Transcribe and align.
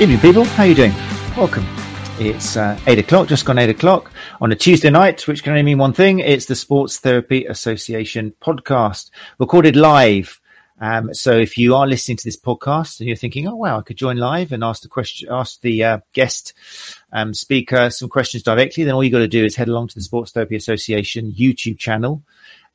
Evening, 0.00 0.18
people. 0.20 0.44
How 0.44 0.62
are 0.62 0.66
you 0.66 0.74
doing? 0.74 0.94
Welcome. 1.36 1.66
It's 2.18 2.56
uh, 2.56 2.80
eight 2.86 2.98
o'clock, 2.98 3.28
just 3.28 3.44
gone 3.44 3.58
eight 3.58 3.68
o'clock 3.68 4.10
on 4.40 4.50
a 4.50 4.56
Tuesday 4.56 4.88
night, 4.88 5.28
which 5.28 5.42
can 5.42 5.52
only 5.52 5.62
mean 5.62 5.76
one 5.76 5.92
thing. 5.92 6.20
It's 6.20 6.46
the 6.46 6.56
Sports 6.56 7.00
Therapy 7.00 7.44
Association 7.44 8.32
podcast, 8.40 9.10
recorded 9.38 9.76
live. 9.76 10.40
Um, 10.80 11.12
so 11.12 11.36
if 11.36 11.58
you 11.58 11.74
are 11.74 11.86
listening 11.86 12.16
to 12.16 12.24
this 12.24 12.40
podcast 12.40 13.00
and 13.00 13.08
you're 13.08 13.16
thinking, 13.16 13.46
"Oh 13.46 13.56
wow, 13.56 13.78
I 13.78 13.82
could 13.82 13.98
join 13.98 14.16
live 14.16 14.52
and 14.52 14.64
ask 14.64 14.80
the 14.80 14.88
question, 14.88 15.28
ask 15.30 15.60
the 15.60 15.84
uh, 15.84 15.98
guest 16.14 16.54
um, 17.12 17.34
speaker 17.34 17.90
some 17.90 18.08
questions 18.08 18.42
directly," 18.42 18.84
then 18.84 18.94
all 18.94 19.04
you 19.04 19.10
got 19.10 19.18
to 19.18 19.28
do 19.28 19.44
is 19.44 19.54
head 19.54 19.68
along 19.68 19.88
to 19.88 19.96
the 19.96 20.00
Sports 20.00 20.32
Therapy 20.32 20.56
Association 20.56 21.30
YouTube 21.30 21.78
channel, 21.78 22.22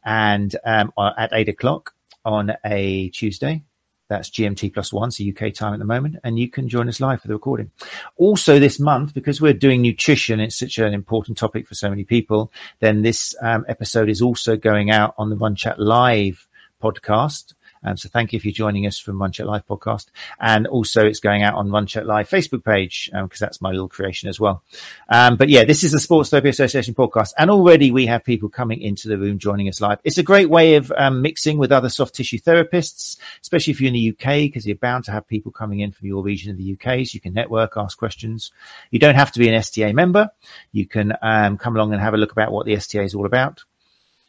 and 0.04 0.56
um, 0.64 0.94
at 1.18 1.32
eight 1.34 1.50
o'clock 1.50 1.96
on 2.24 2.54
a 2.64 3.10
Tuesday, 3.10 3.64
that's 4.08 4.30
GMT 4.30 4.74
plus 4.74 4.94
one, 4.94 5.12
so 5.12 5.24
UK 5.24 5.54
time 5.54 5.74
at 5.74 5.80
the 5.80 5.86
moment, 5.86 6.18
and 6.24 6.38
you 6.38 6.50
can 6.50 6.70
join 6.70 6.88
us 6.88 7.00
live 7.00 7.22
for 7.22 7.28
the 7.28 7.34
recording. 7.34 7.72
Also, 8.18 8.60
this 8.60 8.80
month, 8.80 9.14
because 9.14 9.42
we're 9.42 9.54
doing 9.54 9.82
nutrition, 9.82 10.40
it's 10.40 10.60
such 10.60 10.78
an 10.78 10.94
important 10.94 11.38
topic 11.38 11.68
for 11.68 11.76
so 11.76 11.90
many 11.90 12.04
people. 12.04 12.52
Then 12.80 13.02
this 13.02 13.36
um, 13.42 13.66
episode 13.68 14.10
is 14.10 14.22
also 14.22 14.56
going 14.56 14.92
out 14.92 15.16
on 15.18 15.30
the 15.30 15.36
Run 15.36 15.56
Chat 15.56 15.80
Live 15.80 16.48
podcast. 16.82 17.55
Um, 17.86 17.98
so 17.98 18.10
thank 18.10 18.34
you 18.34 18.40
for 18.40 18.50
joining 18.50 18.88
us 18.88 18.98
from 18.98 19.22
Run 19.22 19.32
Chat 19.32 19.46
Live 19.46 19.66
podcast. 19.68 20.08
And 20.40 20.66
also 20.66 21.06
it's 21.06 21.20
going 21.20 21.44
out 21.44 21.54
on 21.54 21.72
Run 21.72 21.86
Chat 21.86 22.08
Live 22.08 22.28
Facebook 22.28 22.66
page, 22.66 23.10
because 23.14 23.42
um, 23.42 23.46
that's 23.46 23.62
my 23.62 23.70
little 23.70 23.88
creation 23.88 24.28
as 24.28 24.40
well. 24.40 24.64
Um, 25.08 25.38
but 25.38 25.50
yeah, 25.50 25.64
this 25.64 25.84
is 25.84 25.92
the 25.92 26.00
Sports 26.00 26.32
Therapy 26.32 26.50
Association 26.50 26.96
podcast. 26.96 27.34
And 27.38 27.52
already 27.52 27.92
we 27.92 28.08
have 28.08 28.24
people 28.24 28.50
coming 28.50 28.82
into 28.82 29.08
the 29.08 29.18
room 29.18 29.38
joining 29.38 29.70
us 29.70 29.80
live. 29.80 30.00
It's 30.04 30.18
a 30.18 30.24
great 30.24 30.50
way 30.50 30.76
of 30.76 30.92
um, 30.98 31.22
mixing 31.22 31.60
with 31.60 31.72
other 31.72 31.90
soft 31.90 32.16
tissue 32.16 32.40
therapists, 32.40 33.18
especially 33.42 33.72
if 33.72 33.80
you're 33.80 33.90
in 33.90 33.94
the 33.94 34.10
UK, 34.10 34.40
because 34.42 34.66
you're 34.66 34.76
bound 34.76 35.04
to 35.06 35.12
have 35.12 35.28
people 35.28 35.52
coming 35.52 35.82
in 35.82 35.92
from 35.92 36.08
your 36.08 36.24
region 36.24 36.52
of 36.52 36.58
the 36.58 36.74
UK. 36.74 37.06
So 37.06 37.12
you 37.14 37.22
can 37.22 37.34
network, 37.34 37.74
ask 37.78 37.98
questions. 37.98 38.52
You 38.90 38.98
don't 38.98 39.16
have 39.16 39.32
to 39.34 39.40
be 39.40 39.48
an 39.48 39.54
STA 39.54 39.94
member. 39.94 40.32
You 40.72 40.88
can 40.88 41.14
um, 41.22 41.58
come 41.58 41.76
along 41.76 41.94
and 41.94 42.02
have 42.02 42.16
a 42.16 42.18
look 42.18 42.32
about 42.32 42.52
what 42.52 42.66
the 42.66 42.76
STA 42.76 43.04
is 43.04 43.14
all 43.14 43.28
about. 43.28 43.64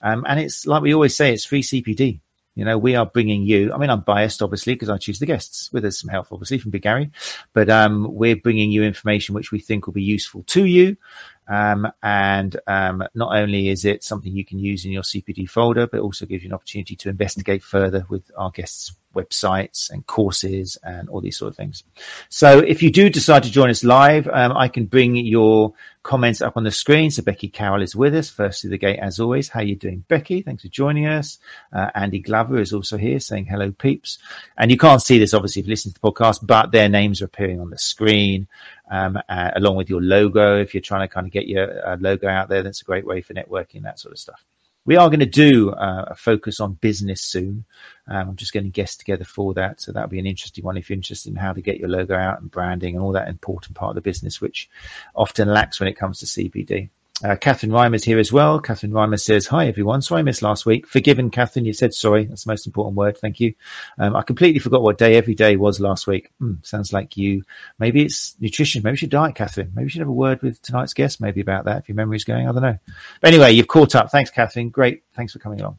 Um, 0.03 0.27
and 0.29 0.39
it's 0.39 0.67
like 0.67 0.83
we 0.83 0.93
always 0.93 1.17
say, 1.17 1.33
it's 1.33 1.47
free 1.47 1.63
CPD. 1.63 2.21
You 2.57 2.65
know, 2.65 2.79
we 2.79 2.97
are 2.97 3.05
bringing 3.05 3.43
you, 3.43 3.73
I 3.73 3.77
mean, 3.77 3.91
I'm 3.91 4.01
biased, 4.01 4.43
obviously, 4.43 4.75
because 4.75 4.89
I 4.89 4.97
choose 4.97 5.19
the 5.19 5.27
guests 5.27 5.71
with 5.73 5.85
us 5.85 6.01
some 6.01 6.09
help, 6.09 6.29
obviously, 6.33 6.59
from 6.59 6.71
Big 6.71 6.83
Gary, 6.83 7.11
but, 7.53 7.69
um, 7.69 8.13
we're 8.13 8.35
bringing 8.35 8.73
you 8.73 8.83
information 8.83 9.35
which 9.35 9.53
we 9.53 9.61
think 9.61 9.87
will 9.87 9.93
be 9.93 10.03
useful 10.03 10.43
to 10.45 10.65
you. 10.65 10.97
Um, 11.49 11.87
and, 12.03 12.59
um, 12.67 13.05
not 13.15 13.37
only 13.37 13.69
is 13.69 13.85
it 13.85 14.03
something 14.03 14.33
you 14.33 14.45
can 14.45 14.59
use 14.59 14.87
in 14.87 14.91
your 14.91 15.03
CPD 15.03 15.49
folder, 15.49 15.87
but 15.87 16.01
also 16.01 16.25
gives 16.25 16.43
you 16.43 16.49
an 16.49 16.55
opportunity 16.55 16.97
to 16.97 17.11
investigate 17.11 17.63
further 17.63 18.07
with 18.09 18.31
our 18.37 18.51
guests 18.51 18.93
websites 19.15 19.91
and 19.91 20.07
courses 20.07 20.77
and 20.83 21.09
all 21.09 21.21
these 21.21 21.37
sort 21.37 21.49
of 21.49 21.57
things. 21.57 21.83
So 22.29 22.59
if 22.59 22.83
you 22.83 22.91
do 22.91 23.09
decide 23.11 23.43
to 23.45 23.51
join 23.51 23.71
us 23.71 23.83
live, 23.83 24.29
um, 24.29 24.53
I 24.57 24.69
can 24.69 24.87
bring 24.87 25.17
your 25.17 25.73
comments 26.07 26.41
up 26.41 26.57
on 26.57 26.63
the 26.63 26.71
screen. 26.71 27.11
So 27.11 27.23
Becky 27.23 27.49
Carroll 27.49 27.83
is 27.83 27.97
with 27.97 28.15
us, 28.15 28.31
first 28.31 28.61
through 28.61 28.71
the 28.71 28.79
gate 28.79 29.01
as 29.01 29.19
always. 29.19 29.49
How 29.49 29.61
you 29.61 29.75
doing, 29.75 30.05
Becky? 30.07 30.41
Thanks 30.41 30.63
for 30.63 30.69
joining 30.69 31.07
us. 31.07 31.39
Uh, 31.73 31.91
Andy 31.97 32.21
Glover 32.21 32.61
is 32.61 32.73
also 32.73 32.97
here 32.97 33.19
saying 33.19 33.47
hello, 33.47 33.73
peeps. 33.73 34.19
And 34.57 34.71
you 34.71 34.79
can't 34.79 35.03
see 35.03 35.19
this 35.19 35.35
obviously 35.35 35.61
if 35.61 35.67
you 35.67 35.73
listen 35.73 35.93
to 35.93 36.01
the 36.01 36.13
podcast, 36.13 36.47
but 36.47 36.71
their 36.71 36.89
names 36.89 37.21
are 37.21 37.27
appearing 37.27 37.61
on 37.61 37.71
the 37.71 37.79
screen. 37.79 38.47
Um, 38.89 39.19
uh, 39.29 39.51
along 39.57 39.77
with 39.77 39.91
your 39.91 40.01
logo, 40.01 40.61
if 40.61 40.73
you're 40.73 40.81
trying 40.81 41.07
to 41.07 41.13
kind 41.13 41.27
of 41.27 41.33
get 41.33 41.49
your 41.49 41.87
uh, 41.87 41.97
logo 41.99 42.29
out 42.29 42.49
there, 42.49 42.63
that's 42.63 42.83
a 42.83 42.85
great 42.85 43.05
way 43.05 43.21
for 43.21 43.35
networking, 43.35 43.83
that 43.83 43.99
sort 43.99 44.13
of 44.13 44.19
stuff 44.19 44.45
we 44.87 44.97
are 44.97 45.09
going 45.09 45.21
to 45.21 45.27
do 45.27 45.71
uh, 45.73 46.07
a 46.09 46.15
focus 46.15 46.61
on 46.61 46.75
business 46.75 47.21
soon. 47.21 47.65
Um, 48.09 48.31
I'm 48.31 48.37
just 48.37 48.53
getting 48.53 48.71
guests 48.71 48.97
together 48.97 49.25
for 49.25 49.53
that. 49.55 49.81
So 49.81 49.93
that'll 49.93 50.09
be 50.09 50.21
an 50.21 50.27
interesting 50.27 50.65
one 50.65 50.77
if 50.77 50.89
you're 50.89 50.97
interested 50.97 51.31
in 51.31 51.37
how 51.37 51.53
to 51.53 51.61
get 51.61 51.79
your 51.79 51.89
logo 51.89 52.17
out 52.17 52.41
and 52.41 52.51
branding 52.51 52.95
and 52.95 53.03
all 53.05 53.13
that 53.13 53.29
important 53.29 53.77
part 53.77 53.91
of 53.91 53.95
the 53.97 54.01
business, 54.01 54.41
which 54.41 54.71
often 55.15 55.49
lacks 55.49 55.81
when 55.81 55.89
it 55.89 55.97
comes 55.97 56.21
to 56.21 56.27
CPD. 56.27 56.89
Uh, 57.25 57.35
Catherine 57.35 57.73
Reimer's 57.73 58.05
here 58.05 58.19
as 58.19 58.31
well. 58.31 58.61
Catherine 58.61 58.93
Reimer 58.93 59.19
says, 59.19 59.47
Hi, 59.47 59.67
everyone. 59.67 60.03
Sorry 60.03 60.19
I 60.19 60.23
missed 60.23 60.43
last 60.43 60.67
week. 60.67 60.87
Forgiven, 60.87 61.31
Catherine. 61.31 61.65
You 61.65 61.73
said 61.73 61.95
sorry. 61.95 62.27
That's 62.27 62.45
the 62.45 62.53
most 62.53 62.67
important 62.67 62.95
word. 62.97 63.17
Thank 63.17 63.41
you. 63.41 63.55
Um, 63.99 64.15
I 64.15 64.23
completely 64.23 64.59
forgot 64.59 64.83
what 64.83 64.99
day 64.99 65.17
every 65.17 65.35
day 65.35 65.57
was 65.57 65.81
last 65.81 66.07
week. 66.07 66.31
Mm, 66.43 66.65
sounds 66.65 66.93
like 66.93 67.17
you. 67.17 67.43
Maybe 67.79 68.03
it's 68.03 68.37
nutrition. 68.39 68.83
Maybe 68.83 68.93
you 68.93 68.99
should 68.99 69.11
diet, 69.11 69.35
Catherine. 69.35 69.73
Maybe 69.75 69.85
you 69.85 69.89
should 69.89 70.01
have 70.01 70.09
a 70.09 70.13
word 70.13 70.43
with 70.43 70.61
tonight's 70.61 70.93
guest, 70.93 71.21
maybe 71.23 71.41
about 71.41 71.65
that 71.65 71.79
if 71.79 71.89
your 71.89 71.97
memory's 71.97 72.25
going. 72.25 72.49
I 72.49 72.53
don't 72.53 72.63
know. 72.63 72.79
But 73.23 73.33
anyway, 73.33 73.53
you've 73.53 73.69
caught 73.69 73.95
up. 73.95 74.11
Thanks, 74.11 74.31
Catherine. 74.31 74.69
Great. 74.69 75.03
Thanks 75.15 75.33
for 75.33 75.39
coming 75.39 75.61
along. 75.61 75.79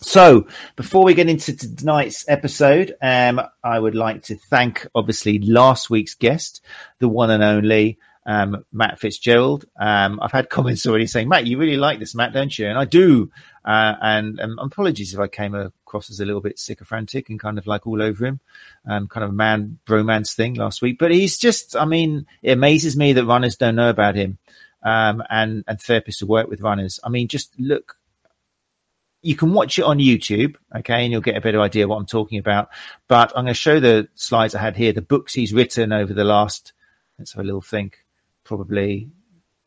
So, 0.00 0.46
before 0.76 1.04
we 1.04 1.14
get 1.14 1.28
into 1.28 1.56
tonight's 1.56 2.24
episode, 2.28 2.94
um, 3.02 3.40
I 3.64 3.78
would 3.78 3.96
like 3.96 4.22
to 4.24 4.36
thank, 4.36 4.86
obviously, 4.94 5.40
last 5.40 5.90
week's 5.90 6.14
guest, 6.14 6.64
the 7.00 7.08
one 7.08 7.30
and 7.30 7.42
only 7.42 7.98
um, 8.28 8.62
Matt 8.70 9.00
Fitzgerald. 9.00 9.64
Um, 9.80 10.20
I've 10.20 10.32
had 10.32 10.50
comments 10.50 10.86
already 10.86 11.06
saying, 11.06 11.30
Matt, 11.30 11.46
you 11.46 11.56
really 11.56 11.78
like 11.78 11.98
this, 11.98 12.14
Matt, 12.14 12.34
don't 12.34 12.56
you? 12.56 12.66
And 12.66 12.78
I 12.78 12.84
do. 12.84 13.32
Uh, 13.64 13.94
and 14.02 14.38
um, 14.38 14.58
apologies 14.58 15.14
if 15.14 15.18
I 15.18 15.28
came 15.28 15.54
across 15.54 16.10
as 16.10 16.20
a 16.20 16.26
little 16.26 16.42
bit 16.42 16.58
sycophantic 16.58 17.30
and 17.30 17.40
kind 17.40 17.56
of 17.56 17.66
like 17.66 17.86
all 17.86 18.02
over 18.02 18.26
him, 18.26 18.40
um, 18.86 19.08
kind 19.08 19.24
of 19.24 19.30
a 19.30 19.32
man 19.32 19.78
bromance 19.86 20.34
thing 20.34 20.54
last 20.54 20.82
week. 20.82 20.98
But 20.98 21.10
he's 21.10 21.38
just, 21.38 21.74
I 21.74 21.86
mean, 21.86 22.26
it 22.42 22.52
amazes 22.52 22.98
me 22.98 23.14
that 23.14 23.24
runners 23.24 23.56
don't 23.56 23.76
know 23.76 23.88
about 23.88 24.14
him 24.14 24.36
um, 24.82 25.22
and, 25.30 25.64
and 25.66 25.78
therapists 25.78 26.20
who 26.20 26.26
work 26.26 26.50
with 26.50 26.60
runners. 26.60 27.00
I 27.02 27.08
mean, 27.08 27.28
just 27.28 27.58
look 27.58 27.96
you 29.20 29.34
can 29.34 29.52
watch 29.52 29.80
it 29.80 29.84
on 29.84 29.98
YouTube, 29.98 30.54
okay, 30.76 31.02
and 31.02 31.10
you'll 31.10 31.20
get 31.20 31.36
a 31.36 31.40
better 31.40 31.60
idea 31.60 31.88
what 31.88 31.96
I'm 31.96 32.06
talking 32.06 32.38
about. 32.38 32.68
But 33.08 33.30
I'm 33.30 33.44
going 33.44 33.46
to 33.48 33.54
show 33.54 33.80
the 33.80 34.08
slides 34.14 34.54
I 34.54 34.60
had 34.60 34.76
here, 34.76 34.92
the 34.92 35.02
books 35.02 35.34
he's 35.34 35.52
written 35.52 35.92
over 35.92 36.14
the 36.14 36.22
last, 36.22 36.72
let's 37.18 37.32
have 37.32 37.40
a 37.40 37.44
little 37.44 37.60
think, 37.60 37.98
probably 38.48 39.10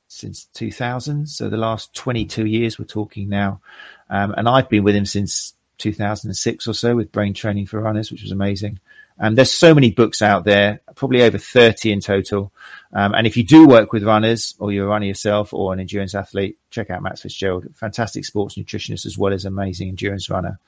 since 0.07 0.45
2000. 0.55 1.29
So 1.29 1.49
the 1.49 1.55
last 1.55 1.93
22 1.93 2.47
years 2.47 2.79
we're 2.79 2.85
talking 2.85 3.29
now. 3.29 3.61
Um, 4.09 4.33
and 4.35 4.49
I've 4.49 4.69
been 4.69 4.83
with 4.83 4.95
him 4.95 5.05
since 5.05 5.53
2006 5.77 6.67
or 6.67 6.73
so 6.73 6.95
with 6.95 7.11
brain 7.11 7.33
training 7.33 7.67
for 7.67 7.79
runners, 7.79 8.11
which 8.11 8.23
was 8.23 8.31
amazing. 8.31 8.79
And 9.19 9.37
there's 9.37 9.53
so 9.53 9.75
many 9.75 9.91
books 9.91 10.23
out 10.23 10.45
there, 10.45 10.81
probably 10.95 11.21
over 11.21 11.37
30 11.37 11.91
in 11.91 11.99
total. 11.99 12.51
Um, 12.91 13.13
and 13.13 13.27
if 13.27 13.37
you 13.37 13.43
do 13.43 13.67
work 13.67 13.93
with 13.93 14.03
runners 14.03 14.55
or 14.57 14.71
you're 14.71 14.87
a 14.87 14.89
runner 14.89 15.05
yourself 15.05 15.53
or 15.53 15.73
an 15.73 15.79
endurance 15.79 16.15
athlete, 16.15 16.57
check 16.71 16.89
out 16.89 17.03
Matt 17.03 17.19
Fitzgerald, 17.19 17.67
fantastic 17.75 18.25
sports 18.25 18.55
nutritionist 18.55 19.05
as 19.05 19.15
well 19.15 19.31
as 19.31 19.45
amazing 19.45 19.89
endurance 19.89 20.27
runner. 20.27 20.59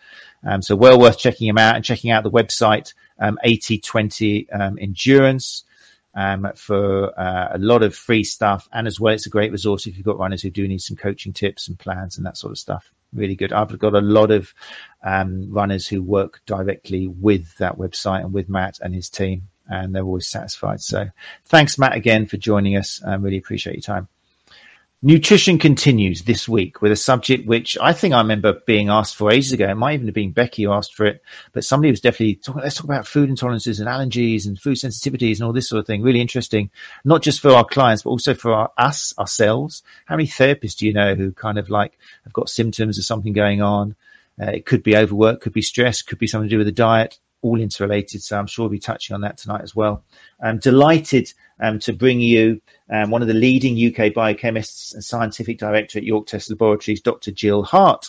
Um, 0.44 0.62
so 0.62 0.76
well 0.76 1.00
worth 1.00 1.18
checking 1.18 1.48
him 1.48 1.58
out 1.58 1.76
and 1.76 1.84
checking 1.84 2.12
out 2.12 2.24
the 2.24 2.30
website, 2.30 2.94
um, 3.18 3.40
8020 3.44 4.52
um, 4.52 4.78
endurance. 4.80 5.64
Um, 6.16 6.52
for 6.56 7.20
uh, 7.20 7.50
a 7.54 7.58
lot 7.58 7.82
of 7.82 7.96
free 7.96 8.24
stuff, 8.24 8.70
and 8.72 8.86
as 8.86 9.00
well, 9.00 9.16
it's 9.16 9.26
a 9.26 9.32
great 9.32 9.52
resource 9.52 9.88
if 9.88 9.98
you've 9.98 10.06
got 10.06 10.20
runners 10.20 10.44
who 10.44 10.52
do 10.52 10.68
need 10.68 10.82
some 10.82 10.96
coaching 10.96 11.34
tips 11.34 11.68
and 11.68 11.80
plans 11.80 12.18
and 12.18 12.26
that 12.26 12.38
sort 12.38 12.52
of 12.52 12.60
stuff 12.60 12.92
really 13.14 13.36
good. 13.36 13.54
I've 13.54 13.78
got 13.80 13.94
a 13.96 14.02
lot 14.02 14.32
of 14.32 14.54
um, 15.04 15.52
runners 15.52 15.88
who 15.88 16.02
work 16.02 16.42
directly 16.46 17.08
with 17.08 17.56
that 17.58 17.78
website 17.78 18.22
and 18.22 18.34
with 18.34 18.50
Matt 18.50 18.80
and 18.82 18.94
his 18.94 19.10
team, 19.10 19.50
and 19.70 19.94
they're 19.94 20.04
always 20.04 20.28
satisfied. 20.28 20.82
So 20.82 21.10
thanks, 21.46 21.78
Matt, 21.78 21.96
again 21.96 22.26
for 22.26 22.38
joining 22.38 22.76
us. 22.76 23.02
I 23.06 23.16
really 23.16 23.38
appreciate 23.38 23.76
your 23.76 23.82
time. 23.82 24.08
Nutrition 25.06 25.60
continues 25.60 26.22
this 26.22 26.48
week 26.48 26.82
with 26.82 26.90
a 26.90 26.96
subject 26.96 27.46
which 27.46 27.78
I 27.82 27.92
think 27.92 28.14
I 28.14 28.20
remember 28.20 28.62
being 28.66 28.88
asked 28.88 29.18
for 29.18 29.34
ages 29.34 29.52
ago. 29.52 29.68
It 29.68 29.76
might 29.76 29.96
even 29.96 30.08
have 30.08 30.16
been 30.16 30.32
Becky 30.32 30.64
who 30.64 30.72
asked 30.72 30.96
for 30.96 31.06
it, 31.06 31.22
but 31.52 31.66
somebody 31.66 31.92
was 31.92 32.00
definitely 32.00 32.36
talking, 32.36 32.62
let's 32.62 32.78
talk 32.78 32.86
about 32.86 33.06
food 33.06 33.30
intolerances 33.30 33.82
and 33.82 33.90
allergies 33.90 34.48
and 34.48 34.58
food 34.58 34.78
sensitivities 34.78 35.40
and 35.40 35.42
all 35.42 35.52
this 35.52 35.68
sort 35.68 35.82
of 35.82 35.88
thing. 35.88 36.04
Really 36.04 36.22
interesting, 36.22 36.72
not 37.04 37.22
just 37.22 37.42
for 37.42 37.52
our 37.52 37.66
clients, 37.66 38.04
but 38.04 38.12
also 38.12 38.34
for 38.34 38.54
our, 38.54 38.72
us, 38.78 39.14
ourselves. 39.20 39.84
How 40.06 40.16
many 40.16 40.26
therapists 40.26 40.78
do 40.78 40.88
you 40.88 40.94
know 40.94 41.16
who 41.16 41.34
kind 41.34 41.58
of 41.58 41.70
like 41.70 42.00
have 42.24 42.32
got 42.32 42.48
symptoms 42.48 42.98
of 42.98 43.04
something 43.04 43.34
going 43.34 43.62
on? 43.62 43.98
Uh, 44.42 44.52
it 44.52 44.66
could 44.66 44.84
be 44.84 44.96
overwork, 44.96 45.42
could 45.42 45.52
be 45.52 45.62
stress, 45.62 46.02
could 46.02 46.18
be 46.18 46.28
something 46.28 46.48
to 46.48 46.54
do 46.54 46.60
with 46.60 46.68
the 46.68 46.72
diet, 46.72 47.20
all 47.44 47.62
interrelated. 47.62 48.24
So 48.24 48.40
I'm 48.40 48.48
sure 48.48 48.64
we'll 48.64 48.72
be 48.72 48.80
touching 48.80 49.14
on 49.14 49.22
that 49.22 49.38
tonight 49.38 49.62
as 49.62 49.76
well. 49.76 50.04
I'm 50.42 50.58
delighted 50.58 51.32
um, 51.60 51.78
to 51.80 51.94
bring 51.94 52.20
you 52.20 52.62
um, 52.90 53.12
one 53.12 53.22
of 53.22 53.28
the 53.28 53.34
leading 53.34 53.74
UK 53.74 54.12
biochemists 54.14 54.94
and 54.94 55.04
scientific 55.04 55.60
director 55.60 56.00
at 56.00 56.06
York 56.06 56.26
Test 56.26 56.50
Laboratories, 56.50 57.02
Dr. 57.02 57.32
Jill 57.32 57.64
Hart. 57.64 58.08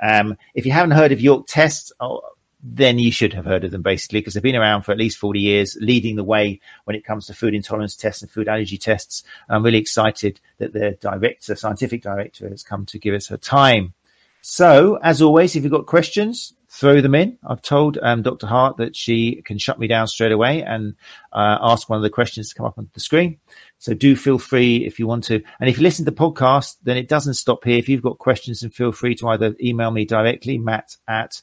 Um, 0.00 0.36
if 0.54 0.64
you 0.66 0.72
haven't 0.72 0.92
heard 0.92 1.12
of 1.12 1.20
York 1.20 1.46
Test, 1.48 1.92
oh, 1.98 2.20
then 2.62 2.98
you 2.98 3.12
should 3.12 3.34
have 3.34 3.44
heard 3.44 3.64
of 3.64 3.70
them 3.70 3.82
basically 3.82 4.20
because 4.20 4.32
they've 4.32 4.42
been 4.42 4.56
around 4.56 4.82
for 4.82 4.92
at 4.92 4.98
least 4.98 5.18
40 5.18 5.40
years, 5.40 5.76
leading 5.80 6.16
the 6.16 6.24
way 6.24 6.60
when 6.84 6.96
it 6.96 7.04
comes 7.04 7.26
to 7.26 7.34
food 7.34 7.54
intolerance 7.54 7.94
tests 7.94 8.22
and 8.22 8.30
food 8.30 8.48
allergy 8.48 8.78
tests. 8.78 9.22
I'm 9.48 9.62
really 9.62 9.78
excited 9.78 10.40
that 10.58 10.72
their 10.72 10.92
director, 10.92 11.56
scientific 11.56 12.02
director, 12.02 12.48
has 12.48 12.62
come 12.62 12.86
to 12.86 12.98
give 12.98 13.14
us 13.14 13.28
her 13.28 13.36
time. 13.36 13.92
So, 14.40 14.98
as 15.02 15.22
always, 15.22 15.56
if 15.56 15.62
you've 15.62 15.72
got 15.72 15.86
questions, 15.86 16.54
throw 16.74 17.00
them 17.00 17.14
in. 17.14 17.38
I've 17.46 17.62
told 17.62 17.98
um, 18.02 18.22
Dr. 18.22 18.48
Hart 18.48 18.78
that 18.78 18.96
she 18.96 19.42
can 19.42 19.58
shut 19.58 19.78
me 19.78 19.86
down 19.86 20.08
straight 20.08 20.32
away 20.32 20.62
and 20.62 20.96
uh, 21.32 21.58
ask 21.60 21.88
one 21.88 21.98
of 21.98 22.02
the 22.02 22.10
questions 22.10 22.48
to 22.48 22.54
come 22.56 22.66
up 22.66 22.78
on 22.78 22.90
the 22.92 23.00
screen. 23.00 23.38
So 23.78 23.94
do 23.94 24.16
feel 24.16 24.38
free 24.38 24.84
if 24.84 24.98
you 24.98 25.06
want 25.06 25.24
to. 25.24 25.40
And 25.60 25.70
if 25.70 25.76
you 25.76 25.84
listen 25.84 26.04
to 26.04 26.10
the 26.10 26.16
podcast, 26.16 26.76
then 26.82 26.96
it 26.96 27.08
doesn't 27.08 27.34
stop 27.34 27.62
here. 27.62 27.78
If 27.78 27.88
you've 27.88 28.02
got 28.02 28.18
questions, 28.18 28.60
then 28.60 28.70
feel 28.70 28.90
free 28.90 29.14
to 29.16 29.28
either 29.28 29.54
email 29.62 29.92
me 29.92 30.04
directly, 30.04 30.58
matt 30.58 30.96
at 31.06 31.40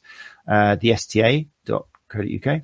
uh, 0.49 0.75
the 0.75 0.89
sta.co.uk. 0.95 2.61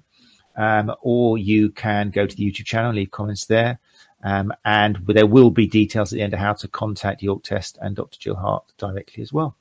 um, 0.57 0.93
or 1.01 1.37
you 1.37 1.71
can 1.71 2.09
go 2.09 2.27
to 2.27 2.35
the 2.35 2.51
YouTube 2.51 2.65
channel, 2.65 2.91
leave 2.91 3.11
comments 3.11 3.45
there. 3.45 3.79
Um, 4.23 4.51
and 4.65 4.97
there 5.07 5.27
will 5.27 5.51
be 5.51 5.67
details 5.67 6.11
at 6.11 6.17
the 6.17 6.23
end 6.23 6.33
of 6.33 6.39
how 6.39 6.53
to 6.53 6.67
contact 6.67 7.23
York 7.23 7.43
Test 7.43 7.77
and 7.81 7.95
Dr. 7.95 8.19
Jill 8.19 8.35
Hart 8.35 8.73
directly 8.77 9.23
as 9.23 9.31
well. 9.31 9.55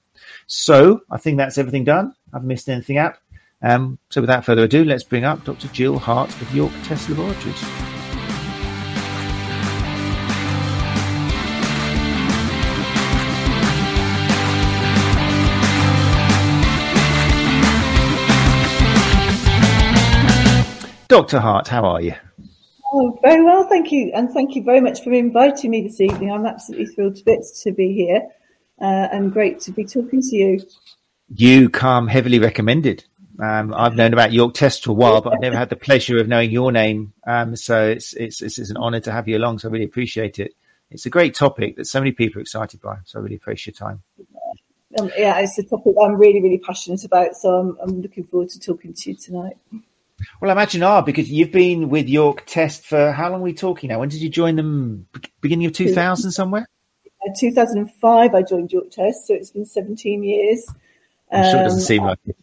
So 0.47 1.01
I 1.11 1.19
think 1.19 1.39
that's 1.39 1.59
everything 1.59 1.85
done. 1.85 2.15
I've 2.33 2.45
missed 2.45 2.69
anything 2.69 2.99
out. 2.99 3.17
Um, 3.63 3.99
so 4.11 4.21
without 4.21 4.45
further 4.45 4.65
ado, 4.65 4.85
let's 4.85 5.05
bring 5.05 5.25
up 5.25 5.45
Dr. 5.45 5.69
Jill 5.69 5.99
Hart 5.99 6.31
of 6.41 6.55
York 6.55 6.73
Test 6.85 7.09
Laboratories. 7.09 7.63
Dr. 21.09 21.39
Hart, 21.39 21.69
how 21.69 21.85
are 21.85 22.01
you? 22.01 22.15
Oh, 22.93 23.19
very 23.23 23.43
well, 23.43 23.69
thank 23.69 23.93
you. 23.93 24.11
And 24.13 24.31
thank 24.31 24.57
you 24.57 24.63
very 24.63 24.81
much 24.81 25.03
for 25.03 25.13
inviting 25.13 25.71
me 25.71 25.83
this 25.83 26.01
evening. 26.01 26.33
I'm 26.33 26.47
absolutely 26.47 26.87
thrilled 26.87 27.17
to 27.17 27.25
bits 27.25 27.63
to 27.63 27.73
be 27.73 27.93
here 27.95 28.29
uh, 28.81 29.09
and 29.13 29.33
great 29.33 29.61
to 29.61 29.73
be 29.73 29.85
talking 29.85 30.21
to 30.23 30.37
you. 30.37 30.67
You 31.35 31.69
come 31.69 32.07
heavily 32.07 32.39
recommended. 32.39 33.05
Um, 33.41 33.75
I've 33.75 33.95
known 33.95 34.13
about 34.13 34.33
York 34.33 34.55
Test 34.55 34.85
for 34.85 34.91
a 34.93 34.95
while, 34.95 35.21
but 35.21 35.35
I've 35.35 35.41
never 35.41 35.57
had 35.57 35.69
the 35.69 35.77
pleasure 35.77 36.19
of 36.19 36.29
knowing 36.29 36.51
your 36.51 36.73
name. 36.73 37.13
Um, 37.27 37.55
so 37.57 37.89
it's, 37.89 38.15
it's, 38.15 38.41
it's, 38.41 38.71
an 38.71 38.77
honour 38.77 39.01
to 39.01 39.13
have 39.13 39.29
you 39.29 39.37
along. 39.37 39.59
So 39.59 39.69
I 39.69 39.73
really 39.73 39.85
appreciate 39.85 40.39
it. 40.39 40.55
It's 40.91 41.05
a 41.05 41.11
great 41.11 41.35
topic 41.35 41.77
that 41.77 41.87
so 41.87 42.01
many 42.01 42.13
people 42.13 42.39
are 42.39 42.43
excited 42.43 42.81
by. 42.81 42.99
So 43.05 43.19
I 43.19 43.23
really 43.23 43.37
appreciate 43.37 43.79
your 43.79 43.89
time. 43.89 44.03
Um, 44.99 45.11
yeah, 45.19 45.39
it's 45.41 45.59
a 45.59 45.63
topic 45.65 45.95
I'm 46.01 46.15
really, 46.15 46.41
really 46.41 46.59
passionate 46.59 47.05
about. 47.05 47.37
So 47.37 47.51
I'm, 47.51 47.79
I'm 47.83 48.01
looking 48.01 48.25
forward 48.25 48.49
to 48.51 48.61
talking 48.61 48.95
to 48.95 49.11
you 49.11 49.17
tonight. 49.17 49.59
Well, 50.41 50.51
I 50.51 50.53
imagine 50.53 50.83
are 50.83 51.03
because 51.03 51.31
you've 51.31 51.53
been 51.53 51.91
with 51.91 52.09
York 52.09 52.45
Test 52.47 52.87
for 52.87 53.13
how 53.13 53.31
long 53.31 53.41
are 53.41 53.45
we 53.45 53.53
talking 53.53 53.89
now? 53.89 53.99
When 53.99 54.09
did 54.09 54.23
you 54.23 54.31
join 54.31 54.57
them? 54.57 55.07
Beginning 55.43 55.67
of 55.67 55.73
2000 55.73 56.31
somewhere? 56.31 56.67
2005, 57.35 58.35
I 58.35 58.43
joined 58.43 58.73
York 58.73 58.91
Test, 58.91 59.27
so 59.27 59.35
it's 59.35 59.51
been 59.51 59.67
17 59.67 60.23
years. 60.23 60.67
I'm 61.33 61.45
sure 61.45 61.61
it 61.61 61.65
doesn't 61.65 61.81
um, 61.81 61.85
seem 61.85 62.03
like 62.05 62.19
it. 62.27 62.37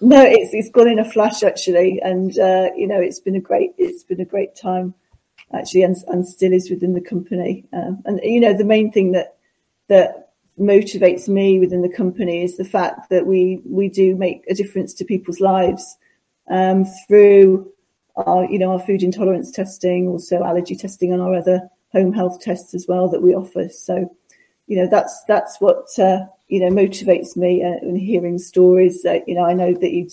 No, 0.00 0.20
it's 0.20 0.52
it's 0.52 0.70
gone 0.70 0.88
in 0.88 0.98
a 0.98 1.10
flash 1.10 1.44
actually, 1.44 2.00
and 2.02 2.36
uh, 2.38 2.70
you 2.76 2.88
know 2.88 3.00
it's 3.00 3.20
been 3.20 3.36
a 3.36 3.40
great 3.40 3.72
it's 3.78 4.02
been 4.02 4.20
a 4.20 4.24
great 4.24 4.56
time 4.56 4.94
actually, 5.54 5.82
and, 5.84 5.96
and 6.08 6.26
still 6.26 6.52
is 6.52 6.70
within 6.70 6.94
the 6.94 7.00
company. 7.00 7.64
Um, 7.72 8.02
and 8.04 8.20
you 8.22 8.40
know 8.40 8.52
the 8.52 8.64
main 8.64 8.90
thing 8.90 9.12
that 9.12 9.36
that 9.88 10.30
motivates 10.58 11.28
me 11.28 11.58
within 11.58 11.82
the 11.82 11.88
company 11.88 12.42
is 12.42 12.56
the 12.56 12.64
fact 12.64 13.10
that 13.10 13.26
we 13.26 13.60
we 13.64 13.88
do 13.88 14.16
make 14.16 14.44
a 14.48 14.54
difference 14.54 14.92
to 14.94 15.04
people's 15.04 15.40
lives 15.40 15.96
um, 16.50 16.84
through 17.06 17.72
our, 18.16 18.44
you 18.44 18.58
know, 18.58 18.72
our 18.72 18.80
food 18.80 19.02
intolerance 19.02 19.50
testing, 19.50 20.08
also 20.08 20.42
allergy 20.42 20.76
testing, 20.76 21.12
and 21.12 21.22
our 21.22 21.34
other 21.34 21.68
home 21.92 22.12
health 22.12 22.40
tests 22.40 22.74
as 22.74 22.86
well 22.88 23.08
that 23.08 23.22
we 23.22 23.34
offer. 23.34 23.68
So, 23.68 24.14
you 24.66 24.76
know, 24.76 24.88
that's 24.88 25.22
that's 25.28 25.60
what 25.60 25.86
uh, 25.98 26.26
you 26.48 26.60
know 26.60 26.70
motivates 26.70 27.36
me 27.36 27.62
uh, 27.62 27.86
in 27.86 27.96
hearing 27.96 28.38
stories. 28.38 29.02
That, 29.02 29.28
you 29.28 29.34
know, 29.34 29.44
I 29.44 29.52
know 29.52 29.74
that 29.74 29.92
you'd 29.92 30.12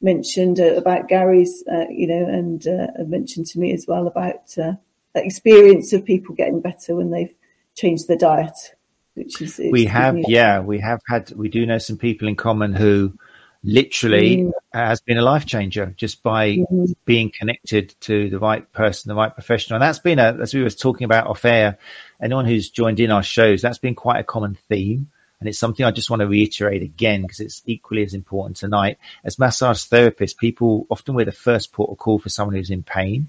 mentioned 0.00 0.60
uh, 0.60 0.74
about 0.74 1.08
Gary's, 1.08 1.64
uh, 1.72 1.86
you 1.90 2.06
know, 2.06 2.26
and 2.28 2.66
uh, 2.66 2.88
mentioned 3.06 3.46
to 3.46 3.58
me 3.58 3.72
as 3.72 3.86
well 3.88 4.06
about 4.06 4.56
uh, 4.58 4.74
experience 5.14 5.92
of 5.92 6.04
people 6.04 6.34
getting 6.34 6.60
better 6.60 6.94
when 6.94 7.10
they've 7.10 7.34
changed 7.74 8.06
their 8.06 8.18
diet. 8.18 8.74
Which 9.14 9.40
is 9.40 9.60
we 9.70 9.84
have, 9.86 10.18
yeah, 10.26 10.60
we 10.60 10.80
have 10.80 11.00
had, 11.06 11.30
we 11.32 11.48
do 11.48 11.64
know 11.64 11.78
some 11.78 11.96
people 11.96 12.26
in 12.26 12.34
common 12.34 12.72
who 12.72 13.16
literally 13.64 14.36
mm. 14.36 14.52
has 14.72 15.00
been 15.00 15.18
a 15.18 15.22
life 15.22 15.46
changer 15.46 15.94
just 15.96 16.22
by 16.22 16.56
mm-hmm. 16.56 16.92
being 17.04 17.30
connected 17.30 17.94
to 18.00 18.28
the 18.28 18.38
right 18.38 18.70
person, 18.72 19.08
the 19.08 19.14
right 19.14 19.32
professional. 19.32 19.76
And 19.76 19.82
that's 19.82 19.98
been 19.98 20.18
a, 20.18 20.36
as 20.40 20.54
we 20.54 20.62
were 20.62 20.70
talking 20.70 21.06
about 21.06 21.26
off 21.26 21.44
air, 21.44 21.78
anyone 22.20 22.44
who's 22.44 22.70
joined 22.70 23.00
in 23.00 23.10
our 23.10 23.22
shows, 23.22 23.62
that's 23.62 23.78
been 23.78 23.94
quite 23.94 24.20
a 24.20 24.24
common 24.24 24.56
theme. 24.68 25.10
And 25.40 25.48
it's 25.48 25.58
something 25.58 25.84
I 25.84 25.90
just 25.90 26.10
want 26.10 26.20
to 26.20 26.28
reiterate 26.28 26.82
again 26.82 27.22
because 27.22 27.40
it's 27.40 27.62
equally 27.66 28.02
as 28.04 28.14
important 28.14 28.56
tonight. 28.56 28.98
As 29.24 29.38
massage 29.38 29.82
therapists, 29.82 30.36
people 30.36 30.86
often 30.90 31.14
we're 31.14 31.24
the 31.24 31.32
first 31.32 31.72
port 31.72 31.90
of 31.90 31.98
call 31.98 32.18
for 32.18 32.28
someone 32.28 32.54
who's 32.54 32.70
in 32.70 32.82
pain. 32.82 33.28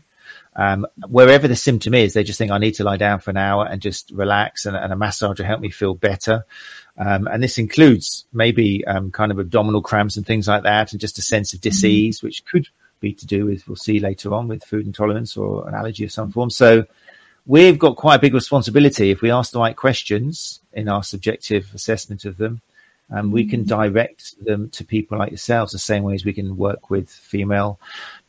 Um, 0.55 0.87
wherever 1.07 1.47
the 1.47 1.55
symptom 1.55 1.93
is, 1.93 2.13
they 2.13 2.23
just 2.23 2.37
think 2.37 2.51
I 2.51 2.57
need 2.57 2.75
to 2.75 2.83
lie 2.83 2.97
down 2.97 3.19
for 3.19 3.31
an 3.31 3.37
hour 3.37 3.65
and 3.65 3.81
just 3.81 4.11
relax 4.11 4.65
and, 4.65 4.75
and 4.75 4.93
a 4.93 4.95
massage 4.95 5.39
will 5.39 5.45
help 5.45 5.59
me 5.59 5.69
feel 5.69 5.95
better. 5.95 6.45
Um, 6.97 7.27
and 7.27 7.43
this 7.43 7.57
includes 7.57 8.25
maybe 8.31 8.85
um, 8.87 9.11
kind 9.11 9.31
of 9.31 9.39
abdominal 9.39 9.81
cramps 9.81 10.15
and 10.15 10.25
things 10.25 10.47
like 10.47 10.63
that, 10.63 10.91
and 10.91 11.01
just 11.01 11.19
a 11.19 11.21
sense 11.21 11.53
of 11.53 11.59
mm-hmm. 11.59 11.69
disease, 11.69 12.17
mm-hmm. 12.17 12.27
which 12.27 12.45
could 12.45 12.67
be 13.01 13.13
to 13.13 13.25
do 13.25 13.45
with, 13.45 13.67
we'll 13.67 13.75
see 13.75 13.99
later 13.99 14.33
on, 14.33 14.47
with 14.47 14.63
food 14.63 14.85
intolerance 14.85 15.35
or 15.35 15.67
an 15.67 15.75
allergy 15.75 16.05
of 16.05 16.11
some 16.11 16.31
form. 16.31 16.49
So 16.49 16.85
we've 17.45 17.77
got 17.77 17.97
quite 17.97 18.15
a 18.15 18.19
big 18.19 18.33
responsibility 18.33 19.11
if 19.11 19.21
we 19.21 19.31
ask 19.31 19.51
the 19.51 19.59
right 19.59 19.75
questions 19.75 20.61
in 20.71 20.87
our 20.87 21.03
subjective 21.03 21.69
assessment 21.73 22.23
of 22.23 22.37
them. 22.37 22.61
Um, 23.11 23.31
we 23.31 23.45
can 23.45 23.61
mm-hmm. 23.61 23.81
direct 23.81 24.43
them 24.43 24.69
to 24.71 24.83
people 24.83 25.17
like 25.17 25.29
yourselves 25.29 25.71
the 25.71 25.79
same 25.79 26.03
way 26.03 26.15
as 26.15 26.25
we 26.25 26.33
can 26.33 26.57
work 26.57 26.89
with 26.89 27.09
female 27.09 27.79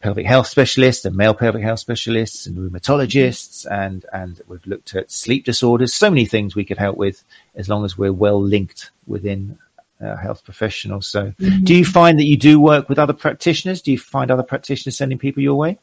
pelvic 0.00 0.26
health 0.26 0.48
specialists 0.48 1.04
and 1.04 1.16
male 1.16 1.32
pelvic 1.32 1.62
health 1.62 1.80
specialists 1.80 2.46
and 2.46 2.56
rheumatologists 2.58 3.66
and 3.70 4.04
and 4.12 4.42
we've 4.46 4.66
looked 4.66 4.94
at 4.94 5.10
sleep 5.10 5.44
disorders. 5.44 5.94
So 5.94 6.10
many 6.10 6.26
things 6.26 6.54
we 6.54 6.64
could 6.64 6.76
help 6.76 6.98
with 6.98 7.24
as 7.54 7.68
long 7.68 7.84
as 7.84 7.96
we're 7.96 8.12
well 8.12 8.40
linked 8.40 8.90
within 9.06 9.58
uh, 9.98 10.16
health 10.16 10.44
professionals. 10.44 11.06
So 11.06 11.32
mm-hmm. 11.40 11.64
do 11.64 11.74
you 11.74 11.84
find 11.84 12.18
that 12.18 12.26
you 12.26 12.36
do 12.36 12.60
work 12.60 12.90
with 12.90 12.98
other 12.98 13.14
practitioners? 13.14 13.80
Do 13.80 13.92
you 13.92 13.98
find 13.98 14.30
other 14.30 14.42
practitioners 14.42 14.98
sending 14.98 15.18
people 15.18 15.42
your 15.42 15.56
way? 15.56 15.78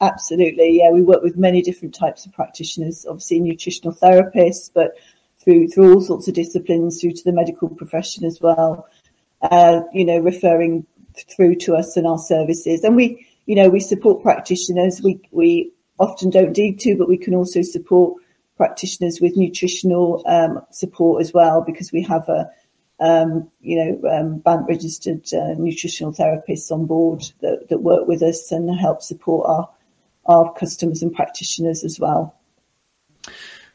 Absolutely. 0.00 0.78
Yeah 0.78 0.90
we 0.90 1.02
work 1.02 1.22
with 1.22 1.36
many 1.36 1.60
different 1.60 1.94
types 1.94 2.24
of 2.24 2.32
practitioners 2.32 3.04
obviously 3.04 3.40
nutritional 3.40 3.94
therapists 3.94 4.70
but 4.72 4.96
through 5.42 5.68
through 5.68 5.94
all 5.94 6.00
sorts 6.00 6.28
of 6.28 6.34
disciplines 6.34 7.00
through 7.00 7.12
to 7.12 7.24
the 7.24 7.32
medical 7.32 7.68
profession 7.68 8.24
as 8.24 8.40
well 8.40 8.86
uh, 9.42 9.80
you 9.92 10.04
know 10.04 10.18
referring 10.18 10.86
through 11.28 11.54
to 11.54 11.74
us 11.74 11.96
and 11.96 12.06
our 12.06 12.18
services 12.18 12.84
and 12.84 12.96
we 12.96 13.26
you 13.46 13.54
know, 13.54 13.68
we 13.68 13.80
support 13.80 14.22
practitioners. 14.22 15.02
We, 15.02 15.20
we 15.30 15.72
often 15.98 16.30
don't 16.30 16.56
need 16.56 16.78
to, 16.80 16.96
but 16.96 17.08
we 17.08 17.18
can 17.18 17.34
also 17.34 17.62
support 17.62 18.22
practitioners 18.56 19.20
with 19.20 19.36
nutritional 19.36 20.22
um, 20.26 20.64
support 20.70 21.20
as 21.22 21.32
well 21.32 21.62
because 21.62 21.92
we 21.92 22.02
have 22.02 22.28
a, 22.28 22.50
um, 23.00 23.50
you 23.60 23.76
know, 23.76 24.10
um, 24.10 24.38
BANT 24.38 24.66
registered 24.68 25.26
uh, 25.32 25.54
nutritional 25.58 26.12
therapists 26.12 26.70
on 26.70 26.86
board 26.86 27.24
that, 27.40 27.68
that 27.68 27.78
work 27.78 28.06
with 28.06 28.22
us 28.22 28.52
and 28.52 28.74
help 28.78 29.02
support 29.02 29.48
our, 29.48 29.68
our 30.26 30.52
customers 30.54 31.02
and 31.02 31.12
practitioners 31.12 31.82
as 31.82 31.98
well. 31.98 32.36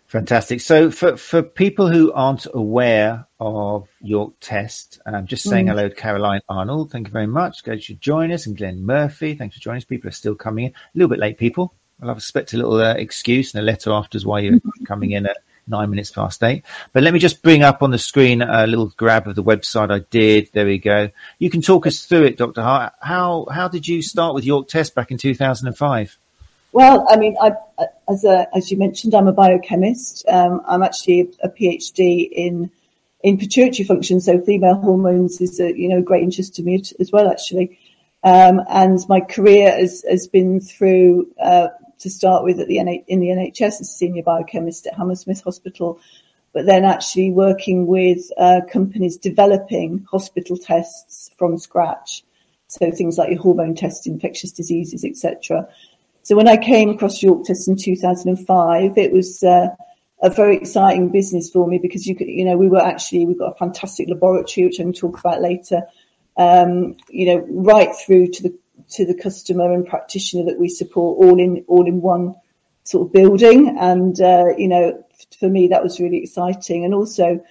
Fantastic. 0.07 0.61
So 0.61 0.89
for, 0.89 1.17
for 1.17 1.43
people 1.43 1.89
who 1.89 2.13
aren't 2.13 2.47
aware 2.53 3.27
of 3.41 3.89
York 4.01 4.35
Test, 4.39 5.01
um, 5.05 5.27
just 5.27 5.43
saying 5.43 5.65
mm. 5.65 5.69
hello 5.69 5.89
to 5.89 5.95
Caroline 5.95 6.39
Arnold. 6.47 6.91
Thank 6.91 7.07
you 7.07 7.11
very 7.11 7.27
much. 7.27 7.63
Glad 7.63 7.87
you 7.89 7.95
join 7.95 8.31
us. 8.31 8.47
And 8.47 8.55
Glenn 8.55 8.85
Murphy, 8.85 9.35
thanks 9.35 9.57
for 9.57 9.61
joining 9.61 9.79
us. 9.79 9.85
People 9.85 10.07
are 10.07 10.13
still 10.13 10.35
coming 10.35 10.65
in. 10.65 10.71
A 10.71 10.75
little 10.93 11.09
bit 11.09 11.19
late, 11.19 11.37
people. 11.37 11.73
I'll 12.01 12.11
expect 12.11 12.53
a 12.53 12.57
little 12.57 12.79
uh, 12.79 12.93
excuse 12.93 13.53
and 13.53 13.61
a 13.61 13.65
letter 13.65 13.91
after 13.91 14.17
why 14.19 14.39
you're 14.39 14.59
coming 14.85 15.11
in 15.11 15.25
at 15.25 15.37
nine 15.67 15.89
minutes 15.89 16.11
past 16.11 16.41
eight. 16.41 16.63
But 16.93 17.03
let 17.03 17.13
me 17.13 17.19
just 17.19 17.41
bring 17.41 17.63
up 17.63 17.83
on 17.83 17.91
the 17.91 17.97
screen 17.97 18.41
a 18.41 18.65
little 18.65 18.87
grab 18.95 19.27
of 19.27 19.35
the 19.35 19.43
website 19.43 19.91
I 19.91 19.99
did. 20.09 20.49
There 20.53 20.65
we 20.65 20.77
go. 20.77 21.09
You 21.37 21.49
can 21.49 21.61
talk 21.61 21.85
us 21.85 22.05
through 22.05 22.23
it, 22.23 22.37
Dr. 22.37 22.61
Hart. 22.61 22.93
How, 23.01 23.47
how 23.51 23.67
did 23.67 23.87
you 23.87 24.01
start 24.01 24.35
with 24.35 24.45
York 24.45 24.69
Test 24.69 24.95
back 24.95 25.11
in 25.11 25.17
2005? 25.17 26.17
Well, 26.77 27.07
I 27.09 27.17
mean, 27.17 27.35
I, 27.41 27.53
as 28.07 28.23
a, 28.23 28.47
as 28.55 28.69
you 28.69 28.77
mentioned, 28.77 29.15
I'm 29.15 29.27
a 29.27 29.33
biochemist. 29.33 30.23
Um, 30.27 30.61
I'm 30.67 30.83
actually 30.83 31.21
a, 31.21 31.47
a, 31.47 31.49
PhD 31.49 32.29
in 32.31 32.69
in 33.23 33.39
pituitary 33.39 33.83
function, 33.83 34.21
so 34.21 34.39
female 34.39 34.75
hormones 34.75 35.41
is 35.41 35.59
a 35.59 35.75
you 35.75 35.89
know 35.89 36.03
great 36.03 36.21
interest 36.21 36.53
to 36.57 36.61
me 36.61 36.79
as 36.99 37.11
well, 37.11 37.31
actually. 37.31 37.79
Um, 38.23 38.61
and 38.69 38.99
my 39.09 39.21
career 39.21 39.71
has 39.71 40.05
has 40.07 40.27
been 40.27 40.59
through 40.59 41.25
uh, 41.41 41.69
to 41.97 42.11
start 42.11 42.43
with 42.43 42.59
at 42.59 42.67
the 42.67 42.77
NH- 42.77 43.05
in 43.07 43.21
the 43.21 43.29
NHS 43.29 43.65
as 43.65 43.81
a 43.81 43.85
senior 43.85 44.21
biochemist 44.21 44.85
at 44.85 44.93
Hammersmith 44.93 45.41
Hospital, 45.41 45.99
but 46.53 46.67
then 46.67 46.85
actually 46.85 47.31
working 47.31 47.87
with 47.87 48.31
uh, 48.37 48.61
companies 48.71 49.17
developing 49.17 50.05
hospital 50.11 50.55
tests 50.55 51.31
from 51.39 51.57
scratch. 51.57 52.23
So 52.67 52.91
things 52.91 53.17
like 53.17 53.31
your 53.31 53.41
hormone 53.41 53.73
test, 53.73 54.05
infectious 54.05 54.51
diseases, 54.51 55.03
etc. 55.03 55.67
So 56.27 56.35
when 56.35 56.49
I 56.49 56.57
came 56.57 56.89
across 56.89 57.23
York 57.23 57.45
Test 57.45 57.69
in 57.69 57.77
2005, 57.77 58.97
it 58.97 59.13
was 59.13 59.41
uh, 59.43 59.69
a 60.21 60.29
very 60.29 60.57
exciting 60.57 61.07
business 61.07 61.49
for 61.49 61.65
me 61.65 61.79
because 61.81 62.05
you 62.05 62.17
could, 62.17 62.27
you 62.27 62.43
know, 62.43 62.57
we 62.57 62.67
were 62.67 62.83
actually 62.83 63.25
we've 63.25 63.39
got 63.39 63.53
a 63.53 63.55
fantastic 63.55 64.09
laboratory 64.09 64.67
which 64.67 64.77
I'm 64.77 64.87
going 64.87 64.93
to 64.93 64.99
talk 64.99 65.17
about 65.21 65.41
later. 65.41 65.83
Um, 66.35 66.97
you 67.09 67.27
know, 67.27 67.47
right 67.49 67.95
through 67.95 68.27
to 68.31 68.43
the 68.43 68.59
to 68.89 69.05
the 69.05 69.13
customer 69.13 69.71
and 69.71 69.87
practitioner 69.87 70.43
that 70.43 70.59
we 70.59 70.67
support, 70.67 71.17
all 71.23 71.39
in 71.39 71.63
all 71.69 71.87
in 71.87 72.01
one 72.01 72.35
sort 72.83 73.07
of 73.07 73.13
building. 73.13 73.77
And 73.79 74.19
uh, 74.19 74.47
you 74.57 74.67
know, 74.67 75.01
for 75.39 75.47
me 75.47 75.69
that 75.69 75.81
was 75.81 76.01
really 76.01 76.23
exciting. 76.23 76.83
And 76.83 76.93
also, 76.93 77.41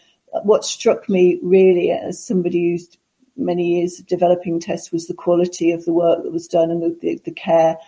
what 0.42 0.66
struck 0.66 1.08
me 1.08 1.40
really 1.42 1.92
as 1.92 2.22
somebody 2.22 2.72
who's 2.72 2.94
many 3.38 3.78
years 3.78 3.98
of 3.98 4.06
developing 4.06 4.60
tests 4.60 4.92
was 4.92 5.06
the 5.06 5.14
quality 5.14 5.72
of 5.72 5.86
the 5.86 5.94
work 5.94 6.22
that 6.24 6.32
was 6.32 6.46
done 6.46 6.70
and 6.70 6.82
the, 6.82 6.98
the, 7.00 7.20
the 7.24 7.30
care 7.30 7.78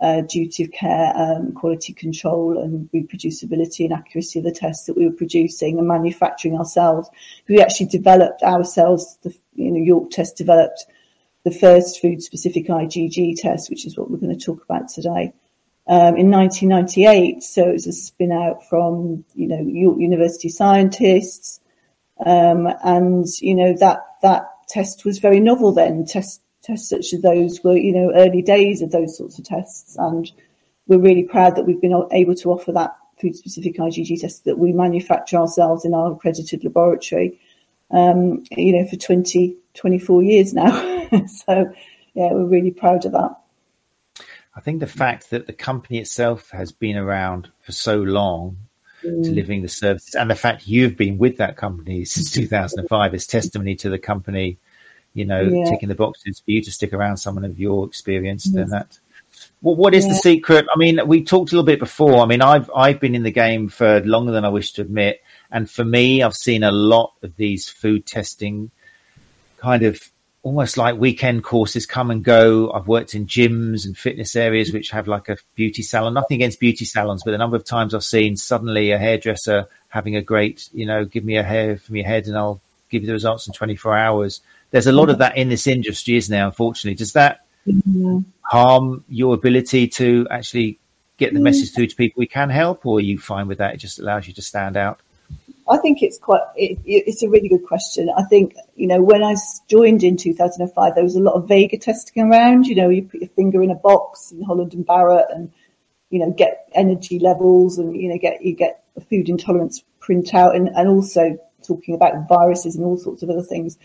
uh, 0.00 0.22
duty 0.22 0.64
of 0.64 0.72
care, 0.72 1.12
um, 1.14 1.52
quality 1.52 1.92
control, 1.92 2.58
and 2.58 2.88
reproducibility 2.92 3.84
and 3.84 3.92
accuracy 3.92 4.38
of 4.38 4.44
the 4.44 4.52
tests 4.52 4.86
that 4.86 4.96
we 4.96 5.06
were 5.06 5.14
producing 5.14 5.78
and 5.78 5.86
manufacturing 5.86 6.56
ourselves. 6.56 7.08
We 7.48 7.60
actually 7.60 7.86
developed 7.86 8.42
ourselves. 8.42 9.18
The 9.22 9.34
you 9.54 9.70
know 9.70 9.80
York 9.80 10.10
Test 10.10 10.36
developed 10.36 10.86
the 11.44 11.50
first 11.50 12.00
food 12.00 12.22
specific 12.22 12.66
IgG 12.66 13.40
test, 13.40 13.70
which 13.70 13.86
is 13.86 13.96
what 13.96 14.10
we're 14.10 14.18
going 14.18 14.36
to 14.36 14.44
talk 14.44 14.64
about 14.64 14.88
today. 14.88 15.32
Um, 15.86 16.16
in 16.16 16.30
1998, 16.30 17.42
so 17.42 17.68
it 17.68 17.72
was 17.72 17.86
a 17.86 17.92
spin 17.92 18.32
out 18.32 18.66
from 18.68 19.24
you 19.34 19.48
know 19.48 19.60
York 19.60 19.98
University 19.98 20.48
scientists, 20.48 21.60
um, 22.24 22.68
and 22.84 23.26
you 23.40 23.54
know 23.54 23.74
that 23.76 24.00
that 24.22 24.44
test 24.68 25.04
was 25.04 25.18
very 25.18 25.40
novel 25.40 25.72
then. 25.72 26.06
Tests 26.06 26.40
tests 26.70 26.88
such 26.88 27.12
as 27.12 27.22
those 27.22 27.62
were, 27.62 27.76
you 27.76 27.92
know, 27.92 28.12
early 28.14 28.42
days 28.42 28.82
of 28.82 28.90
those 28.90 29.16
sorts 29.16 29.38
of 29.38 29.44
tests. 29.44 29.96
And 29.98 30.30
we're 30.86 30.98
really 30.98 31.24
proud 31.24 31.56
that 31.56 31.66
we've 31.66 31.80
been 31.80 32.06
able 32.12 32.34
to 32.36 32.50
offer 32.50 32.72
that 32.72 32.96
food 33.20 33.36
specific 33.36 33.76
IgG 33.76 34.20
test 34.20 34.44
that 34.44 34.58
we 34.58 34.72
manufacture 34.72 35.36
ourselves 35.36 35.84
in 35.84 35.94
our 35.94 36.12
accredited 36.12 36.64
laboratory, 36.64 37.38
um, 37.90 38.44
you 38.50 38.72
know, 38.72 38.86
for 38.88 38.96
20, 38.96 39.56
24 39.74 40.22
years 40.22 40.54
now. 40.54 40.70
so, 41.26 41.72
yeah, 42.14 42.32
we're 42.32 42.46
really 42.46 42.70
proud 42.70 43.04
of 43.04 43.12
that. 43.12 43.36
I 44.54 44.60
think 44.60 44.80
the 44.80 44.86
fact 44.86 45.30
that 45.30 45.46
the 45.46 45.52
company 45.52 45.98
itself 45.98 46.50
has 46.50 46.72
been 46.72 46.96
around 46.96 47.50
for 47.60 47.72
so 47.72 47.98
long, 48.00 48.56
mm. 49.04 49.22
delivering 49.22 49.62
the 49.62 49.68
services, 49.68 50.14
and 50.14 50.30
the 50.30 50.34
fact 50.34 50.66
you've 50.66 50.96
been 50.96 51.18
with 51.18 51.36
that 51.36 51.56
company 51.56 52.04
since 52.04 52.32
2005 52.32 53.14
is 53.14 53.26
testimony 53.26 53.76
to 53.76 53.90
the 53.90 53.98
company 53.98 54.58
you 55.14 55.24
know, 55.24 55.40
yeah. 55.40 55.64
ticking 55.70 55.88
the 55.88 55.94
boxes 55.94 56.40
for 56.40 56.50
you 56.50 56.62
to 56.62 56.70
stick 56.70 56.92
around 56.92 57.16
someone 57.16 57.44
of 57.44 57.58
your 57.58 57.86
experience 57.86 58.46
yes. 58.46 58.54
than 58.54 58.68
mm. 58.68 58.70
that. 58.70 58.98
Well, 59.62 59.76
what 59.76 59.94
is 59.94 60.06
yeah. 60.06 60.12
the 60.12 60.18
secret? 60.18 60.66
I 60.74 60.78
mean, 60.78 61.00
we 61.06 61.24
talked 61.24 61.52
a 61.52 61.54
little 61.54 61.66
bit 61.66 61.78
before. 61.78 62.22
I 62.22 62.26
mean, 62.26 62.42
I've 62.42 62.70
I've 62.74 63.00
been 63.00 63.14
in 63.14 63.22
the 63.22 63.30
game 63.30 63.68
for 63.68 64.00
longer 64.00 64.32
than 64.32 64.44
I 64.44 64.48
wish 64.48 64.72
to 64.72 64.82
admit, 64.82 65.22
and 65.50 65.70
for 65.70 65.84
me, 65.84 66.22
I've 66.22 66.34
seen 66.34 66.62
a 66.62 66.72
lot 66.72 67.12
of 67.22 67.36
these 67.36 67.68
food 67.68 68.06
testing 68.06 68.70
kind 69.58 69.82
of 69.82 70.00
almost 70.42 70.78
like 70.78 70.96
weekend 70.96 71.44
courses 71.44 71.84
come 71.84 72.10
and 72.10 72.24
go. 72.24 72.72
I've 72.72 72.88
worked 72.88 73.14
in 73.14 73.26
gyms 73.26 73.84
and 73.84 73.96
fitness 73.96 74.34
areas 74.36 74.72
which 74.72 74.90
have 74.90 75.06
like 75.06 75.28
a 75.28 75.36
beauty 75.54 75.82
salon. 75.82 76.14
Nothing 76.14 76.36
against 76.36 76.60
beauty 76.60 76.86
salons, 76.86 77.22
but 77.24 77.32
the 77.32 77.38
number 77.38 77.56
of 77.56 77.64
times 77.64 77.94
I've 77.94 78.04
seen 78.04 78.36
suddenly 78.36 78.90
a 78.92 78.98
hairdresser 78.98 79.66
having 79.88 80.16
a 80.16 80.22
great, 80.22 80.70
you 80.72 80.86
know, 80.86 81.04
give 81.04 81.24
me 81.24 81.36
a 81.36 81.42
hair 81.42 81.76
from 81.76 81.96
your 81.96 82.06
head 82.06 82.26
and 82.26 82.38
I'll 82.38 82.60
give 82.88 83.02
you 83.02 83.06
the 83.06 83.12
results 83.12 83.46
in 83.46 83.52
24 83.52 83.96
hours 83.96 84.40
there's 84.70 84.86
a 84.86 84.92
lot 84.92 85.10
of 85.10 85.18
that 85.18 85.36
in 85.36 85.48
this 85.48 85.66
industry, 85.66 86.16
isn't 86.16 86.32
there? 86.32 86.44
Unfortunately, 86.44 86.94
does 86.94 87.12
that 87.14 87.40
harm 88.42 89.04
your 89.08 89.34
ability 89.34 89.88
to 89.88 90.26
actually 90.30 90.78
get 91.18 91.32
the 91.32 91.36
mm-hmm. 91.36 91.44
message 91.44 91.72
through 91.72 91.86
to 91.88 91.96
people 91.96 92.20
we 92.20 92.26
can 92.26 92.50
help, 92.50 92.86
or 92.86 92.98
are 92.98 93.02
you 93.02 93.18
fine 93.18 93.46
with 93.46 93.58
that? 93.58 93.74
It 93.74 93.78
just 93.78 93.98
allows 93.98 94.26
you 94.26 94.34
to 94.34 94.42
stand 94.42 94.76
out. 94.76 95.00
I 95.68 95.76
think 95.78 96.02
it's 96.02 96.18
quite. 96.18 96.42
It, 96.56 96.78
it's 96.84 97.22
a 97.22 97.28
really 97.28 97.48
good 97.48 97.64
question. 97.64 98.10
I 98.16 98.24
think 98.24 98.54
you 98.74 98.88
know 98.88 99.02
when 99.02 99.22
I 99.22 99.36
joined 99.68 100.02
in 100.02 100.16
2005, 100.16 100.94
there 100.94 101.04
was 101.04 101.14
a 101.14 101.20
lot 101.20 101.34
of 101.34 101.46
Vega 101.46 101.78
testing 101.78 102.24
around. 102.24 102.66
You 102.66 102.74
know, 102.74 102.88
you 102.88 103.02
put 103.02 103.20
your 103.20 103.30
finger 103.30 103.62
in 103.62 103.70
a 103.70 103.76
box 103.76 104.32
in 104.32 104.42
Holland 104.42 104.74
and 104.74 104.84
Barrett, 104.84 105.26
and 105.32 105.52
you 106.10 106.18
know 106.18 106.32
get 106.32 106.68
energy 106.72 107.20
levels, 107.20 107.78
and 107.78 107.94
you 107.94 108.08
know 108.08 108.18
get 108.18 108.42
you 108.44 108.54
get 108.54 108.82
a 108.96 109.00
food 109.00 109.28
intolerance 109.28 109.84
printout, 110.00 110.56
and 110.56 110.68
and 110.70 110.88
also 110.88 111.38
talking 111.62 111.94
about 111.94 112.28
viruses 112.28 112.74
and 112.74 112.84
all 112.84 112.96
sorts 112.96 113.22
of 113.22 113.30
other 113.30 113.42
things. 113.42 113.78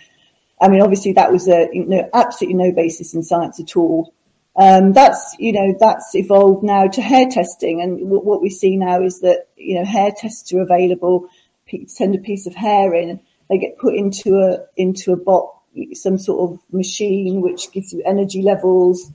I 0.62 0.70
mean, 0.70 0.82
obviously 0.82 1.14
that 1.14 1.32
was 1.32 1.48
a 1.48 1.70
you 1.74 1.86
know, 1.86 2.10
absolutely 2.14 2.56
no 2.56 2.72
basis 2.72 3.14
in 3.14 3.24
science 3.24 3.60
at 3.60 3.76
all. 3.76 4.14
Um, 4.58 4.94
that's 4.94 5.36
you 5.38 5.52
know 5.52 5.76
that's 5.78 6.16
evolved 6.16 6.64
now 6.64 6.88
to 6.88 7.02
hair 7.02 7.28
testing, 7.30 7.82
and 7.82 8.00
w- 8.00 8.24
what 8.24 8.42
we 8.42 8.50
see 8.50 8.78
now 8.78 9.02
is 9.02 9.20
that 9.20 9.48
you 9.58 9.76
know 9.76 9.84
hair 9.84 10.12
tests 10.16 10.54
are 10.54 10.62
available. 10.62 11.28
send 11.88 12.16
a 12.16 12.20
piece 12.20 12.48
of 12.48 12.56
hair 12.56 12.94
in, 12.94 13.20
they 13.50 13.58
get 13.58 13.78
put 13.78 13.96
into 13.96 14.40
a 14.40 14.60
into 14.78 15.12
a 15.12 15.18
bot, 15.18 15.54
some 15.94 16.18
sort 16.18 16.50
of 16.50 16.60
machine 16.72 17.42
which 17.42 17.72
gives 17.72 17.92
you 17.92 18.02
energy 18.06 18.42
levels. 18.42 19.12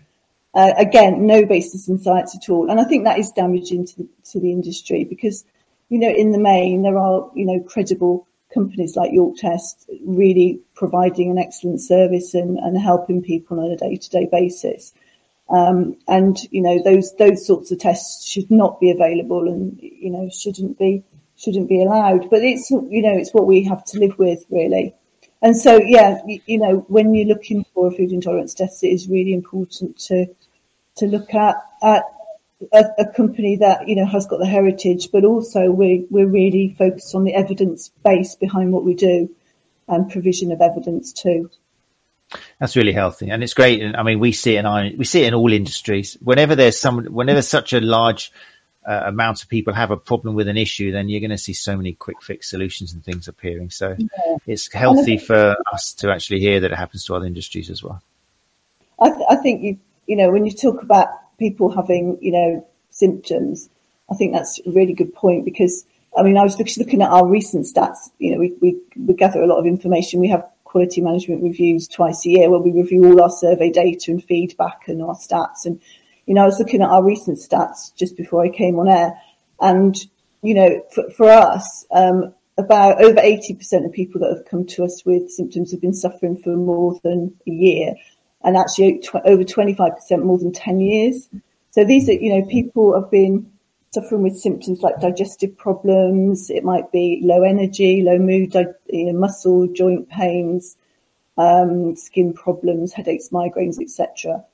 Uh, 0.52 0.72
again, 0.76 1.26
no 1.26 1.46
basis 1.46 1.88
in 1.88 1.98
science 1.98 2.36
at 2.36 2.50
all, 2.50 2.70
and 2.70 2.78
I 2.78 2.84
think 2.84 3.04
that 3.04 3.18
is 3.18 3.30
damaging 3.30 3.86
to 3.86 3.96
the, 3.96 4.08
to 4.32 4.40
the 4.40 4.52
industry 4.52 5.04
because 5.04 5.44
you 5.88 6.00
know 6.00 6.10
in 6.10 6.32
the 6.32 6.38
main 6.38 6.82
there 6.82 6.98
are 6.98 7.30
you 7.34 7.46
know 7.46 7.60
credible 7.60 8.26
companies 8.52 8.96
like 8.96 9.12
York 9.12 9.36
Test 9.36 9.88
really 10.04 10.60
providing 10.74 11.30
an 11.30 11.38
excellent 11.38 11.80
service 11.80 12.34
and, 12.34 12.58
and 12.58 12.78
helping 12.78 13.22
people 13.22 13.60
on 13.60 13.70
a 13.70 13.76
day 13.76 13.96
to 13.96 14.10
day 14.10 14.28
basis. 14.30 14.92
Um, 15.48 15.96
and 16.06 16.38
you 16.52 16.62
know 16.62 16.80
those 16.82 17.14
those 17.16 17.44
sorts 17.44 17.72
of 17.72 17.78
tests 17.78 18.26
should 18.26 18.50
not 18.50 18.80
be 18.80 18.90
available 18.90 19.48
and 19.48 19.78
you 19.80 20.10
know 20.10 20.28
shouldn't 20.30 20.78
be 20.78 21.02
shouldn't 21.36 21.68
be 21.68 21.82
allowed. 21.82 22.30
But 22.30 22.42
it's 22.42 22.70
you 22.70 23.02
know 23.02 23.16
it's 23.16 23.34
what 23.34 23.46
we 23.46 23.64
have 23.64 23.84
to 23.86 23.98
live 23.98 24.18
with 24.18 24.44
really. 24.50 24.94
And 25.42 25.56
so 25.56 25.80
yeah, 25.80 26.20
you, 26.26 26.40
you 26.46 26.58
know 26.58 26.84
when 26.88 27.14
you're 27.14 27.26
looking 27.26 27.64
for 27.74 27.88
a 27.88 27.90
food 27.90 28.12
intolerance 28.12 28.54
test, 28.54 28.84
it 28.84 28.88
is 28.88 29.08
really 29.08 29.32
important 29.32 29.98
to 30.06 30.26
to 30.96 31.06
look 31.06 31.34
at 31.34 31.56
at 31.82 32.04
a, 32.72 32.84
a, 32.98 33.06
company 33.06 33.56
that 33.56 33.88
you 33.88 33.96
know 33.96 34.06
has 34.06 34.26
got 34.26 34.38
the 34.38 34.46
heritage, 34.46 35.10
but 35.12 35.24
also 35.24 35.70
we 35.70 36.06
we're 36.10 36.26
really 36.26 36.74
focused 36.76 37.14
on 37.14 37.24
the 37.24 37.34
evidence 37.34 37.90
base 38.04 38.34
behind 38.34 38.72
what 38.72 38.84
we 38.84 38.94
do 38.94 39.30
and 39.88 40.10
provision 40.10 40.52
of 40.52 40.60
evidence 40.60 41.12
too. 41.12 41.50
That's 42.60 42.76
really 42.76 42.92
healthy, 42.92 43.30
and 43.30 43.42
it's 43.42 43.54
great. 43.54 43.82
And 43.82 43.96
I 43.96 44.02
mean, 44.02 44.20
we 44.20 44.32
see 44.32 44.56
it 44.56 44.60
in 44.60 44.66
our, 44.66 44.88
we 44.96 45.04
see 45.04 45.22
it 45.22 45.28
in 45.28 45.34
all 45.34 45.52
industries. 45.52 46.16
Whenever 46.20 46.54
there's 46.54 46.78
some, 46.78 47.04
whenever 47.06 47.42
such 47.42 47.72
a 47.72 47.80
large 47.80 48.30
uh, 48.86 49.02
amount 49.06 49.42
of 49.42 49.48
people 49.48 49.74
have 49.74 49.90
a 49.90 49.96
problem 49.96 50.34
with 50.34 50.48
an 50.48 50.56
issue, 50.56 50.92
then 50.92 51.08
you're 51.08 51.20
going 51.20 51.30
to 51.30 51.38
see 51.38 51.52
so 51.52 51.76
many 51.76 51.92
quick 51.92 52.22
fix 52.22 52.48
solutions 52.48 52.92
and 52.92 53.04
things 53.04 53.28
appearing. 53.28 53.70
So 53.70 53.96
yeah. 53.98 54.36
it's 54.46 54.72
healthy 54.72 55.18
for 55.18 55.56
us 55.72 55.94
to 55.94 56.10
actually 56.10 56.40
hear 56.40 56.60
that 56.60 56.70
it 56.70 56.76
happens 56.76 57.04
to 57.06 57.14
other 57.14 57.26
industries 57.26 57.68
as 57.68 57.82
well. 57.82 58.02
I, 59.00 59.10
th- 59.10 59.26
I 59.28 59.36
think 59.36 59.62
you, 59.62 59.78
you 60.06 60.16
know, 60.16 60.30
when 60.30 60.46
you 60.46 60.52
talk 60.52 60.82
about 60.82 61.08
people 61.40 61.74
having, 61.74 62.18
you 62.20 62.30
know, 62.30 62.68
symptoms. 62.90 63.68
I 64.08 64.14
think 64.14 64.32
that's 64.32 64.60
a 64.64 64.70
really 64.70 64.92
good 64.92 65.12
point 65.12 65.44
because, 65.44 65.84
I 66.16 66.22
mean, 66.22 66.36
I 66.36 66.44
was 66.44 66.58
looking 66.58 67.02
at 67.02 67.10
our 67.10 67.26
recent 67.26 67.66
stats. 67.66 68.10
You 68.18 68.32
know, 68.32 68.38
we, 68.38 68.54
we, 68.60 68.78
we 68.96 69.14
gather 69.14 69.42
a 69.42 69.46
lot 69.46 69.58
of 69.58 69.66
information. 69.66 70.20
We 70.20 70.28
have 70.28 70.48
quality 70.64 71.00
management 71.00 71.42
reviews 71.42 71.88
twice 71.88 72.24
a 72.24 72.28
year 72.28 72.50
where 72.50 72.60
we 72.60 72.70
review 72.70 73.04
all 73.06 73.22
our 73.22 73.30
survey 73.30 73.70
data 73.70 74.12
and 74.12 74.22
feedback 74.22 74.86
and 74.86 75.02
our 75.02 75.16
stats. 75.16 75.64
And, 75.64 75.80
you 76.26 76.34
know, 76.34 76.42
I 76.42 76.46
was 76.46 76.60
looking 76.60 76.82
at 76.82 76.90
our 76.90 77.02
recent 77.02 77.38
stats 77.38 77.92
just 77.96 78.16
before 78.16 78.44
I 78.44 78.50
came 78.50 78.78
on 78.78 78.88
air. 78.88 79.14
And, 79.60 79.96
you 80.42 80.54
know, 80.54 80.84
for, 80.94 81.10
for 81.10 81.28
us, 81.28 81.86
um, 81.90 82.34
about 82.58 83.02
over 83.02 83.20
80% 83.20 83.86
of 83.86 83.92
people 83.92 84.20
that 84.20 84.36
have 84.36 84.44
come 84.44 84.66
to 84.66 84.84
us 84.84 85.02
with 85.04 85.30
symptoms 85.30 85.70
have 85.70 85.80
been 85.80 85.94
suffering 85.94 86.36
for 86.36 86.54
more 86.56 87.00
than 87.02 87.34
a 87.46 87.50
year 87.50 87.94
and 88.42 88.56
actually 88.56 89.02
over 89.24 89.44
25% 89.44 90.22
more 90.22 90.38
than 90.38 90.52
10 90.52 90.80
years. 90.80 91.28
So 91.70 91.84
these 91.84 92.08
are, 92.08 92.12
you 92.12 92.34
know, 92.34 92.46
people 92.46 92.94
have 93.00 93.10
been 93.10 93.50
suffering 93.92 94.22
with 94.22 94.38
symptoms 94.38 94.82
like 94.82 95.00
digestive 95.00 95.56
problems. 95.56 96.50
It 96.50 96.64
might 96.64 96.90
be 96.92 97.20
low 97.22 97.42
energy, 97.42 98.02
low 98.02 98.18
mood, 98.18 98.54
you 98.88 99.06
know, 99.06 99.18
muscle, 99.18 99.66
joint 99.68 100.08
pains, 100.08 100.76
um, 101.36 101.96
skin 101.96 102.32
problems, 102.32 102.92
headaches, 102.92 103.30
migraines, 103.30 103.80
etc. 103.80 104.44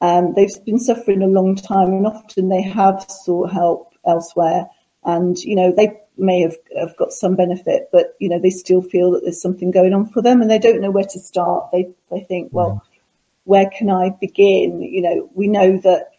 Um, 0.00 0.34
they've 0.34 0.64
been 0.64 0.78
suffering 0.78 1.22
a 1.22 1.26
long 1.26 1.56
time, 1.56 1.92
and 1.92 2.06
often 2.06 2.48
they 2.48 2.62
have 2.62 3.04
sought 3.08 3.52
help 3.52 3.94
elsewhere. 4.06 4.66
And 5.04 5.38
you 5.38 5.56
know, 5.56 5.72
they 5.72 5.92
may 6.18 6.40
have, 6.40 6.56
have 6.78 6.96
got 6.96 7.12
some 7.12 7.36
benefit, 7.36 7.88
but 7.92 8.14
you 8.18 8.28
know, 8.28 8.38
they 8.38 8.50
still 8.50 8.82
feel 8.82 9.10
that 9.12 9.22
there's 9.22 9.40
something 9.40 9.70
going 9.70 9.92
on 9.94 10.06
for 10.06 10.22
them, 10.22 10.40
and 10.40 10.50
they 10.50 10.58
don't 10.58 10.80
know 10.80 10.90
where 10.90 11.04
to 11.04 11.18
start. 11.18 11.70
They 11.72 11.88
they 12.10 12.20
think, 12.20 12.52
well, 12.52 12.82
where 13.46 13.70
can 13.70 13.88
I 13.88 14.10
begin? 14.10 14.82
You 14.82 15.02
know, 15.02 15.30
we 15.34 15.46
know 15.46 15.78
that 15.78 16.10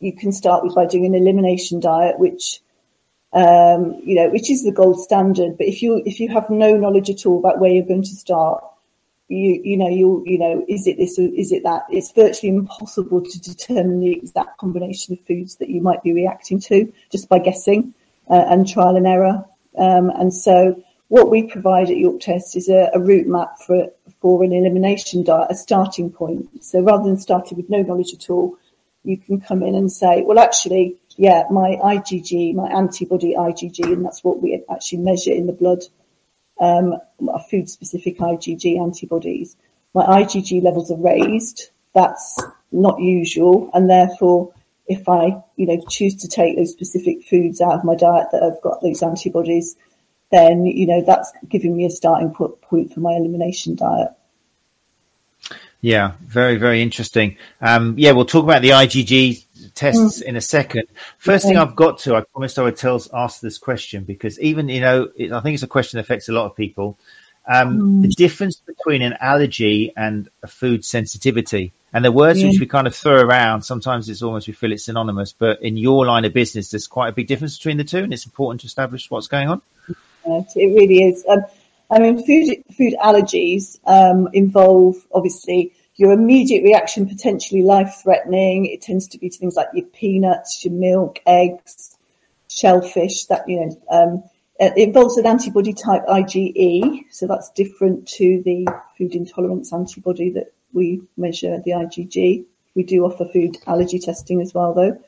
you 0.00 0.14
can 0.14 0.32
start 0.32 0.62
with 0.62 0.74
by 0.74 0.86
doing 0.86 1.06
an 1.06 1.14
elimination 1.14 1.80
diet, 1.80 2.18
which 2.18 2.60
um, 3.32 4.00
you 4.04 4.16
know, 4.16 4.28
which 4.28 4.50
is 4.50 4.64
the 4.64 4.72
gold 4.72 5.00
standard. 5.00 5.56
But 5.56 5.66
if 5.66 5.82
you 5.82 6.02
if 6.04 6.20
you 6.20 6.28
have 6.28 6.50
no 6.50 6.76
knowledge 6.76 7.08
at 7.10 7.24
all 7.24 7.38
about 7.38 7.58
where 7.58 7.70
you're 7.70 7.86
going 7.86 8.02
to 8.02 8.16
start, 8.16 8.62
you 9.28 9.60
you 9.64 9.78
know 9.78 9.88
you 9.88 10.22
you 10.26 10.38
know 10.38 10.64
is 10.68 10.86
it 10.86 10.98
this 10.98 11.18
or 11.18 11.22
is 11.22 11.52
it 11.52 11.62
that? 11.62 11.86
It's 11.90 12.12
virtually 12.12 12.50
impossible 12.50 13.22
to 13.22 13.40
determine 13.40 14.00
the 14.00 14.12
exact 14.12 14.58
combination 14.58 15.14
of 15.14 15.20
foods 15.26 15.56
that 15.56 15.70
you 15.70 15.80
might 15.80 16.02
be 16.02 16.12
reacting 16.12 16.60
to 16.60 16.92
just 17.10 17.30
by 17.30 17.38
guessing 17.38 17.94
uh, 18.28 18.44
and 18.48 18.68
trial 18.68 18.96
and 18.96 19.06
error. 19.06 19.44
Um, 19.78 20.10
and 20.10 20.34
so 20.34 20.82
what 21.10 21.28
we 21.28 21.42
provide 21.42 21.90
at 21.90 21.96
York 21.96 22.20
Test 22.20 22.54
is 22.54 22.68
a, 22.68 22.88
a 22.94 23.00
route 23.00 23.26
map 23.26 23.58
for 23.66 23.88
for 24.20 24.44
an 24.44 24.52
elimination 24.52 25.24
diet, 25.24 25.50
a 25.50 25.54
starting 25.56 26.08
point. 26.08 26.62
So 26.62 26.80
rather 26.82 27.02
than 27.02 27.18
starting 27.18 27.56
with 27.56 27.68
no 27.68 27.82
knowledge 27.82 28.14
at 28.14 28.30
all, 28.30 28.56
you 29.02 29.16
can 29.16 29.40
come 29.40 29.62
in 29.64 29.74
and 29.74 29.90
say, 29.90 30.22
well, 30.22 30.38
actually, 30.38 30.96
yeah, 31.16 31.44
my 31.50 31.76
IgG, 31.82 32.54
my 32.54 32.68
antibody 32.68 33.34
IgG, 33.34 33.92
and 33.92 34.04
that's 34.04 34.22
what 34.22 34.40
we 34.40 34.62
actually 34.70 34.98
measure 34.98 35.32
in 35.32 35.46
the 35.46 35.52
blood, 35.52 35.82
um, 36.60 36.94
food 37.50 37.68
specific 37.68 38.18
IgG 38.18 38.80
antibodies. 38.80 39.56
My 39.94 40.04
IgG 40.22 40.62
levels 40.62 40.92
are 40.92 40.98
raised. 41.00 41.70
That's 41.92 42.40
not 42.70 43.00
usual. 43.00 43.68
And 43.74 43.90
therefore, 43.90 44.52
if 44.86 45.08
I, 45.08 45.42
you 45.56 45.66
know, 45.66 45.82
choose 45.88 46.14
to 46.16 46.28
take 46.28 46.56
those 46.56 46.70
specific 46.70 47.24
foods 47.24 47.60
out 47.60 47.72
of 47.72 47.84
my 47.84 47.96
diet 47.96 48.28
that 48.30 48.42
have 48.42 48.62
got 48.62 48.80
those 48.80 49.02
antibodies, 49.02 49.76
then, 50.30 50.66
you 50.66 50.86
know, 50.86 51.02
that's 51.04 51.32
giving 51.48 51.76
me 51.76 51.84
a 51.84 51.90
starting 51.90 52.32
point 52.32 52.92
for 52.92 53.00
my 53.00 53.12
elimination 53.12 53.74
diet. 53.74 54.10
Yeah, 55.82 56.12
very, 56.20 56.56
very 56.56 56.82
interesting. 56.82 57.38
Um, 57.60 57.94
yeah, 57.96 58.12
we'll 58.12 58.26
talk 58.26 58.44
about 58.44 58.62
the 58.62 58.70
IgG 58.70 59.44
tests 59.74 60.22
mm. 60.22 60.22
in 60.22 60.36
a 60.36 60.40
second. 60.40 60.84
First 61.18 61.44
okay. 61.44 61.54
thing 61.54 61.58
I've 61.58 61.74
got 61.74 61.98
to, 62.00 62.16
I 62.16 62.20
promised 62.20 62.58
I 62.58 62.62
would 62.62 62.76
tell, 62.76 63.00
ask 63.14 63.40
this 63.40 63.56
question 63.56 64.04
because 64.04 64.38
even, 64.40 64.68
you 64.68 64.80
know, 64.80 65.08
it, 65.16 65.32
I 65.32 65.40
think 65.40 65.54
it's 65.54 65.62
a 65.62 65.68
question 65.68 65.96
that 65.96 66.02
affects 66.02 66.28
a 66.28 66.32
lot 66.32 66.44
of 66.44 66.54
people. 66.54 66.98
Um, 67.48 67.80
mm. 67.80 68.02
The 68.02 68.08
difference 68.08 68.56
between 68.56 69.00
an 69.00 69.14
allergy 69.20 69.92
and 69.96 70.28
a 70.42 70.46
food 70.46 70.84
sensitivity. 70.84 71.72
And 71.92 72.04
the 72.04 72.12
words 72.12 72.40
yeah. 72.40 72.50
which 72.50 72.60
we 72.60 72.66
kind 72.66 72.86
of 72.86 72.94
throw 72.94 73.20
around, 73.20 73.62
sometimes 73.62 74.08
it's 74.08 74.22
almost 74.22 74.46
we 74.46 74.52
feel 74.52 74.72
it's 74.72 74.84
synonymous, 74.84 75.32
but 75.32 75.62
in 75.62 75.76
your 75.76 76.06
line 76.06 76.24
of 76.24 76.32
business, 76.32 76.70
there's 76.70 76.86
quite 76.86 77.08
a 77.08 77.12
big 77.12 77.26
difference 77.26 77.56
between 77.56 77.78
the 77.78 77.84
two, 77.84 77.98
and 77.98 78.12
it's 78.12 78.26
important 78.26 78.60
to 78.60 78.66
establish 78.66 79.10
what's 79.10 79.26
going 79.26 79.48
on. 79.48 79.62
It 80.26 80.74
really 80.74 81.04
is. 81.04 81.24
Um, 81.28 81.44
I 81.90 81.98
mean, 81.98 82.24
food 82.24 82.62
food 82.76 82.94
allergies 83.02 83.78
um, 83.86 84.28
involve 84.32 84.96
obviously 85.12 85.72
your 85.96 86.12
immediate 86.12 86.62
reaction, 86.62 87.08
potentially 87.08 87.62
life 87.62 88.00
threatening. 88.02 88.66
It 88.66 88.80
tends 88.80 89.08
to 89.08 89.18
be 89.18 89.28
to 89.28 89.38
things 89.38 89.56
like 89.56 89.68
your 89.74 89.86
peanuts, 89.86 90.64
your 90.64 90.72
milk, 90.72 91.20
eggs, 91.26 91.96
shellfish. 92.48 93.26
That 93.26 93.48
you 93.48 93.60
know, 93.60 93.82
um, 93.90 94.22
it 94.58 94.76
involves 94.76 95.16
an 95.16 95.26
antibody 95.26 95.72
type 95.72 96.06
IgE, 96.06 97.04
so 97.10 97.26
that's 97.26 97.50
different 97.50 98.06
to 98.08 98.42
the 98.44 98.66
food 98.96 99.14
intolerance 99.14 99.72
antibody 99.72 100.30
that 100.30 100.52
we 100.72 101.02
measure 101.16 101.60
the 101.64 101.72
IgG. 101.72 102.44
We 102.74 102.82
do 102.84 103.04
offer 103.04 103.24
food 103.24 103.56
allergy 103.66 103.98
testing 103.98 104.40
as 104.40 104.54
well, 104.54 104.74
though. 104.74 105.02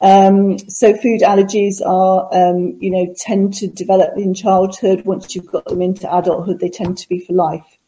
Um, 0.00 0.58
so 0.58 0.96
food 0.96 1.22
allergies 1.22 1.84
are, 1.84 2.28
um, 2.32 2.76
you 2.80 2.90
know, 2.90 3.12
tend 3.18 3.54
to 3.54 3.66
develop 3.66 4.16
in 4.16 4.32
childhood. 4.34 5.04
Once 5.04 5.34
you've 5.34 5.46
got 5.46 5.64
them 5.64 5.82
into 5.82 6.16
adulthood, 6.16 6.60
they 6.60 6.68
tend 6.68 6.98
to 6.98 7.08
be 7.08 7.18
for 7.18 7.32
life. 7.32 7.78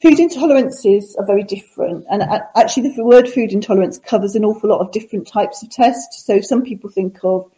Food 0.00 0.18
intolerances 0.18 1.18
are 1.18 1.26
very 1.26 1.42
different. 1.42 2.04
And 2.08 2.22
actually 2.54 2.90
the 2.90 3.04
word 3.04 3.28
food 3.28 3.52
intolerance 3.52 3.98
covers 3.98 4.36
an 4.36 4.44
awful 4.44 4.70
lot 4.70 4.80
of 4.80 4.92
different 4.92 5.26
types 5.26 5.62
of 5.62 5.70
tests. 5.70 6.24
So 6.24 6.40
some 6.40 6.62
people 6.62 6.88
think 6.88 7.18
of 7.24 7.50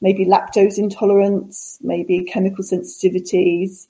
maybe 0.00 0.24
lactose 0.24 0.78
intolerance, 0.78 1.78
maybe 1.82 2.24
chemical 2.24 2.64
sensitivities, 2.64 3.88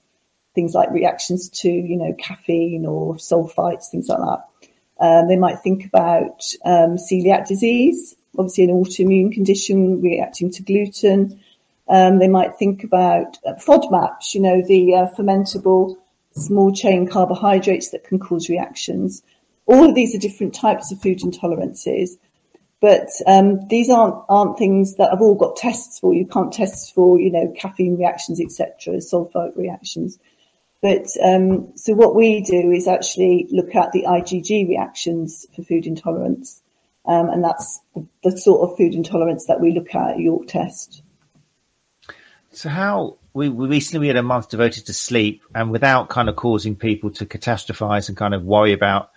things 0.55 0.75
like 0.75 0.91
reactions 0.91 1.49
to, 1.49 1.71
you 1.71 1.97
know, 1.97 2.13
caffeine 2.19 2.87
or 2.87 3.15
sulfites, 3.17 3.87
things 3.87 4.09
like 4.09 4.19
that. 4.19 4.69
Um, 4.99 5.29
they 5.29 5.37
might 5.37 5.61
think 5.61 5.87
about 5.87 6.43
um, 6.65 6.97
celiac 6.97 7.47
disease, 7.47 8.17
obviously 8.39 8.65
an 8.65 8.71
autoimmune 8.71 9.33
condition 9.33 10.01
reacting 10.01 10.51
to 10.53 10.63
gluten. 10.63 11.41
Um, 11.89 12.19
they 12.19 12.29
might 12.29 12.57
think 12.57 12.85
about 12.85 13.39
uh, 13.47 13.55
FODMAPs, 13.55 14.35
you 14.35 14.41
know, 14.41 14.63
the 14.67 14.95
uh, 14.95 15.07
fermentable 15.17 15.97
small 16.35 16.73
chain 16.73 17.09
carbohydrates 17.09 17.91
that 17.91 18.05
can 18.05 18.19
cause 18.19 18.49
reactions. 18.49 19.23
All 19.67 19.89
of 19.89 19.95
these 19.95 20.15
are 20.15 20.19
different 20.19 20.55
types 20.55 20.93
of 20.93 21.01
food 21.01 21.21
intolerances, 21.21 22.11
but 22.81 23.09
um, 23.27 23.69
these 23.69 23.91
aren't 23.91 24.17
aren't 24.29 24.59
things 24.59 24.97
that 24.97 25.11
have 25.11 25.21
all 25.21 25.37
got 25.37 25.57
tests 25.57 26.01
for. 26.01 26.13
You 26.13 26.27
can't 26.27 26.53
test 26.53 26.95
for, 26.95 27.21
you 27.21 27.31
know, 27.31 27.53
caffeine 27.57 27.97
reactions, 27.97 28.41
etc., 28.41 28.95
sulfite 28.95 29.57
reactions. 29.57 30.19
But 30.83 31.07
um, 31.23 31.73
so 31.77 31.95
what 31.95 32.17
we 32.17 32.41
do 32.41 32.73
is 32.73 32.89
actually 32.89 33.47
look 33.51 33.77
at 33.77 33.93
the 33.93 34.03
IgG 34.03 34.69
reactions 34.69 35.47
for 35.55 35.63
food 35.63 35.87
intolerance, 35.87 36.61
um, 37.05 37.29
and 37.29 37.43
that's 37.43 37.81
the, 37.95 38.07
the, 38.23 38.39
sort 38.39 38.69
of 38.69 38.77
food 38.77 38.95
intolerance 38.95 39.47
that 39.47 39.61
we 39.61 39.73
look 39.73 39.95
at 39.95 40.13
at 40.13 40.19
York 40.19 40.47
Test. 40.47 41.03
So 42.53 42.69
how 42.69 43.17
we, 43.33 43.49
we 43.49 43.67
recently 43.67 44.01
we 44.01 44.09
had 44.09 44.17
a 44.17 44.23
month 44.23 44.51
devoted 44.51 44.87
to 44.87 44.93
sleep, 44.93 45.43
and 45.55 45.71
without 45.71 46.09
kind 46.09 46.29
of 46.29 46.37
causing 46.37 46.77
people 46.77 47.11
to 47.13 47.27
catastrophize 47.27 48.09
and 48.09 48.17
kind 48.17 48.35
of 48.35 48.45
worry 48.45 48.73
about 48.73 49.11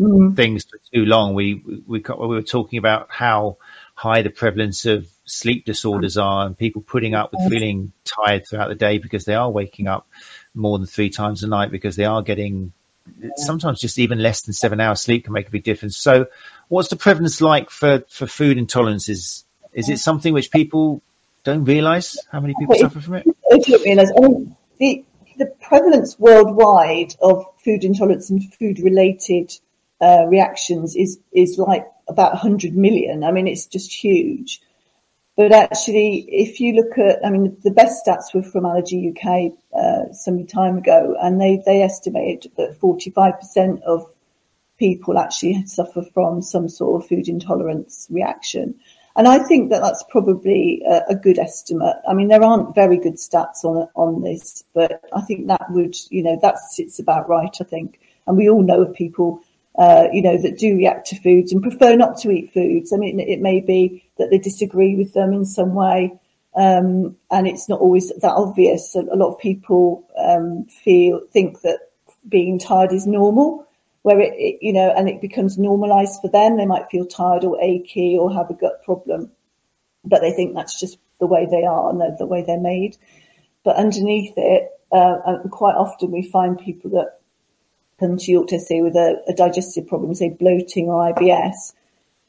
mm. 0.00 0.36
things 0.36 0.64
for 0.64 0.78
too 0.92 1.04
long, 1.04 1.34
we 1.34 1.54
we 1.86 2.00
we 2.00 2.26
were 2.26 2.42
talking 2.42 2.78
about 2.78 3.08
how 3.10 3.56
high 3.94 4.20
the 4.20 4.30
prevalence 4.30 4.84
of 4.84 5.08
sleep 5.24 5.64
disorders 5.64 6.18
are, 6.18 6.44
and 6.44 6.58
people 6.58 6.82
putting 6.82 7.14
up 7.14 7.32
with 7.32 7.50
feeling 7.50 7.92
tired 8.04 8.46
throughout 8.46 8.68
the 8.68 8.74
day 8.74 8.98
because 8.98 9.24
they 9.24 9.34
are 9.34 9.50
waking 9.50 9.86
up 9.86 10.06
more 10.54 10.76
than 10.78 10.86
three 10.86 11.08
times 11.08 11.42
a 11.42 11.46
night 11.46 11.70
because 11.70 11.96
they 11.96 12.04
are 12.04 12.22
getting 12.22 12.72
sometimes 13.36 13.80
just 13.80 13.98
even 13.98 14.18
less 14.18 14.42
than 14.42 14.52
seven 14.52 14.80
hours 14.80 15.00
sleep 15.00 15.24
can 15.24 15.32
make 15.32 15.48
a 15.48 15.50
big 15.50 15.64
difference. 15.64 15.96
So, 15.96 16.26
what's 16.68 16.88
the 16.88 16.96
prevalence 16.96 17.40
like 17.40 17.70
for, 17.70 18.04
for 18.08 18.26
food 18.26 18.56
intolerances? 18.56 19.44
Is 19.72 19.88
it 19.88 19.98
something 19.98 20.32
which 20.32 20.50
people 20.50 21.02
don't 21.44 21.64
realize 21.64 22.18
how 22.32 22.40
many 22.40 22.54
people 22.58 22.76
suffer 22.76 23.00
from 23.00 23.14
it? 23.14 23.26
I 23.52 23.58
don't 23.58 23.84
realize. 23.84 24.10
I 24.16 24.20
mean, 24.20 24.56
the, 24.78 25.04
the 25.38 25.46
prevalence 25.60 26.18
worldwide 26.18 27.14
of 27.20 27.44
food 27.64 27.84
intolerance 27.84 28.30
and 28.30 28.42
food 28.54 28.78
related 28.80 29.52
uh, 30.00 30.24
reactions 30.26 30.96
is, 30.96 31.18
is 31.32 31.58
like 31.58 31.86
about 32.08 32.32
100 32.32 32.74
million. 32.74 33.24
I 33.24 33.32
mean, 33.32 33.46
it's 33.46 33.66
just 33.66 33.92
huge. 33.92 34.60
But 35.36 35.52
actually, 35.52 36.26
if 36.28 36.60
you 36.60 36.72
look 36.72 36.96
at, 36.96 37.24
I 37.24 37.28
mean, 37.28 37.58
the 37.62 37.70
best 37.70 38.06
stats 38.06 38.34
were 38.34 38.42
from 38.42 38.64
Allergy 38.64 39.14
UK 39.14 39.52
uh, 39.78 40.12
some 40.12 40.46
time 40.46 40.78
ago, 40.78 41.14
and 41.20 41.38
they, 41.38 41.62
they 41.66 41.82
estimated 41.82 42.52
that 42.56 42.80
45% 42.80 43.82
of 43.82 44.10
people 44.78 45.18
actually 45.18 45.64
suffer 45.66 46.02
from 46.14 46.42
some 46.42 46.68
sort 46.68 47.02
of 47.02 47.08
food 47.08 47.28
intolerance 47.28 48.06
reaction. 48.10 48.74
And 49.16 49.26
I 49.26 49.38
think 49.38 49.70
that 49.70 49.80
that's 49.80 50.04
probably 50.10 50.82
a, 50.86 51.02
a, 51.10 51.14
good 51.14 51.38
estimate. 51.38 51.96
I 52.06 52.12
mean, 52.12 52.28
there 52.28 52.42
aren't 52.42 52.74
very 52.74 52.98
good 52.98 53.14
stats 53.14 53.64
on 53.64 53.88
on 53.94 54.22
this, 54.22 54.62
but 54.74 55.00
I 55.14 55.22
think 55.22 55.46
that 55.46 55.70
would, 55.70 55.96
you 56.10 56.22
know, 56.22 56.38
that 56.42 56.58
sits 56.58 56.98
about 56.98 57.26
right. 57.26 57.56
I 57.58 57.64
think, 57.64 57.98
and 58.26 58.36
we 58.36 58.50
all 58.50 58.62
know 58.62 58.82
of 58.82 58.94
people 58.94 59.42
uh, 59.78 60.08
you 60.12 60.22
know, 60.22 60.38
that 60.38 60.58
do 60.58 60.76
react 60.76 61.08
to 61.08 61.20
foods 61.20 61.52
and 61.52 61.62
prefer 61.62 61.96
not 61.96 62.18
to 62.18 62.30
eat 62.30 62.52
foods. 62.52 62.92
I 62.92 62.96
mean, 62.96 63.20
it 63.20 63.40
may 63.40 63.60
be 63.60 64.04
that 64.18 64.30
they 64.30 64.38
disagree 64.38 64.96
with 64.96 65.12
them 65.12 65.32
in 65.32 65.44
some 65.44 65.74
way, 65.74 66.18
um, 66.54 67.16
and 67.30 67.46
it's 67.46 67.68
not 67.68 67.80
always 67.80 68.08
that 68.08 68.34
obvious. 68.34 68.94
A, 68.94 69.00
lot 69.00 69.34
of 69.34 69.38
people 69.38 70.08
um, 70.18 70.64
feel 70.64 71.20
think 71.30 71.60
that 71.60 71.80
being 72.26 72.58
tired 72.58 72.92
is 72.92 73.06
normal, 73.06 73.65
where 74.06 74.20
it, 74.20 74.34
it, 74.34 74.58
you 74.62 74.72
know, 74.72 74.94
and 74.96 75.08
it 75.08 75.20
becomes 75.20 75.58
normalised 75.58 76.20
for 76.20 76.30
them. 76.30 76.56
They 76.56 76.64
might 76.64 76.88
feel 76.92 77.04
tired 77.04 77.42
or 77.42 77.60
achy 77.60 78.16
or 78.16 78.32
have 78.32 78.48
a 78.48 78.54
gut 78.54 78.84
problem, 78.84 79.32
but 80.04 80.20
they 80.20 80.30
think 80.30 80.54
that's 80.54 80.78
just 80.78 80.98
the 81.18 81.26
way 81.26 81.44
they 81.50 81.64
are 81.64 81.90
and 81.90 82.00
the, 82.16 82.24
way 82.24 82.44
they're 82.46 82.60
made. 82.60 82.96
But 83.64 83.74
underneath 83.74 84.32
it, 84.36 84.70
uh, 84.92 85.16
and 85.26 85.50
quite 85.50 85.74
often 85.74 86.12
we 86.12 86.22
find 86.22 86.56
people 86.56 86.88
that 86.90 87.18
come 87.98 88.16
to 88.16 88.30
York 88.30 88.50
say 88.50 88.80
with 88.80 88.94
a, 88.94 89.20
a 89.26 89.34
digestive 89.34 89.88
problem, 89.88 90.14
say 90.14 90.28
bloating 90.28 90.86
or 90.86 91.12
IBS, 91.12 91.72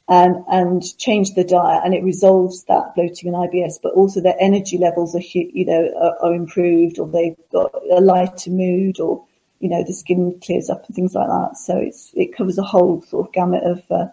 and 0.10 0.38
and 0.50 0.98
change 0.98 1.36
the 1.36 1.44
diet, 1.44 1.84
and 1.86 1.94
it 1.94 2.04
resolves 2.04 2.64
that 2.64 2.96
bloating 2.96 3.32
and 3.32 3.52
IBS, 3.52 3.76
but 3.84 3.94
also 3.94 4.20
their 4.20 4.38
energy 4.40 4.80
levels 4.80 5.14
are 5.14 5.22
you 5.22 5.64
know 5.64 5.92
are, 6.02 6.26
are 6.26 6.34
improved, 6.34 6.98
or 6.98 7.08
they've 7.08 7.38
got 7.52 7.72
a 7.92 8.02
lighter 8.02 8.50
mood, 8.50 9.00
or 9.00 9.27
you 9.60 9.70
know 9.70 9.84
the 9.84 9.94
skin 9.94 10.40
clears 10.44 10.70
up 10.70 10.86
and 10.86 10.96
things 10.96 11.16
like 11.16 11.28
that. 11.28 11.58
So 11.58 11.78
it's 11.78 12.12
it 12.14 12.36
covers 12.36 12.58
a 12.58 12.64
whole 12.64 13.02
sort 13.04 13.28
of 13.28 13.34
gamut 13.34 13.64
of 13.64 13.84
uh, 13.90 14.08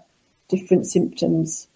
different 0.48 0.86
symptoms. 0.86 1.68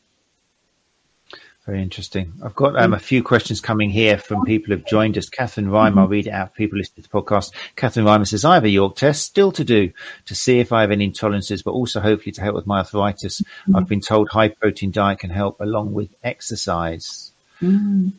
Very 1.68 1.82
interesting. 1.82 2.32
I've 2.42 2.54
got 2.54 2.80
um, 2.80 2.94
a 2.94 2.98
few 2.98 3.22
questions 3.22 3.60
coming 3.60 3.90
here 3.90 4.16
from 4.16 4.46
people 4.46 4.72
who've 4.72 4.86
joined 4.86 5.18
us. 5.18 5.28
Catherine 5.28 5.68
Rhyme, 5.68 5.98
I'll 5.98 6.08
read 6.08 6.26
it 6.26 6.30
out 6.30 6.48
for 6.48 6.54
people 6.54 6.78
listening 6.78 7.02
to 7.02 7.10
the 7.10 7.22
podcast. 7.22 7.52
Catherine 7.76 8.06
Rhyme 8.06 8.24
says, 8.24 8.42
I 8.42 8.54
have 8.54 8.64
a 8.64 8.70
York 8.70 8.96
test 8.96 9.26
still 9.26 9.52
to 9.52 9.64
do 9.64 9.92
to 10.24 10.34
see 10.34 10.60
if 10.60 10.72
I 10.72 10.80
have 10.80 10.90
any 10.90 11.10
intolerances, 11.10 11.62
but 11.62 11.72
also 11.72 12.00
hopefully 12.00 12.32
to 12.32 12.40
help 12.40 12.54
with 12.54 12.66
my 12.66 12.78
arthritis. 12.78 13.42
Mm. 13.68 13.76
I've 13.76 13.86
been 13.86 14.00
told 14.00 14.30
high 14.30 14.48
protein 14.48 14.92
diet 14.92 15.18
can 15.18 15.28
help 15.28 15.60
along 15.60 15.92
with 15.92 16.08
exercise. 16.24 17.32
Mm. 17.60 18.12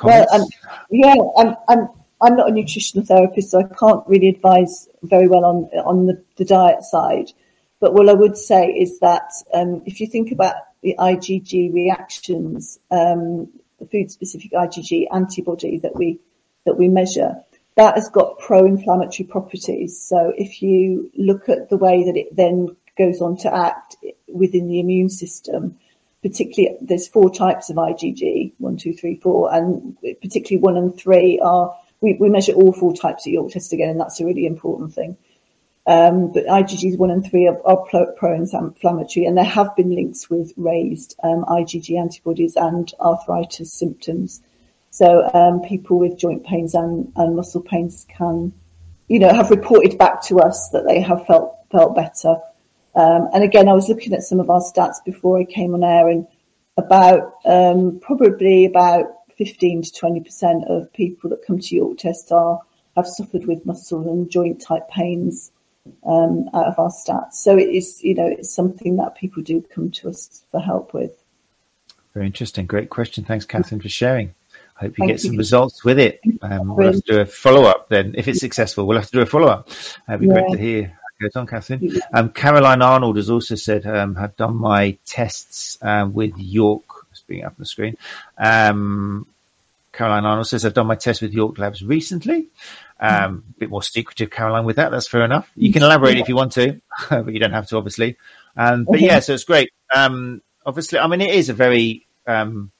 Well, 0.00 0.26
um, 0.32 0.46
yeah, 0.92 1.16
I'm, 1.38 1.56
I'm, 1.68 1.88
I'm 2.22 2.36
not 2.36 2.50
a 2.50 2.52
nutritional 2.52 3.06
therapist, 3.06 3.50
so 3.50 3.60
I 3.60 3.74
can't 3.78 4.06
really 4.06 4.28
advise 4.28 4.88
very 5.02 5.26
well 5.26 5.44
on, 5.44 5.64
on 5.84 6.06
the, 6.06 6.22
the 6.36 6.44
diet 6.44 6.82
side. 6.82 7.32
But 7.80 7.94
what 7.94 8.08
I 8.08 8.12
would 8.12 8.36
say 8.36 8.66
is 8.66 8.98
that 9.00 9.30
um, 9.54 9.82
if 9.86 10.00
you 10.00 10.06
think 10.06 10.30
about 10.30 10.54
the 10.82 10.94
IgG 10.98 11.72
reactions, 11.72 12.78
um, 12.90 13.48
the 13.78 13.86
food-specific 13.86 14.52
IgG 14.52 15.06
antibody 15.12 15.78
that 15.78 15.96
we 15.96 16.20
that 16.66 16.76
we 16.76 16.88
measure, 16.88 17.36
that 17.76 17.94
has 17.94 18.10
got 18.10 18.38
pro-inflammatory 18.38 19.26
properties. 19.26 19.98
So 19.98 20.34
if 20.36 20.60
you 20.60 21.10
look 21.16 21.48
at 21.48 21.70
the 21.70 21.78
way 21.78 22.04
that 22.04 22.16
it 22.18 22.36
then 22.36 22.76
goes 22.98 23.22
on 23.22 23.38
to 23.38 23.54
act 23.54 23.96
within 24.28 24.68
the 24.68 24.78
immune 24.78 25.08
system, 25.08 25.78
particularly 26.22 26.76
there's 26.82 27.08
four 27.08 27.32
types 27.32 27.70
of 27.70 27.76
IgG, 27.76 28.52
one, 28.58 28.76
two, 28.76 28.92
three, 28.92 29.16
four, 29.16 29.54
and 29.54 29.96
particularly 30.20 30.62
one 30.62 30.76
and 30.76 30.94
three 30.94 31.40
are 31.42 31.74
we, 32.00 32.16
we 32.18 32.28
measure 32.28 32.52
all 32.52 32.72
four 32.72 32.94
types 32.94 33.26
at 33.26 33.32
York 33.32 33.52
Test 33.52 33.72
again, 33.72 33.90
and 33.90 34.00
that's 34.00 34.20
a 34.20 34.24
really 34.24 34.46
important 34.46 34.94
thing. 34.94 35.16
Um, 35.86 36.32
but 36.32 36.46
IgGs 36.46 36.98
one 36.98 37.10
and 37.10 37.28
three 37.28 37.48
are, 37.48 37.58
are 37.66 37.84
pro-inflammatory, 38.16 39.26
and 39.26 39.36
there 39.36 39.44
have 39.44 39.74
been 39.76 39.94
links 39.94 40.30
with 40.30 40.52
raised 40.56 41.18
um, 41.22 41.44
IgG 41.44 41.98
antibodies 41.98 42.54
and 42.56 42.92
arthritis 43.00 43.72
symptoms. 43.72 44.42
So 44.90 45.28
um, 45.32 45.62
people 45.62 45.98
with 45.98 46.18
joint 46.18 46.44
pains 46.44 46.74
and, 46.74 47.12
and 47.16 47.36
muscle 47.36 47.62
pains 47.62 48.06
can, 48.08 48.52
you 49.08 49.18
know, 49.18 49.32
have 49.32 49.50
reported 49.50 49.98
back 49.98 50.22
to 50.24 50.40
us 50.40 50.68
that 50.70 50.84
they 50.86 51.00
have 51.00 51.26
felt 51.26 51.56
felt 51.70 51.94
better. 51.94 52.36
Um, 52.94 53.28
and 53.32 53.44
again, 53.44 53.68
I 53.68 53.72
was 53.72 53.88
looking 53.88 54.12
at 54.12 54.22
some 54.22 54.40
of 54.40 54.50
our 54.50 54.60
stats 54.60 54.96
before 55.04 55.38
I 55.38 55.44
came 55.44 55.74
on 55.74 55.84
air, 55.84 56.08
and 56.08 56.26
about 56.76 57.34
um, 57.44 58.00
probably 58.00 58.66
about 58.66 59.06
15 59.40 59.80
to 59.80 59.92
20 59.92 60.20
percent 60.20 60.64
of 60.68 60.92
people 60.92 61.30
that 61.30 61.42
come 61.46 61.58
to 61.58 61.74
York 61.74 61.96
Test 61.96 62.30
are 62.30 62.60
have 62.94 63.06
suffered 63.06 63.46
with 63.46 63.64
muscle 63.64 64.06
and 64.10 64.30
joint 64.30 64.60
type 64.60 64.86
pains 64.90 65.50
um, 66.04 66.50
out 66.52 66.66
of 66.66 66.78
our 66.78 66.90
stats. 66.90 67.34
So 67.34 67.56
it 67.56 67.70
is, 67.70 68.02
you 68.02 68.14
know, 68.14 68.26
it's 68.26 68.52
something 68.52 68.96
that 68.96 69.16
people 69.16 69.42
do 69.42 69.64
come 69.74 69.90
to 69.92 70.10
us 70.10 70.42
for 70.50 70.60
help 70.60 70.92
with. 70.92 71.24
Very 72.12 72.26
interesting. 72.26 72.66
Great 72.66 72.90
question. 72.90 73.24
Thanks, 73.24 73.46
Catherine, 73.46 73.80
for 73.80 73.88
sharing. 73.88 74.34
I 74.76 74.84
hope 74.84 74.98
you 74.98 75.06
Thank 75.06 75.12
get 75.12 75.24
you. 75.24 75.30
some 75.30 75.38
results 75.38 75.84
with 75.84 75.98
it. 75.98 76.20
Um, 76.42 76.76
we'll 76.76 76.92
have 76.92 77.02
to 77.02 77.12
do 77.12 77.20
a 77.20 77.24
follow 77.24 77.64
up 77.64 77.88
then. 77.88 78.14
If 78.18 78.28
it's 78.28 78.40
successful, 78.40 78.86
we'll 78.86 78.98
have 78.98 79.06
to 79.06 79.12
do 79.12 79.22
a 79.22 79.26
follow 79.26 79.48
up. 79.48 79.70
It'd 80.06 80.20
be 80.20 80.26
yeah. 80.26 80.32
great 80.34 80.52
to 80.52 80.58
hear 80.58 81.00
goes 81.20 81.36
on, 81.36 81.46
Catherine. 81.46 82.00
Um, 82.14 82.30
Caroline 82.30 82.82
Arnold 82.82 83.16
has 83.16 83.30
also 83.30 83.54
said, 83.54 83.86
um, 83.86 84.14
have 84.14 84.36
done 84.36 84.56
my 84.56 84.96
tests 85.04 85.78
um, 85.82 86.14
with 86.14 86.36
York. 86.38 86.99
It's 87.30 87.36
being 87.36 87.44
up 87.44 87.52
on 87.52 87.56
the 87.58 87.66
screen. 87.66 87.96
Um, 88.38 89.26
Caroline 89.92 90.24
Arnold 90.24 90.46
says, 90.46 90.64
I've 90.64 90.74
done 90.74 90.86
my 90.86 90.94
test 90.94 91.20
with 91.20 91.32
York 91.32 91.58
Labs 91.58 91.82
recently. 91.82 92.48
Um, 93.00 93.44
a 93.56 93.58
bit 93.60 93.70
more 93.70 93.82
secretive, 93.82 94.30
Caroline, 94.30 94.64
with 94.64 94.76
that. 94.76 94.90
That's 94.90 95.08
fair 95.08 95.24
enough. 95.24 95.50
You 95.56 95.72
can 95.72 95.82
elaborate 95.82 96.18
if 96.18 96.28
you 96.28 96.36
want 96.36 96.52
to, 96.52 96.80
but 97.10 97.32
you 97.32 97.40
don't 97.40 97.52
have 97.52 97.68
to, 97.68 97.76
obviously. 97.76 98.16
Um, 98.56 98.84
but 98.84 99.00
yeah, 99.00 99.20
so 99.20 99.34
it's 99.34 99.44
great. 99.44 99.70
Um, 99.94 100.42
obviously, 100.64 100.98
I 100.98 101.06
mean, 101.06 101.20
it 101.20 101.34
is 101.34 101.48
a 101.48 101.54
very, 101.54 102.06
um, 102.26 102.70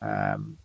um, 0.00 0.58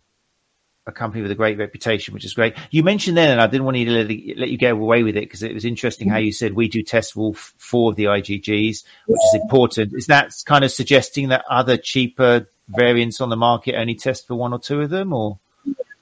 a 0.86 0.92
company 0.92 1.22
with 1.22 1.30
a 1.30 1.36
great 1.36 1.58
reputation, 1.58 2.14
which 2.14 2.24
is 2.24 2.34
great. 2.34 2.54
You 2.70 2.82
mentioned 2.82 3.16
then, 3.16 3.30
and 3.30 3.40
I 3.40 3.46
didn't 3.46 3.64
want 3.64 3.76
you 3.76 3.84
to 3.84 3.92
let, 3.92 4.08
let 4.38 4.48
you 4.48 4.56
get 4.56 4.72
away 4.72 5.02
with 5.02 5.16
it 5.16 5.20
because 5.20 5.42
it 5.42 5.54
was 5.54 5.64
interesting 5.64 6.08
how 6.08 6.16
you 6.16 6.32
said 6.32 6.54
we 6.54 6.68
do 6.68 6.82
test 6.82 7.12
for 7.12 7.20
all 7.20 7.34
four 7.34 7.90
of 7.90 7.96
the 7.96 8.04
IgGs, 8.04 8.84
which 9.06 9.20
is 9.32 9.40
important. 9.40 9.92
Is 9.94 10.06
that 10.06 10.32
kind 10.46 10.64
of 10.64 10.72
suggesting 10.72 11.28
that 11.28 11.44
other 11.48 11.76
cheaper 11.76 12.48
variants 12.68 13.20
on 13.20 13.28
the 13.28 13.36
market 13.36 13.74
only 13.74 13.94
test 13.94 14.26
for 14.26 14.34
one 14.34 14.52
or 14.52 14.58
two 14.58 14.80
of 14.80 14.90
them, 14.90 15.12
or? 15.12 15.38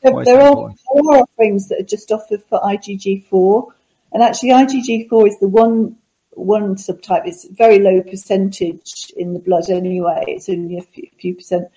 There, 0.02 0.24
there 0.24 0.40
are 0.40 0.54
four 0.54 1.18
offerings 1.18 1.68
that 1.68 1.80
are 1.80 1.84
just 1.84 2.12
offered 2.12 2.42
for 2.44 2.60
IgG4, 2.60 3.72
and 4.12 4.22
actually 4.22 4.50
IgG4 4.50 5.28
is 5.28 5.38
the 5.40 5.48
one 5.48 5.96
one 6.30 6.76
subtype. 6.76 7.26
It's 7.26 7.48
very 7.48 7.78
low 7.78 8.02
percentage 8.02 9.10
in 9.16 9.32
the 9.32 9.40
blood 9.40 9.70
anyway. 9.70 10.24
It's 10.28 10.48
only 10.48 10.78
a 10.78 10.82
few, 10.82 11.08
few 11.18 11.34
percent, 11.34 11.68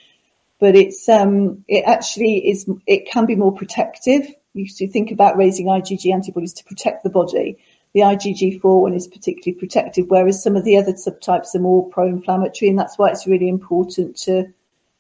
but 0.60 0.76
it's 0.76 1.08
um 1.08 1.64
it 1.68 1.84
actually 1.86 2.50
is 2.50 2.70
it 2.86 3.10
can 3.10 3.26
be 3.26 3.36
more 3.36 3.54
protective. 3.54 4.28
You 4.54 4.68
think 4.68 5.12
about 5.12 5.38
raising 5.38 5.68
IgG 5.68 6.12
antibodies 6.12 6.54
to 6.54 6.66
protect 6.66 7.04
the 7.04 7.10
body. 7.10 7.58
The 7.94 8.02
IgG4 8.02 8.82
one 8.82 8.94
is 8.94 9.08
particularly 9.08 9.58
protective, 9.58 10.08
whereas 10.10 10.44
some 10.44 10.56
of 10.56 10.66
the 10.66 10.78
other 10.78 10.94
subtypes 10.94 11.56
are 11.56 11.60
more 11.60 11.88
pro-inflammatory, 11.90 12.70
and 12.70 12.78
that's 12.78 12.98
why 12.98 13.10
it's 13.10 13.26
really 13.26 13.48
important 13.48 14.18
to 14.18 14.54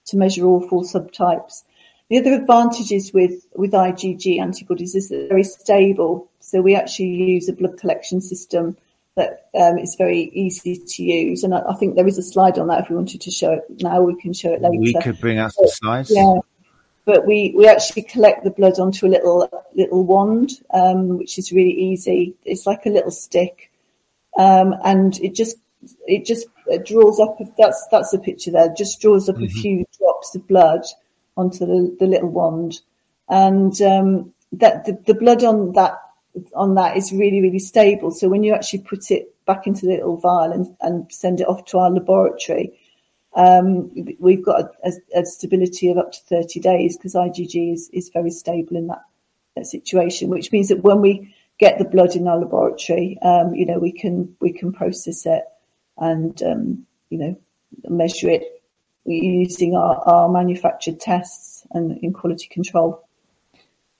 to 0.09 0.17
measure 0.17 0.45
all 0.45 0.67
four 0.67 0.83
subtypes. 0.83 1.63
The 2.09 2.17
other 2.17 2.33
advantages 2.33 3.13
with, 3.13 3.45
with 3.55 3.71
IgG 3.71 4.41
antibodies 4.41 4.95
is 4.95 5.09
that 5.09 5.17
they're 5.17 5.27
very 5.27 5.43
stable. 5.43 6.29
So 6.39 6.61
we 6.61 6.75
actually 6.75 7.09
use 7.09 7.47
a 7.47 7.53
blood 7.53 7.77
collection 7.77 8.19
system 8.19 8.77
that 9.15 9.49
um, 9.53 9.77
is 9.77 9.95
very 9.95 10.31
easy 10.33 10.81
to 10.85 11.03
use. 11.03 11.43
And 11.43 11.53
I, 11.53 11.61
I, 11.69 11.75
think 11.75 11.95
there 11.95 12.07
is 12.07 12.17
a 12.17 12.23
slide 12.23 12.57
on 12.57 12.67
that 12.67 12.83
if 12.83 12.89
we 12.89 12.95
wanted 12.95 13.21
to 13.21 13.31
show 13.31 13.53
it 13.53 13.63
now, 13.81 14.01
we 14.01 14.19
can 14.19 14.33
show 14.33 14.53
it 14.53 14.61
later. 14.61 14.79
We 14.79 14.93
could 15.01 15.19
bring 15.19 15.39
us 15.39 15.55
the 15.55 15.67
slides. 15.67 16.11
Yeah. 16.11 16.39
But 17.05 17.25
we, 17.27 17.53
we 17.55 17.67
actually 17.67 18.03
collect 18.03 18.43
the 18.43 18.51
blood 18.51 18.79
onto 18.79 19.05
a 19.05 19.09
little 19.09 19.49
little 19.75 20.03
wand, 20.03 20.51
um, 20.73 21.17
which 21.17 21.37
is 21.39 21.51
really 21.51 21.71
easy. 21.71 22.35
It's 22.45 22.67
like 22.67 22.85
a 22.85 22.89
little 22.89 23.11
stick, 23.11 23.71
um, 24.37 24.75
and 24.83 25.19
it 25.19 25.33
just 25.33 25.57
it 26.05 26.25
just 26.25 26.45
it 26.69 26.85
draws 26.85 27.19
up. 27.19 27.37
That's 27.57 27.87
that's 27.91 28.13
a 28.13 28.19
picture 28.19 28.51
there. 28.51 28.73
Just 28.75 29.01
draws 29.01 29.29
up 29.29 29.35
mm-hmm. 29.35 29.45
a 29.45 29.61
few 29.61 29.85
drops 29.97 30.35
of 30.35 30.47
blood, 30.47 30.81
onto 31.37 31.65
the, 31.65 31.95
the 31.99 32.07
little 32.07 32.29
wand, 32.29 32.79
and 33.27 33.81
um, 33.81 34.33
that 34.53 34.85
the, 34.85 34.97
the 35.05 35.13
blood 35.13 35.43
on 35.43 35.73
that 35.73 35.93
on 36.53 36.75
that 36.75 36.97
is 36.97 37.11
really 37.11 37.41
really 37.41 37.59
stable. 37.59 38.11
So 38.11 38.29
when 38.29 38.43
you 38.43 38.53
actually 38.53 38.83
put 38.83 39.11
it 39.11 39.33
back 39.45 39.65
into 39.65 39.87
the 39.87 39.93
little 39.93 40.17
vial 40.17 40.51
and, 40.51 40.75
and 40.81 41.11
send 41.11 41.41
it 41.41 41.47
off 41.47 41.65
to 41.65 41.79
our 41.79 41.89
laboratory, 41.89 42.71
um, 43.33 43.91
we've 44.19 44.45
got 44.45 44.75
a, 44.83 44.91
a, 45.15 45.25
stability 45.25 45.89
of 45.89 45.97
up 45.97 46.11
to 46.11 46.19
30 46.29 46.59
days 46.59 46.97
because 46.97 47.15
IgG 47.15 47.73
is, 47.73 47.89
is 47.91 48.09
very 48.09 48.31
stable 48.31 48.77
in 48.77 48.87
that, 48.87 49.01
that, 49.55 49.65
situation, 49.65 50.29
which 50.29 50.51
means 50.51 50.69
that 50.69 50.83
when 50.83 51.01
we 51.01 51.33
get 51.57 51.79
the 51.79 51.85
blood 51.85 52.15
in 52.15 52.27
our 52.27 52.37
laboratory, 52.37 53.17
um, 53.21 53.53
you 53.55 53.65
know, 53.65 53.79
we 53.79 53.91
can, 53.91 54.35
we 54.39 54.51
can 54.51 54.71
process 54.71 55.25
it 55.25 55.43
and, 55.99 56.41
um, 56.43 56.85
you 57.09 57.17
know, 57.17 57.39
measure 57.87 58.29
it 58.29 58.59
using 59.05 59.75
our, 59.75 59.95
our 60.07 60.29
manufactured 60.29 60.99
tests 60.99 61.65
and 61.71 61.97
in 62.03 62.13
quality 62.13 62.47
control. 62.47 63.03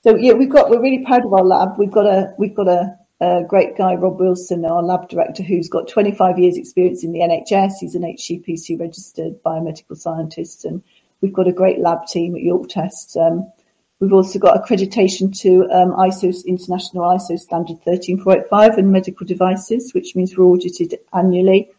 So 0.04 0.16
yeah, 0.16 0.34
we've 0.34 0.50
got 0.50 0.70
we're 0.70 0.82
really 0.82 1.04
proud 1.06 1.26
of 1.26 1.34
our 1.34 1.44
lab. 1.44 1.78
We've 1.78 1.92
got 1.92 2.06
a 2.06 2.34
we've 2.38 2.56
got 2.56 2.68
a, 2.68 2.98
a 3.20 3.44
great 3.48 3.78
guy, 3.78 3.96
Rob 3.96 4.20
Wilson, 4.20 4.66
our 4.66 4.82
lab 4.82 5.10
director, 5.10 5.44
who's 5.44 5.68
got 5.68 5.90
25 5.90 6.40
years 6.40 6.58
experience 6.58 7.04
in 7.04 7.12
the 7.12 7.20
NHS. 7.20 7.74
He's 7.82 7.96
an 7.96 8.04
HCPC 8.04 8.80
registered 8.80 9.44
biomedical 9.44 9.98
scientist, 9.98 10.64
and 10.64 10.82
we've 11.22 11.34
got 11.34 11.48
a 11.48 11.54
great 11.54 11.80
lab 11.80 12.08
team 12.08 12.36
at 12.36 12.42
York 12.42 12.70
Test. 12.70 13.18
Um, 13.18 13.52
we've 14.00 14.14
also 14.14 14.40
got 14.40 14.64
accreditation 14.64 15.38
to 15.42 15.70
um, 15.70 15.92
ISO 15.92 16.34
International 16.46 17.04
ISO 17.04 17.38
standard 17.38 17.84
13485 17.84 18.78
and 18.78 18.92
medical 18.94 19.26
devices, 19.26 19.94
which 19.94 20.16
means 20.16 20.38
we're 20.38 20.46
audited 20.46 20.98
annually 21.14 21.70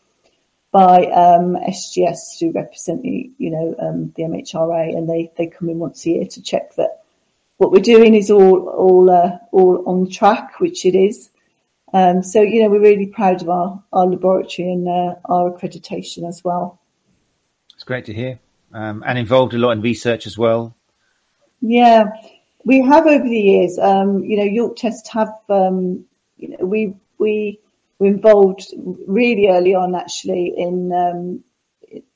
by 0.73 1.07
um, 1.07 1.57
SGS 1.57 2.39
who 2.39 2.53
represent 2.53 3.03
the, 3.03 3.31
you 3.39 3.51
know, 3.51 3.75
um, 3.81 4.13
the 4.17 4.23
MHRA, 4.23 4.97
and 4.97 5.09
they, 5.09 5.33
they 5.37 5.47
come 5.47 5.69
in 5.69 5.79
once 5.79 6.07
a 6.07 6.11
year 6.11 6.27
to 6.27 6.43
check 6.43 6.75
that 6.77 7.01
what 7.61 7.73
we're 7.73 7.83
doing 7.83 8.15
is 8.15 8.31
all 8.31 8.69
all 8.71 9.11
uh, 9.11 9.37
all 9.53 9.85
on 9.87 10.09
track, 10.09 10.61
which 10.61 10.87
it 10.87 10.95
is. 10.95 11.29
Um, 11.93 12.23
so 12.23 12.41
you 12.41 12.63
know, 12.63 12.71
we're 12.71 12.81
really 12.81 13.07
proud 13.07 13.43
of 13.43 13.51
our 13.51 13.85
our 13.93 14.07
laboratory 14.07 14.73
and 14.73 14.89
uh, 14.89 15.17
our 15.27 15.51
accreditation 15.51 16.27
as 16.27 16.43
well. 16.43 16.81
It's 17.75 17.85
great 17.85 18.07
to 18.07 18.15
hear, 18.15 18.39
um, 18.73 19.05
and 19.07 19.19
involved 19.19 19.53
a 19.53 19.59
lot 19.59 19.73
in 19.73 19.83
research 19.83 20.27
as 20.27 20.39
well. 20.39 20.75
Yeah, 21.61 22.05
we 22.65 22.81
have 22.81 23.07
over 23.07 23.29
the 23.29 23.39
years. 23.39 23.79
Um, 23.79 24.25
you 24.25 24.39
know, 24.39 24.45
York 24.45 24.77
Test 24.77 25.09
have. 25.09 25.35
Um, 25.51 26.07
you 26.39 26.57
know, 26.57 26.65
we 26.65 26.95
we 27.19 27.61
were 28.01 28.07
involved 28.07 28.67
really 29.07 29.47
early 29.49 29.75
on, 29.75 29.95
actually, 29.95 30.55
in 30.57 30.93
um, 30.93 31.45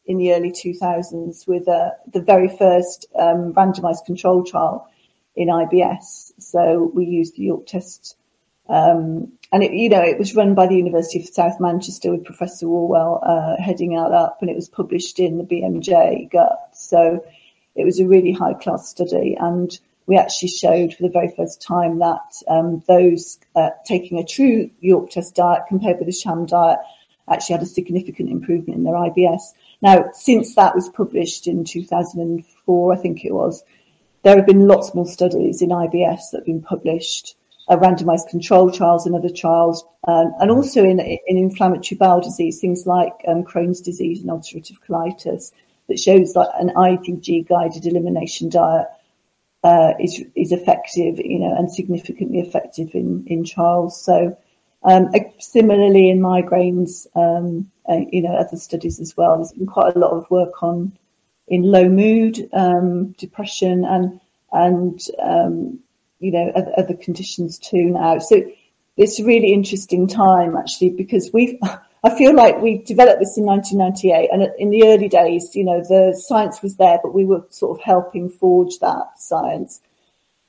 in 0.06 0.18
the 0.18 0.34
early 0.34 0.50
2000s 0.50 1.46
with 1.46 1.66
uh, 1.68 1.90
the 2.12 2.20
very 2.20 2.48
first 2.48 3.06
um, 3.18 3.54
randomized 3.54 4.04
control 4.04 4.44
trial 4.44 4.88
in 5.34 5.48
IBS. 5.48 6.32
So 6.38 6.90
we 6.94 7.06
used 7.06 7.36
the 7.36 7.42
York 7.42 7.66
test, 7.66 8.16
um, 8.68 9.32
and 9.52 9.62
it, 9.62 9.72
you 9.72 9.88
know, 9.88 10.02
it 10.02 10.18
was 10.18 10.34
run 10.34 10.54
by 10.54 10.66
the 10.66 10.76
University 10.76 11.20
of 11.20 11.26
South 11.26 11.60
Manchester 11.60 12.10
with 12.10 12.24
Professor 12.24 12.66
Whorwell 12.66 13.20
uh, 13.22 13.62
heading 13.62 13.94
that 13.94 14.12
up, 14.12 14.38
and 14.40 14.50
it 14.50 14.56
was 14.56 14.68
published 14.68 15.18
in 15.20 15.38
the 15.38 15.44
BMJ 15.44 16.30
Gut. 16.30 16.70
So 16.72 17.24
it 17.74 17.84
was 17.84 18.00
a 18.00 18.06
really 18.06 18.32
high 18.32 18.54
class 18.54 18.88
study, 18.88 19.36
and 19.38 19.78
we 20.06 20.16
actually 20.16 20.48
showed 20.48 20.94
for 20.94 21.02
the 21.02 21.08
very 21.08 21.32
first 21.34 21.62
time 21.62 21.98
that 21.98 22.42
um, 22.48 22.82
those 22.86 23.38
uh, 23.56 23.70
taking 23.86 24.18
a 24.18 24.24
true 24.24 24.70
York 24.80 25.10
test 25.10 25.34
diet 25.34 25.64
compared 25.68 25.98
with 25.98 26.08
a 26.08 26.12
sham 26.12 26.46
diet 26.46 26.78
actually 27.28 27.54
had 27.54 27.62
a 27.62 27.66
significant 27.66 28.30
improvement 28.30 28.78
in 28.78 28.84
their 28.84 28.94
IBS. 28.94 29.40
Now, 29.80 30.10
since 30.12 30.54
that 30.54 30.74
was 30.74 30.88
published 30.90 31.46
in 31.46 31.64
2004, 31.64 32.92
I 32.92 32.96
think 32.96 33.24
it 33.24 33.32
was, 33.32 33.62
there 34.22 34.36
have 34.36 34.46
been 34.46 34.68
lots 34.68 34.94
more 34.94 35.06
studies 35.06 35.62
in 35.62 35.70
IBS 35.70 36.30
that 36.30 36.38
have 36.38 36.46
been 36.46 36.62
published, 36.62 37.34
uh, 37.68 37.76
randomized 37.76 38.28
control 38.28 38.70
trials 38.70 39.06
and 39.06 39.14
other 39.14 39.30
trials, 39.30 39.84
um, 40.06 40.34
and 40.38 40.50
also 40.50 40.84
in, 40.84 41.00
in 41.00 41.38
inflammatory 41.38 41.96
bowel 41.96 42.20
disease, 42.20 42.60
things 42.60 42.86
like 42.86 43.14
um, 43.26 43.42
Crohn's 43.42 43.80
disease 43.80 44.20
and 44.20 44.28
ulcerative 44.28 44.78
colitis, 44.86 45.52
that 45.88 45.98
shows 45.98 46.34
that 46.34 46.50
an 46.58 46.70
IgG 46.76 47.46
guided 47.48 47.86
elimination 47.86 48.50
diet 48.50 48.86
uh, 49.64 49.94
is 49.98 50.22
is 50.36 50.52
effective, 50.52 51.18
you 51.18 51.38
know, 51.38 51.54
and 51.56 51.72
significantly 51.72 52.38
effective 52.38 52.90
in 52.94 53.24
in 53.26 53.44
trials. 53.44 54.00
So, 54.00 54.36
um, 54.82 55.10
similarly 55.40 56.10
in 56.10 56.20
migraines, 56.20 57.06
um, 57.16 57.70
uh, 57.88 58.00
you 58.12 58.22
know, 58.22 58.34
other 58.34 58.58
studies 58.58 59.00
as 59.00 59.16
well. 59.16 59.36
There's 59.36 59.52
been 59.52 59.66
quite 59.66 59.96
a 59.96 59.98
lot 59.98 60.10
of 60.10 60.30
work 60.30 60.62
on 60.62 60.92
in 61.48 61.62
low 61.62 61.88
mood, 61.88 62.46
um, 62.52 63.12
depression, 63.12 63.84
and 63.86 64.20
and 64.52 65.00
um, 65.22 65.80
you 66.20 66.30
know 66.30 66.52
other, 66.54 66.72
other, 66.76 66.94
conditions 66.94 67.58
too 67.58 67.84
now. 67.84 68.18
So 68.18 68.42
it's 68.98 69.18
a 69.18 69.24
really 69.24 69.52
interesting 69.54 70.06
time 70.06 70.56
actually 70.56 70.90
because 70.90 71.30
we've. 71.32 71.58
I 72.04 72.14
feel 72.18 72.34
like 72.34 72.60
we 72.60 72.82
developed 72.82 73.20
this 73.20 73.38
in 73.38 73.46
1998, 73.46 74.28
and 74.30 74.52
in 74.58 74.68
the 74.68 74.86
early 74.88 75.08
days, 75.08 75.56
you 75.56 75.64
know, 75.64 75.80
the 75.80 76.14
science 76.14 76.60
was 76.62 76.76
there, 76.76 76.98
but 77.02 77.14
we 77.14 77.24
were 77.24 77.46
sort 77.48 77.78
of 77.78 77.82
helping 77.82 78.28
forge 78.28 78.78
that 78.80 79.06
science. 79.16 79.80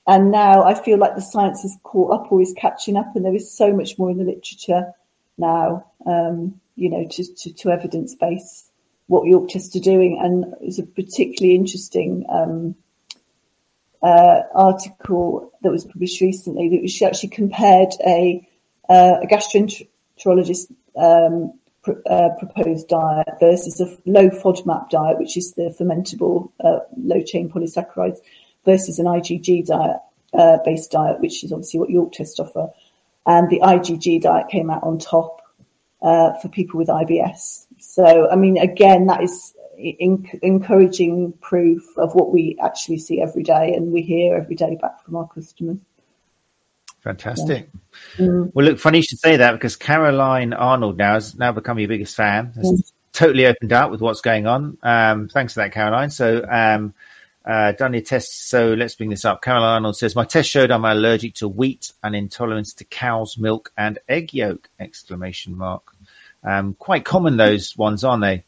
And 0.05 0.31
now 0.31 0.63
I 0.63 0.73
feel 0.73 0.99
like 0.99 1.15
the 1.15 1.21
science 1.21 1.63
is 1.63 1.77
caught 1.83 2.11
up 2.11 2.29
or 2.29 2.41
is 2.41 2.53
catching 2.57 2.97
up, 2.97 3.15
and 3.15 3.23
there 3.23 3.33
is 3.33 3.49
so 3.49 3.73
much 3.73 3.97
more 3.97 4.11
in 4.11 4.17
the 4.17 4.25
literature 4.25 4.91
now, 5.37 5.85
um, 6.05 6.59
you 6.75 6.89
know, 6.89 7.07
to, 7.09 7.35
to, 7.35 7.53
to 7.53 7.69
evidence 7.69 8.15
base 8.15 8.69
what 9.07 9.25
York 9.25 9.47
Tests 9.47 9.79
doing. 9.79 10.19
And 10.21 10.55
it's 10.61 10.79
a 10.79 10.83
particularly 10.83 11.55
interesting 11.55 12.25
um, 12.27 12.75
uh, 14.01 14.41
article 14.53 15.53
that 15.61 15.71
was 15.71 15.85
published 15.85 16.19
recently 16.19 16.81
that 16.81 16.89
she 16.89 17.05
actually 17.05 17.29
compared 17.29 17.93
a, 18.05 18.45
uh, 18.89 19.19
a 19.23 19.27
gastroenterologist 19.27 20.73
um, 20.97 21.53
pr- 21.83 22.01
uh, 22.09 22.29
proposed 22.39 22.87
diet 22.87 23.27
versus 23.39 23.79
a 23.79 23.97
low 24.09 24.29
FODMAP 24.29 24.89
diet, 24.89 25.19
which 25.19 25.37
is 25.37 25.53
the 25.53 25.75
fermentable 25.79 26.51
uh, 26.63 26.79
low 26.97 27.21
chain 27.21 27.49
polysaccharides, 27.49 28.19
versus 28.65 28.99
an 28.99 29.05
IgG 29.05 29.65
diet 29.65 29.97
uh, 30.33 30.57
based 30.65 30.91
diet, 30.91 31.19
which 31.21 31.43
is 31.43 31.51
obviously 31.51 31.79
what 31.79 31.89
York 31.89 32.11
Test 32.11 32.39
offer. 32.39 32.69
And 33.25 33.49
the 33.49 33.59
IgG 33.59 34.21
diet 34.21 34.49
came 34.49 34.69
out 34.69 34.83
on 34.83 34.99
top 34.99 35.41
uh, 36.01 36.33
for 36.39 36.49
people 36.49 36.77
with 36.77 36.87
IBS. 36.87 37.65
So, 37.79 38.29
I 38.29 38.35
mean, 38.35 38.57
again, 38.57 39.07
that 39.07 39.23
is 39.23 39.55
in- 39.77 40.29
encouraging 40.41 41.33
proof 41.41 41.83
of 41.97 42.13
what 42.15 42.31
we 42.31 42.57
actually 42.61 42.99
see 42.99 43.21
every 43.21 43.43
day 43.43 43.73
and 43.73 43.91
we 43.91 44.01
hear 44.01 44.35
every 44.35 44.55
day 44.55 44.77
back 44.81 45.03
from 45.03 45.15
our 45.15 45.27
customers. 45.27 45.77
Fantastic. 47.05 47.69
Yeah. 48.17 48.25
Mm. 48.25 48.51
Well, 48.53 48.65
look, 48.65 48.79
funny 48.79 48.97
you 48.97 49.03
should 49.03 49.19
say 49.19 49.37
that 49.37 49.51
because 49.53 49.75
Caroline 49.75 50.53
Arnold 50.53 50.97
now 50.97 51.13
has 51.13 51.35
now 51.35 51.51
become 51.51 51.77
your 51.77 51.87
biggest 51.87 52.15
fan. 52.15 52.51
Has 52.55 52.65
mm. 52.65 52.91
totally 53.13 53.45
opened 53.45 53.71
up 53.71 53.91
with 53.91 54.01
what's 54.01 54.21
going 54.21 54.47
on. 54.47 54.77
Um, 54.81 55.29
thanks 55.29 55.53
for 55.53 55.59
that, 55.59 55.71
Caroline. 55.71 56.09
So, 56.09 56.43
um, 56.49 56.95
uh, 57.45 57.73
done 57.73 57.93
your 57.93 58.01
tests. 58.01 58.49
So 58.49 58.73
let's 58.73 58.95
bring 58.95 59.11
this 59.11 59.23
up. 59.23 59.43
Caroline 59.43 59.75
Arnold 59.75 59.97
says, 59.97 60.15
my 60.15 60.25
test 60.25 60.49
showed 60.49 60.71
I'm 60.71 60.83
allergic 60.83 61.35
to 61.35 61.47
wheat 61.47 61.93
and 62.03 62.15
intolerance 62.15 62.73
to 62.73 62.85
cow's 62.85 63.37
milk 63.37 63.71
and 63.77 63.99
egg 64.09 64.33
yolk, 64.33 64.67
exclamation 64.79 65.55
mark. 65.55 65.83
Um, 66.43 66.73
quite 66.73 67.05
common, 67.05 67.37
those 67.37 67.77
ones, 67.77 68.03
aren't 68.03 68.23
they? 68.23 68.45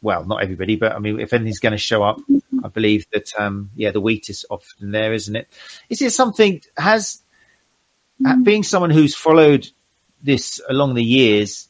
Well, 0.00 0.24
not 0.24 0.44
everybody, 0.44 0.76
but 0.76 0.92
I 0.92 1.00
mean, 1.00 1.18
if 1.18 1.32
anything's 1.32 1.58
going 1.58 1.72
to 1.72 1.78
show 1.78 2.04
up, 2.04 2.20
I 2.62 2.68
believe 2.68 3.06
that, 3.12 3.32
um, 3.36 3.70
yeah, 3.74 3.90
the 3.90 4.00
wheat 4.00 4.30
is 4.30 4.46
often 4.48 4.92
there, 4.92 5.12
isn't 5.12 5.34
it? 5.34 5.48
Is 5.88 6.00
it 6.00 6.12
something, 6.12 6.62
has 6.76 7.22
mm. 8.22 8.44
being 8.44 8.62
someone 8.62 8.90
who's 8.90 9.14
followed 9.14 9.66
this 10.22 10.60
along 10.68 10.94
the 10.94 11.04
years, 11.04 11.68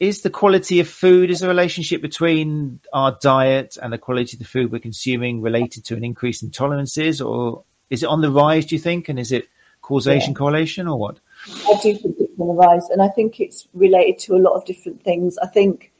is 0.00 0.22
the 0.22 0.30
quality 0.30 0.80
of 0.80 0.88
food 0.88 1.30
is 1.30 1.42
a 1.42 1.48
relationship 1.48 2.02
between 2.02 2.80
our 2.92 3.16
diet 3.20 3.78
and 3.80 3.92
the 3.92 3.98
quality 3.98 4.34
of 4.34 4.40
the 4.40 4.44
food 4.44 4.72
we're 4.72 4.80
consuming 4.80 5.40
related 5.40 5.84
to 5.84 5.94
an 5.94 6.02
increase 6.02 6.42
in 6.42 6.50
tolerances, 6.50 7.20
or 7.20 7.62
is 7.88 8.02
it 8.02 8.06
on 8.06 8.20
the 8.20 8.30
rise? 8.30 8.66
Do 8.66 8.74
you 8.74 8.80
think, 8.80 9.08
and 9.08 9.18
is 9.18 9.30
it 9.30 9.48
causation 9.80 10.32
yeah. 10.32 10.38
correlation 10.38 10.88
or 10.88 10.98
what? 10.98 11.20
I 11.46 11.78
do 11.82 11.94
think 11.94 12.16
it's 12.18 12.32
on 12.38 12.48
the 12.48 12.54
rise, 12.54 12.88
and 12.90 13.00
I 13.00 13.08
think 13.08 13.38
it's 13.38 13.68
related 13.74 14.18
to 14.20 14.34
a 14.34 14.42
lot 14.42 14.54
of 14.54 14.64
different 14.64 15.04
things. 15.04 15.38
I 15.38 15.46
think, 15.46 15.92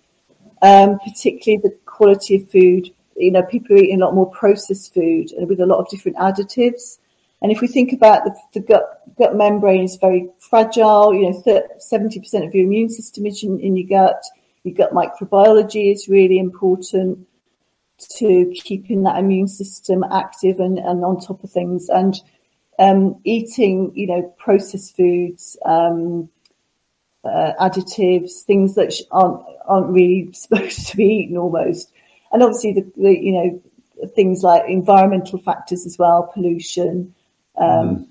um, 0.63 0.99
particularly 0.99 1.61
the 1.63 1.77
quality 1.87 2.37
of 2.37 2.51
food. 2.51 2.89
You 3.17 3.31
know, 3.31 3.43
people 3.43 3.77
are 3.77 3.79
eating 3.79 4.01
a 4.01 4.05
lot 4.05 4.15
more 4.15 4.31
processed 4.31 4.95
food 4.95 5.31
and 5.33 5.49
with 5.49 5.61
a 5.61 5.67
lot 5.67 5.79
of 5.79 5.89
different 5.91 6.17
additives. 6.17 6.99
And 7.43 7.51
if 7.51 7.61
we 7.61 7.67
think 7.67 7.93
about 7.93 8.25
the, 8.25 8.35
the 8.55 8.61
gut, 8.61 9.03
gut 9.19 9.35
membrane 9.35 9.83
is 9.83 9.97
very 9.97 10.29
fragile, 10.39 11.13
you 11.13 11.23
know, 11.23 11.43
70% 11.45 12.47
of 12.47 12.55
your 12.55 12.65
immune 12.65 12.89
system 12.89 13.27
is 13.27 13.43
in, 13.43 13.59
in 13.59 13.77
your 13.77 13.89
gut. 13.89 14.23
Your 14.63 14.75
gut 14.75 14.93
microbiology 14.93 15.93
is 15.93 16.09
really 16.09 16.39
important 16.39 17.27
to 18.19 18.53
keeping 18.55 19.03
that 19.03 19.19
immune 19.19 19.49
system 19.49 20.05
active 20.05 20.61
and, 20.61 20.79
and 20.79 21.05
on 21.05 21.21
top 21.21 21.43
of 21.43 21.51
things. 21.51 21.89
And 21.89 22.15
um, 22.79 23.21
eating, 23.25 23.93
you 23.95 24.07
know, 24.07 24.23
processed 24.39 24.97
foods, 24.97 25.57
um, 25.65 26.29
uh, 27.25 27.53
additives, 27.61 28.43
things 28.43 28.75
that 28.75 28.95
aren't 29.11 29.43
aren't 29.67 29.89
really 29.89 30.31
supposed 30.33 30.89
to 30.89 30.97
be 30.97 31.05
eaten 31.05 31.37
almost. 31.37 31.91
And 32.33 32.43
obviously, 32.43 32.73
the, 32.73 32.93
the 32.97 33.21
you 33.21 33.33
know 33.33 34.09
things 34.15 34.43
like 34.43 34.65
environmental 34.69 35.39
factors 35.39 35.87
as 35.87 35.99
well, 35.99 36.31
pollution, 36.35 37.15
um, 37.63 38.09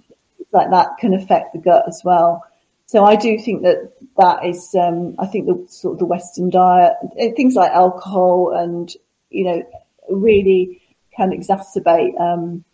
like 0.51 0.69
that 0.71 0.97
can 0.99 1.13
affect 1.13 1.53
the 1.53 1.59
gut 1.59 1.85
as 1.87 2.01
well. 2.03 2.43
So 2.91 3.05
I 3.05 3.15
do 3.15 3.39
think 3.39 3.63
that 3.63 3.93
that 4.17 4.45
is, 4.45 4.75
um, 4.75 5.15
I 5.17 5.25
think 5.25 5.45
the 5.45 5.65
sort 5.69 5.93
of 5.93 5.99
the 5.99 6.05
Western 6.05 6.49
diet, 6.49 6.93
eh, 7.17 7.31
things 7.37 7.55
like 7.55 7.71
alcohol 7.71 8.51
and, 8.53 8.91
you 9.29 9.45
know, 9.45 9.63
really 10.09 10.81
can 11.15 11.31
exacerbate, 11.31 12.19
um, 12.19 12.65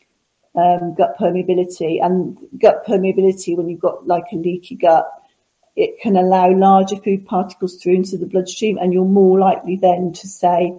um, 0.56 0.96
gut 0.96 1.20
permeability 1.20 2.04
and 2.04 2.36
gut 2.58 2.84
permeability 2.88 3.56
when 3.56 3.70
you've 3.70 3.80
got 3.80 4.08
like 4.08 4.26
a 4.34 4.36
leaky 4.38 4.74
gut, 4.74 5.08
it 5.76 6.00
can 6.02 6.18
allow 6.18 6.50
larger 6.50 6.96
food 6.96 7.28
particles 7.28 7.76
through 7.76 7.94
into 7.94 8.18
the 8.18 8.26
bloodstream 8.26 8.80
and 8.80 8.92
you're 8.92 9.06
more 9.06 9.38
likely 9.38 9.76
then 9.76 10.13
to 10.13 10.28
say, 10.28 10.74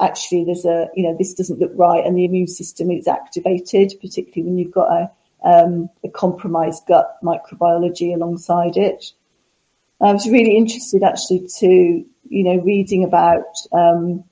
actually 0.00 0.44
there's 0.44 0.64
a, 0.64 0.88
you 0.96 1.04
know, 1.04 1.16
this 1.16 1.34
doesn't 1.34 1.60
look 1.60 1.70
right 1.76 2.04
and 2.04 2.16
the 2.16 2.24
immune 2.24 2.48
system 2.48 2.90
is 2.90 3.06
activated, 3.06 3.94
particularly 4.00 4.42
when 4.42 4.58
you've 4.58 4.72
got 4.72 4.90
a, 4.90 5.10
um, 5.44 5.88
a 6.02 6.08
compromised 6.08 6.86
gut 6.86 7.18
microbiology 7.22 8.14
alongside 8.14 8.76
it. 8.76 9.12
I 10.00 10.12
was 10.12 10.28
really 10.28 10.56
interested 10.56 11.02
actually 11.02 11.48
to, 11.58 12.04
you 12.28 12.44
know, 12.44 12.56
reading 12.62 13.04
about 13.04 13.44
um, 13.72 14.24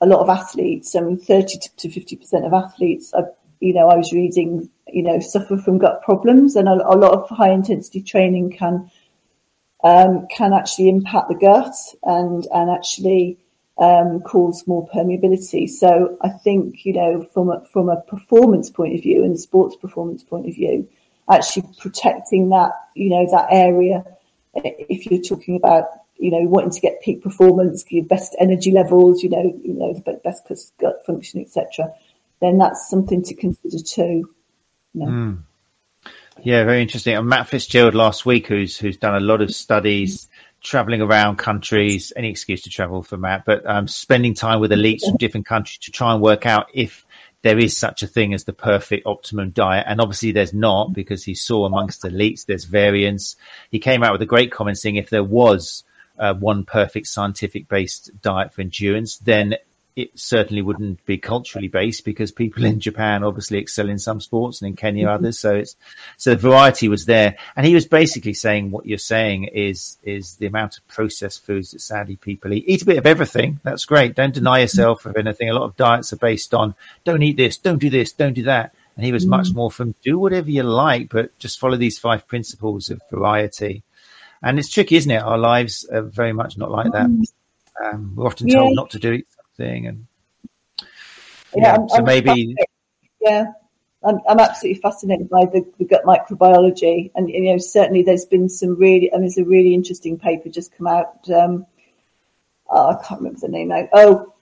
a 0.00 0.06
lot 0.06 0.20
of 0.20 0.28
athletes. 0.28 0.94
I 0.94 1.00
mean, 1.00 1.18
30 1.18 1.58
to 1.78 1.88
50% 1.88 2.46
of 2.46 2.52
athletes, 2.52 3.14
I, 3.14 3.22
you 3.60 3.72
know, 3.72 3.88
I 3.88 3.96
was 3.96 4.12
reading, 4.12 4.68
you 4.88 5.02
know, 5.02 5.20
suffer 5.20 5.56
from 5.56 5.78
gut 5.78 6.02
problems 6.02 6.56
and 6.56 6.68
a, 6.68 6.72
a 6.72 6.96
lot 6.96 7.12
of 7.12 7.28
high 7.28 7.52
intensity 7.52 8.02
training 8.02 8.50
can 8.50 8.90
um, 9.84 10.26
can 10.34 10.52
actually 10.52 10.88
impact 10.88 11.28
the 11.28 11.34
gut 11.34 11.74
and, 12.02 12.46
and 12.52 12.70
actually 12.70 13.38
um, 13.78 14.20
cause 14.20 14.66
more 14.66 14.88
permeability. 14.88 15.68
So 15.68 16.16
I 16.22 16.28
think, 16.28 16.84
you 16.84 16.94
know, 16.94 17.22
from 17.34 17.50
a, 17.50 17.62
from 17.72 17.88
a 17.88 18.00
performance 18.00 18.70
point 18.70 18.94
of 18.94 19.02
view 19.02 19.22
and 19.24 19.38
sports 19.38 19.76
performance 19.76 20.22
point 20.22 20.48
of 20.48 20.54
view, 20.54 20.88
actually 21.30 21.68
protecting 21.78 22.48
that, 22.50 22.72
you 22.94 23.10
know, 23.10 23.26
that 23.30 23.48
area, 23.50 24.04
if 24.54 25.06
you're 25.06 25.22
talking 25.22 25.56
about, 25.56 25.84
you 26.18 26.30
know, 26.30 26.48
wanting 26.48 26.70
to 26.70 26.80
get 26.80 27.02
peak 27.02 27.22
performance, 27.22 27.84
your 27.90 28.04
best 28.04 28.34
energy 28.38 28.70
levels, 28.70 29.22
you 29.22 29.28
know, 29.28 29.58
you 29.62 29.74
know, 29.74 29.92
the 29.92 30.20
best 30.24 30.72
gut 30.78 31.04
function, 31.04 31.40
etc., 31.40 31.92
then 32.40 32.58
that's 32.58 32.88
something 32.88 33.22
to 33.22 33.34
consider 33.34 33.78
too. 33.78 34.30
You 34.94 35.00
know. 35.00 35.06
mm. 35.06 35.38
Yeah, 36.42 36.64
very 36.64 36.82
interesting. 36.82 37.16
And 37.16 37.28
Matt 37.28 37.48
Fitzgerald 37.48 37.94
last 37.94 38.26
week, 38.26 38.46
who's 38.46 38.76
who's 38.76 38.98
done 38.98 39.14
a 39.14 39.20
lot 39.20 39.40
of 39.40 39.54
studies 39.54 40.28
traveling 40.62 41.00
around 41.00 41.36
countries, 41.36 42.12
any 42.16 42.30
excuse 42.30 42.62
to 42.62 42.70
travel 42.70 43.02
for 43.02 43.16
Matt, 43.16 43.44
but 43.44 43.64
um, 43.66 43.86
spending 43.86 44.34
time 44.34 44.60
with 44.60 44.70
elites 44.70 45.02
from 45.02 45.16
different 45.16 45.46
countries 45.46 45.78
to 45.78 45.90
try 45.90 46.12
and 46.12 46.22
work 46.22 46.46
out 46.46 46.68
if 46.74 47.06
there 47.42 47.58
is 47.58 47.76
such 47.76 48.02
a 48.02 48.06
thing 48.08 48.34
as 48.34 48.44
the 48.44 48.52
perfect 48.52 49.06
optimum 49.06 49.50
diet. 49.50 49.84
And 49.86 50.00
obviously 50.00 50.32
there's 50.32 50.54
not 50.54 50.92
because 50.92 51.22
he 51.22 51.34
saw 51.34 51.64
amongst 51.64 52.02
elites, 52.02 52.46
there's 52.46 52.64
variance. 52.64 53.36
He 53.70 53.78
came 53.78 54.02
out 54.02 54.12
with 54.12 54.22
a 54.22 54.26
great 54.26 54.50
comment 54.50 54.78
saying 54.78 54.96
if 54.96 55.10
there 55.10 55.22
was 55.22 55.84
uh, 56.18 56.34
one 56.34 56.64
perfect 56.64 57.06
scientific 57.06 57.68
based 57.68 58.10
diet 58.20 58.52
for 58.52 58.62
endurance, 58.62 59.18
then 59.18 59.54
it 59.96 60.10
certainly 60.18 60.60
wouldn't 60.60 61.04
be 61.06 61.16
culturally 61.16 61.68
based 61.68 62.04
because 62.04 62.30
people 62.30 62.66
in 62.66 62.80
Japan 62.80 63.24
obviously 63.24 63.58
excel 63.58 63.88
in 63.88 63.98
some 63.98 64.20
sports 64.20 64.60
and 64.60 64.68
in 64.68 64.76
Kenya 64.76 65.06
mm-hmm. 65.06 65.14
others. 65.14 65.38
So 65.38 65.54
it's 65.56 65.74
so 66.18 66.30
the 66.30 66.36
variety 66.36 66.88
was 66.88 67.06
there, 67.06 67.36
and 67.56 67.66
he 67.66 67.74
was 67.74 67.86
basically 67.86 68.34
saying 68.34 68.70
what 68.70 68.84
you're 68.84 68.98
saying 68.98 69.44
is 69.44 69.96
is 70.02 70.36
the 70.36 70.46
amount 70.46 70.76
of 70.76 70.86
processed 70.86 71.46
foods 71.46 71.70
that 71.70 71.80
sadly 71.80 72.16
people 72.16 72.52
eat. 72.52 72.64
Eat 72.66 72.82
a 72.82 72.86
bit 72.86 72.98
of 72.98 73.06
everything. 73.06 73.58
That's 73.62 73.86
great. 73.86 74.14
Don't 74.14 74.34
deny 74.34 74.60
yourself 74.60 75.06
of 75.06 75.16
anything. 75.16 75.48
A 75.48 75.54
lot 75.54 75.64
of 75.64 75.76
diets 75.76 76.12
are 76.12 76.16
based 76.16 76.52
on 76.52 76.74
don't 77.04 77.22
eat 77.22 77.38
this, 77.38 77.56
don't 77.56 77.78
do 77.78 77.88
this, 77.88 78.12
don't 78.12 78.34
do 78.34 78.42
that. 78.42 78.74
And 78.96 79.04
he 79.04 79.12
was 79.12 79.24
mm. 79.24 79.30
much 79.30 79.52
more 79.52 79.70
from 79.70 79.94
do 80.02 80.18
whatever 80.18 80.50
you 80.50 80.62
like, 80.62 81.08
but 81.08 81.38
just 81.38 81.58
follow 81.58 81.76
these 81.76 81.98
five 81.98 82.26
principles 82.28 82.90
of 82.90 83.00
variety. 83.10 83.82
And 84.42 84.58
it's 84.58 84.70
tricky, 84.70 84.96
isn't 84.96 85.10
it? 85.10 85.22
Our 85.22 85.38
lives 85.38 85.86
are 85.90 86.02
very 86.02 86.34
much 86.34 86.58
not 86.58 86.70
like 86.70 86.92
that. 86.92 87.06
Mm. 87.06 87.24
Um, 87.82 88.12
we're 88.14 88.26
often 88.26 88.48
told 88.48 88.70
yeah. 88.70 88.74
not 88.74 88.90
to 88.90 88.98
do 88.98 89.12
it 89.12 89.26
thing. 89.56 89.86
And 89.86 90.06
yeah, 91.54 91.74
I'm, 91.74 91.88
so 91.88 91.96
I'm 91.98 92.04
maybe 92.04 92.56
yeah. 93.20 93.52
I'm, 94.04 94.20
I'm 94.28 94.38
absolutely 94.38 94.80
fascinated 94.80 95.28
by 95.28 95.46
the, 95.46 95.66
the, 95.78 95.84
gut 95.84 96.04
microbiology, 96.04 97.10
and 97.14 97.28
you 97.28 97.52
know 97.52 97.58
certainly 97.58 98.02
there's 98.02 98.26
been 98.26 98.48
some 98.48 98.76
really, 98.76 99.10
and 99.10 99.22
there's 99.22 99.38
a 99.38 99.44
really 99.44 99.74
interesting 99.74 100.18
paper 100.18 100.48
just 100.48 100.76
come 100.76 100.86
out. 100.86 101.28
Um, 101.28 101.66
oh, 102.68 102.90
I 102.90 103.02
can't 103.02 103.20
remember 103.20 103.40
the 103.40 103.48
name 103.48 103.68
now. 103.68 103.88
Oh, 103.92 104.32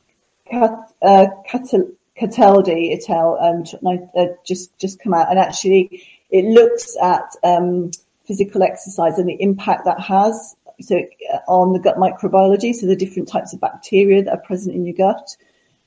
Cat, 0.51 0.93
uh, 1.01 1.27
Cataldi 1.47 2.93
et 2.93 3.09
al. 3.09 3.39
Um, 3.41 3.65
uh, 4.17 4.27
just 4.45 4.79
just 4.79 5.01
come 5.01 5.15
out, 5.15 5.31
and 5.31 5.39
actually 5.39 6.05
it 6.31 6.45
looks 6.45 6.97
at 7.03 7.35
um, 7.43 7.91
physical 8.27 8.63
exercise 8.63 9.19
and 9.19 9.29
the 9.29 9.41
impact 9.41 9.85
that 9.85 10.01
has 10.01 10.57
so 10.81 11.01
uh, 11.33 11.39
on 11.49 11.73
the 11.73 11.79
gut 11.79 11.97
microbiology, 11.97 12.75
so 12.75 12.87
the 12.87 12.97
different 12.97 13.29
types 13.29 13.53
of 13.53 13.61
bacteria 13.61 14.23
that 14.23 14.33
are 14.33 14.41
present 14.41 14.75
in 14.75 14.85
your 14.85 14.95
gut. 14.95 15.37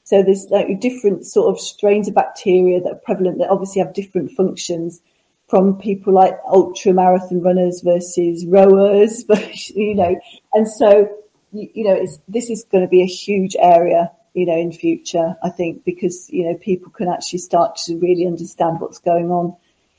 So 0.04 0.23
there's 0.23 0.47
like 0.50 0.80
different 0.80 1.26
sort 1.26 1.54
of 1.54 1.60
strains 1.60 2.08
of 2.08 2.15
bacteria 2.15 2.80
that 2.82 2.91
are 2.91 2.95
prevalent 2.95 3.39
that 3.39 3.50
obviously 3.50 3.82
have 3.82 3.93
different 3.93 4.32
functions 4.32 5.02
from 5.47 5.78
people 5.78 6.13
like 6.13 6.38
ultra 6.47 6.93
marathon 6.93 7.41
runners 7.41 7.82
versus 7.82 8.45
rowers, 8.45 9.23
but 9.28 9.69
you 9.69 9.95
know, 9.95 10.15
and 10.54 10.67
so 10.67 11.10
you, 11.52 11.69
you 11.73 11.84
know, 11.84 12.06
this 12.28 12.50
is 12.50 12.65
going 12.71 12.84
to 12.84 12.89
be 12.89 13.02
a 13.02 13.06
huge 13.06 13.56
area, 13.60 14.12
you 14.34 14.45
know, 14.45 14.58
in 14.58 14.71
future. 14.71 15.36
I 15.43 15.50
think 15.50 15.84
because 15.84 16.30
you 16.30 16.45
know 16.45 16.58
people 16.58 16.91
can 16.91 17.10
actually 17.10 17.39
start 17.39 17.78
to 17.86 17.97
really 17.97 18.26
understand 18.28 18.80
what's 18.80 19.00
going 19.00 19.32
on 19.32 19.56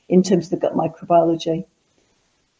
in 0.07 0.23
terms 0.23 0.45
of 0.45 0.59
the 0.59 0.67
gut 0.67 0.75
microbiology. 0.75 1.65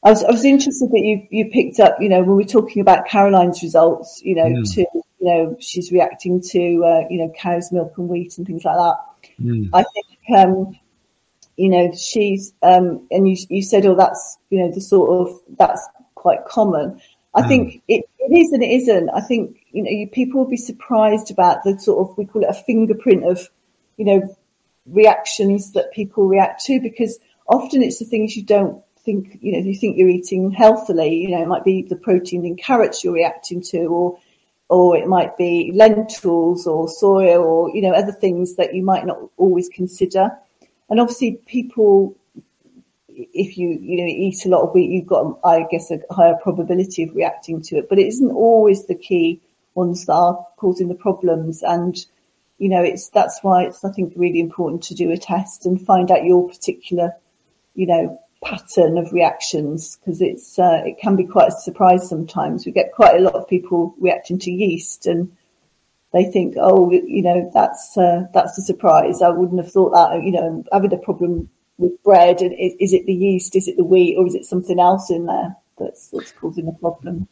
I 0.03 0.11
was, 0.11 0.23
I 0.23 0.31
was 0.31 0.45
interested 0.45 0.91
that 0.91 0.99
you, 0.99 1.27
you 1.29 1.49
picked 1.51 1.79
up, 1.79 1.97
you 1.99 2.07
know, 2.07 2.19
when 2.19 2.37
we're 2.37 2.43
talking 2.43 2.81
about 2.81 3.07
Caroline's 3.07 3.61
results, 3.61 4.21
you 4.23 4.35
know, 4.35 4.45
mm. 4.45 4.73
to, 4.75 4.81
you 4.81 5.03
know, 5.19 5.57
she's 5.59 5.91
reacting 5.91 6.41
to, 6.41 6.83
uh, 6.85 7.07
you 7.09 7.17
know, 7.19 7.33
cow's 7.37 7.71
milk 7.71 7.97
and 7.97 8.07
wheat 8.07 8.37
and 8.37 8.47
things 8.47 8.63
like 8.63 8.77
that. 8.77 8.95
Mm. 9.41 9.69
I 9.73 9.83
think, 9.83 10.05
um, 10.37 10.79
you 11.57 11.69
know, 11.69 11.91
she's, 11.93 12.53
um, 12.63 13.05
and 13.11 13.27
you, 13.27 13.35
you 13.49 13.61
said, 13.61 13.85
oh, 13.85 13.95
that's, 13.95 14.37
you 14.49 14.59
know, 14.59 14.71
the 14.71 14.79
sort 14.79 15.09
of, 15.09 15.37
that's 15.57 15.85
quite 16.15 16.45
common. 16.45 17.01
I 17.35 17.41
mm. 17.41 17.47
think 17.49 17.83
it, 17.89 18.05
it 18.19 18.37
is 18.37 18.53
and 18.53 18.63
it 18.63 18.71
isn't. 18.71 19.09
I 19.09 19.19
think, 19.19 19.57
you 19.71 19.83
know, 19.83 19.91
you, 19.91 20.07
people 20.07 20.41
will 20.41 20.49
be 20.49 20.55
surprised 20.57 21.29
about 21.29 21.63
the 21.65 21.77
sort 21.77 22.09
of, 22.09 22.17
we 22.17 22.25
call 22.25 22.43
it 22.43 22.49
a 22.49 22.53
fingerprint 22.53 23.25
of, 23.25 23.49
you 23.97 24.05
know, 24.05 24.35
reactions 24.85 25.73
that 25.73 25.91
people 25.91 26.25
react 26.25 26.63
to 26.65 26.79
because 26.79 27.19
often 27.47 27.83
it's 27.83 27.99
the 27.99 28.05
things 28.05 28.37
you 28.37 28.43
don't 28.43 28.81
think, 29.03 29.39
you 29.41 29.51
know, 29.51 29.59
if 29.59 29.65
you 29.65 29.75
think 29.75 29.97
you're 29.97 30.09
eating 30.09 30.51
healthily, 30.51 31.15
you 31.15 31.29
know, 31.29 31.41
it 31.41 31.47
might 31.47 31.63
be 31.63 31.83
the 31.83 31.95
protein 31.95 32.45
in 32.45 32.55
carrots 32.55 33.03
you're 33.03 33.13
reacting 33.13 33.61
to, 33.61 33.85
or, 33.85 34.19
or 34.67 34.97
it 34.97 35.07
might 35.07 35.37
be 35.37 35.71
lentils 35.73 36.67
or 36.67 36.87
soya 36.87 37.41
or, 37.43 37.75
you 37.75 37.81
know, 37.81 37.93
other 37.93 38.11
things 38.11 38.55
that 38.55 38.75
you 38.75 38.83
might 38.83 39.05
not 39.05 39.17
always 39.37 39.69
consider. 39.69 40.31
And 40.89 40.99
obviously 40.99 41.39
people, 41.45 42.15
if 43.07 43.57
you, 43.57 43.69
you 43.81 43.97
know, 43.97 44.07
eat 44.07 44.45
a 44.45 44.49
lot 44.49 44.61
of 44.61 44.73
wheat, 44.73 44.91
you've 44.91 45.07
got, 45.07 45.39
I 45.43 45.65
guess, 45.69 45.91
a 45.91 45.99
higher 46.11 46.35
probability 46.41 47.03
of 47.03 47.15
reacting 47.15 47.61
to 47.63 47.77
it, 47.77 47.89
but 47.89 47.99
it 47.99 48.07
isn't 48.07 48.31
always 48.31 48.85
the 48.85 48.95
key 48.95 49.41
ones 49.75 50.05
that 50.05 50.13
are 50.13 50.45
causing 50.57 50.87
the 50.87 50.95
problems. 50.95 51.63
And, 51.63 51.95
you 52.57 52.69
know, 52.69 52.83
it's, 52.83 53.09
that's 53.09 53.39
why 53.41 53.63
it's, 53.63 53.83
I 53.83 53.91
think, 53.91 54.13
really 54.15 54.39
important 54.39 54.83
to 54.83 54.95
do 54.95 55.11
a 55.11 55.17
test 55.17 55.65
and 55.65 55.81
find 55.81 56.11
out 56.11 56.25
your 56.25 56.47
particular, 56.49 57.13
you 57.75 57.87
know, 57.87 58.19
pattern 58.43 58.97
of 58.97 59.11
reactions 59.11 59.97
because 59.97 60.21
it's 60.21 60.57
uh, 60.57 60.81
it 60.85 60.97
can 60.99 61.15
be 61.15 61.25
quite 61.25 61.49
a 61.49 61.51
surprise 61.51 62.07
sometimes. 62.07 62.65
We 62.65 62.71
get 62.71 62.93
quite 62.93 63.15
a 63.15 63.21
lot 63.21 63.35
of 63.35 63.47
people 63.47 63.95
reacting 63.99 64.39
to 64.39 64.51
yeast 64.51 65.05
and 65.05 65.35
they 66.11 66.25
think, 66.25 66.55
oh, 66.59 66.91
you 66.91 67.21
know, 67.21 67.51
that's 67.53 67.97
uh, 67.97 68.25
that's 68.33 68.57
a 68.57 68.61
surprise. 68.61 69.21
I 69.21 69.29
wouldn't 69.29 69.61
have 69.61 69.71
thought 69.71 69.91
that. 69.91 70.23
You 70.23 70.31
know, 70.31 70.63
having 70.71 70.93
a 70.93 70.97
problem 70.97 71.49
with 71.77 72.01
bread, 72.03 72.41
and 72.41 72.53
is, 72.53 72.73
is 72.79 72.93
it 72.93 73.05
the 73.05 73.13
yeast, 73.13 73.55
is 73.55 73.67
it 73.67 73.77
the 73.77 73.83
wheat, 73.83 74.15
or 74.17 74.25
is 74.25 74.35
it 74.35 74.45
something 74.45 74.79
else 74.79 75.11
in 75.11 75.25
there 75.27 75.55
that's 75.77 76.09
that's 76.09 76.31
causing 76.31 76.65
the 76.65 76.71
problem? 76.73 77.27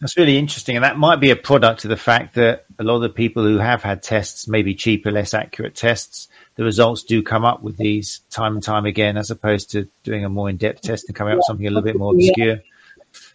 That's 0.00 0.16
really 0.16 0.38
interesting, 0.38 0.76
and 0.76 0.84
that 0.84 0.96
might 0.96 1.20
be 1.20 1.30
a 1.30 1.36
product 1.36 1.84
of 1.84 1.90
the 1.90 1.96
fact 1.96 2.34
that 2.36 2.64
a 2.78 2.84
lot 2.84 2.96
of 2.96 3.02
the 3.02 3.10
people 3.10 3.42
who 3.42 3.58
have 3.58 3.82
had 3.82 4.02
tests, 4.02 4.48
maybe 4.48 4.74
cheaper, 4.74 5.10
less 5.10 5.34
accurate 5.34 5.74
tests, 5.74 6.28
the 6.56 6.64
results 6.64 7.04
do 7.04 7.22
come 7.22 7.44
up 7.44 7.62
with 7.62 7.76
these 7.76 8.20
time 8.30 8.54
and 8.54 8.62
time 8.62 8.86
again, 8.86 9.16
as 9.16 9.30
opposed 9.30 9.72
to 9.72 9.88
doing 10.02 10.24
a 10.24 10.28
more 10.28 10.48
in-depth 10.48 10.80
test 10.80 11.04
and 11.08 11.16
coming 11.16 11.32
up 11.32 11.38
with 11.38 11.46
something 11.46 11.66
a 11.66 11.70
little 11.70 11.82
bit 11.82 11.96
more 11.96 12.14
obscure. 12.14 12.60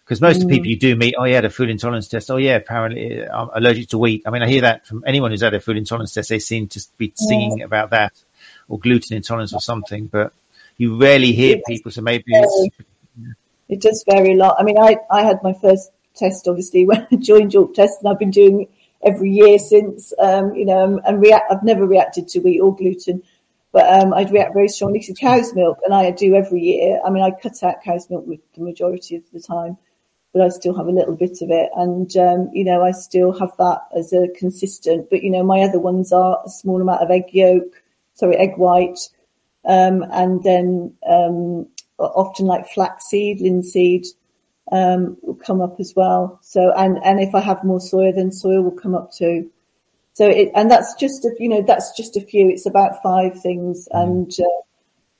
Because 0.04 0.20
most 0.20 0.38
mm. 0.38 0.42
of 0.42 0.48
the 0.48 0.54
people 0.54 0.68
you 0.68 0.78
do 0.78 0.96
meet, 0.96 1.14
oh 1.18 1.24
yeah, 1.24 1.40
the 1.40 1.50
food 1.50 1.70
intolerance 1.70 2.08
test. 2.08 2.30
Oh 2.30 2.36
yeah, 2.36 2.56
apparently 2.56 3.26
I'm 3.28 3.48
allergic 3.54 3.88
to 3.90 3.98
wheat. 3.98 4.22
I 4.26 4.30
mean, 4.30 4.42
I 4.42 4.48
hear 4.48 4.62
that 4.62 4.86
from 4.86 5.04
anyone 5.06 5.30
who's 5.30 5.42
had 5.42 5.54
a 5.54 5.60
food 5.60 5.76
intolerance 5.76 6.14
test. 6.14 6.28
They 6.28 6.38
seem 6.38 6.68
to 6.68 6.80
be 6.96 7.12
singing 7.14 7.62
about 7.62 7.90
that 7.90 8.12
or 8.68 8.78
gluten 8.78 9.16
intolerance 9.16 9.52
or 9.52 9.60
something, 9.60 10.06
but 10.06 10.32
you 10.76 11.00
rarely 11.00 11.32
hear 11.32 11.60
people. 11.66 11.92
So 11.92 12.02
maybe 12.02 12.24
it 13.68 13.80
does 13.80 14.04
vary 14.08 14.32
a 14.32 14.36
lot. 14.36 14.56
I 14.58 14.62
mean, 14.62 14.78
I, 14.78 14.96
I 15.10 15.22
had 15.22 15.42
my 15.42 15.52
first 15.54 15.90
test 16.16 16.48
obviously 16.48 16.86
when 16.86 17.06
I 17.10 17.16
joined 17.16 17.52
York 17.52 17.74
Test 17.74 18.00
and 18.00 18.08
I've 18.08 18.18
been 18.18 18.30
doing 18.30 18.62
it 18.62 18.70
every 19.04 19.30
year 19.30 19.58
since, 19.58 20.12
um, 20.18 20.54
you 20.54 20.64
know, 20.64 21.00
and 21.04 21.20
react, 21.20 21.50
I've 21.50 21.62
never 21.62 21.86
reacted 21.86 22.28
to 22.28 22.40
wheat 22.40 22.60
or 22.60 22.74
gluten, 22.74 23.22
but 23.72 24.02
um, 24.02 24.14
I'd 24.14 24.32
react 24.32 24.54
very 24.54 24.68
strongly 24.68 25.00
to 25.00 25.14
cow's 25.14 25.54
milk, 25.54 25.78
and 25.84 25.94
I 25.94 26.10
do 26.10 26.34
every 26.34 26.62
year. 26.62 27.00
I 27.04 27.10
mean, 27.10 27.22
I 27.22 27.30
cut 27.30 27.62
out 27.62 27.82
cow's 27.84 28.08
milk 28.10 28.26
with 28.26 28.40
the 28.54 28.62
majority 28.62 29.16
of 29.16 29.22
the 29.32 29.40
time, 29.40 29.76
but 30.32 30.42
I 30.42 30.48
still 30.48 30.76
have 30.76 30.86
a 30.86 30.92
little 30.92 31.14
bit 31.14 31.42
of 31.42 31.50
it, 31.50 31.70
and 31.76 32.14
um, 32.16 32.50
you 32.52 32.64
know, 32.64 32.82
I 32.82 32.92
still 32.92 33.38
have 33.38 33.52
that 33.58 33.82
as 33.96 34.12
a 34.12 34.28
consistent. 34.36 35.10
But 35.10 35.22
you 35.22 35.30
know, 35.30 35.42
my 35.42 35.60
other 35.60 35.78
ones 35.78 36.12
are 36.12 36.38
a 36.44 36.48
small 36.48 36.80
amount 36.80 37.02
of 37.02 37.10
egg 37.10 37.32
yolk, 37.32 37.82
sorry, 38.14 38.36
egg 38.36 38.56
white, 38.56 38.98
um, 39.64 40.04
and 40.10 40.42
then 40.42 40.94
um, 41.06 41.66
often 41.98 42.46
like 42.46 42.68
flaxseed, 42.68 43.40
linseed, 43.40 44.06
um, 44.72 45.16
will 45.22 45.34
come 45.34 45.60
up 45.60 45.80
as 45.80 45.94
well. 45.94 46.38
So, 46.42 46.72
and, 46.72 46.98
and 47.04 47.20
if 47.20 47.34
I 47.34 47.40
have 47.40 47.64
more 47.64 47.78
soya, 47.78 48.14
then 48.14 48.30
soya 48.30 48.62
will 48.62 48.72
come 48.72 48.94
up 48.94 49.12
too. 49.12 49.50
So 50.14 50.28
it, 50.28 50.50
and 50.54 50.70
that's 50.70 50.94
just 50.94 51.24
a, 51.24 51.30
you 51.38 51.48
know, 51.48 51.62
that's 51.62 51.96
just 51.96 52.16
a 52.16 52.20
few. 52.20 52.48
It's 52.48 52.66
about 52.66 53.02
five 53.02 53.40
things. 53.40 53.88
Mm. 53.92 54.02
And, 54.02 54.32
uh, 54.40 54.62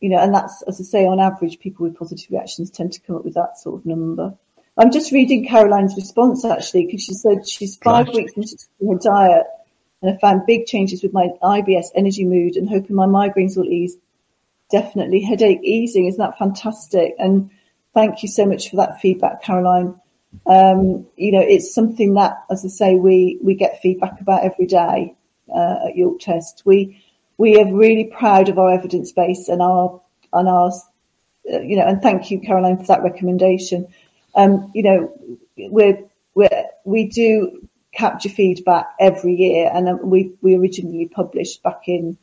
you 0.01 0.09
know, 0.09 0.19
and 0.19 0.35
that's, 0.35 0.63
as 0.63 0.81
I 0.81 0.85
say, 0.85 1.07
on 1.07 1.21
average, 1.21 1.59
people 1.59 1.85
with 1.85 1.99
positive 1.99 2.31
reactions 2.31 2.71
tend 2.71 2.93
to 2.93 3.01
come 3.01 3.17
up 3.17 3.25
with 3.25 3.35
that 3.35 3.59
sort 3.59 3.81
of 3.81 3.87
number. 3.87 4.35
I'm 4.79 4.91
just 4.91 5.13
reading 5.13 5.47
Caroline's 5.47 5.97
response 5.97 6.45
actually, 6.45 6.87
because 6.87 7.03
she 7.03 7.15
said 7.15 7.49
she's 7.49 7.77
five 7.77 8.07
Gosh. 8.07 8.15
weeks 8.15 8.33
into 8.37 8.57
her 8.87 8.99
diet 8.99 9.47
and 10.03 10.15
I 10.15 10.19
found 10.19 10.47
big 10.47 10.67
changes 10.67 11.03
with 11.03 11.13
my 11.13 11.29
IBS, 11.43 11.87
energy, 11.95 12.25
mood, 12.25 12.57
and 12.57 12.69
hoping 12.69 12.95
my 12.95 13.07
migraines 13.07 13.57
will 13.57 13.67
ease. 13.67 13.97
Definitely 14.71 15.23
headache 15.23 15.61
easing. 15.63 16.07
Isn't 16.07 16.19
that 16.19 16.39
fantastic? 16.39 17.15
And 17.19 17.51
thank 17.97 18.23
you 18.23 18.29
so 18.29 18.45
much 18.45 18.69
for 18.69 18.77
that 18.77 19.01
feedback, 19.01 19.43
Caroline. 19.43 19.99
Um, 20.47 21.07
you 21.17 21.33
know, 21.33 21.41
it's 21.41 21.75
something 21.75 22.13
that, 22.15 22.45
as 22.51 22.63
I 22.63 22.69
say, 22.69 22.95
we, 22.95 23.39
we 23.43 23.55
get 23.55 23.81
feedback 23.81 24.21
about 24.21 24.45
every 24.45 24.67
day 24.67 25.17
uh, 25.53 25.89
at 25.89 25.97
York 25.97 26.21
Test. 26.21 26.63
We 26.67 27.03
we 27.39 27.59
are 27.59 27.75
really 27.75 28.05
proud 28.05 28.49
of 28.49 28.59
our 28.59 28.71
evidence 28.71 29.13
base 29.13 29.49
and 29.49 29.63
our 29.63 30.01
and 30.33 30.47
our 30.47 30.71
uh, 31.53 31.61
you 31.61 31.77
know, 31.77 31.87
and 31.87 32.03
thank 32.03 32.31
you, 32.31 32.41
Caroline, 32.41 32.77
for 32.77 32.87
that 32.87 33.03
recommendation. 33.03 33.89
Um, 34.35 34.71
you 34.75 34.83
know, 34.83 35.41
we're, 35.57 36.05
we're 36.35 36.65
we 36.85 37.09
do 37.09 37.67
capture 37.95 38.29
feedback 38.29 38.89
every 39.01 39.35
year, 39.35 39.71
and 39.73 40.01
we 40.03 40.35
we 40.43 40.55
originally 40.55 41.09
published 41.09 41.63
back 41.63 41.83
in 41.87 42.19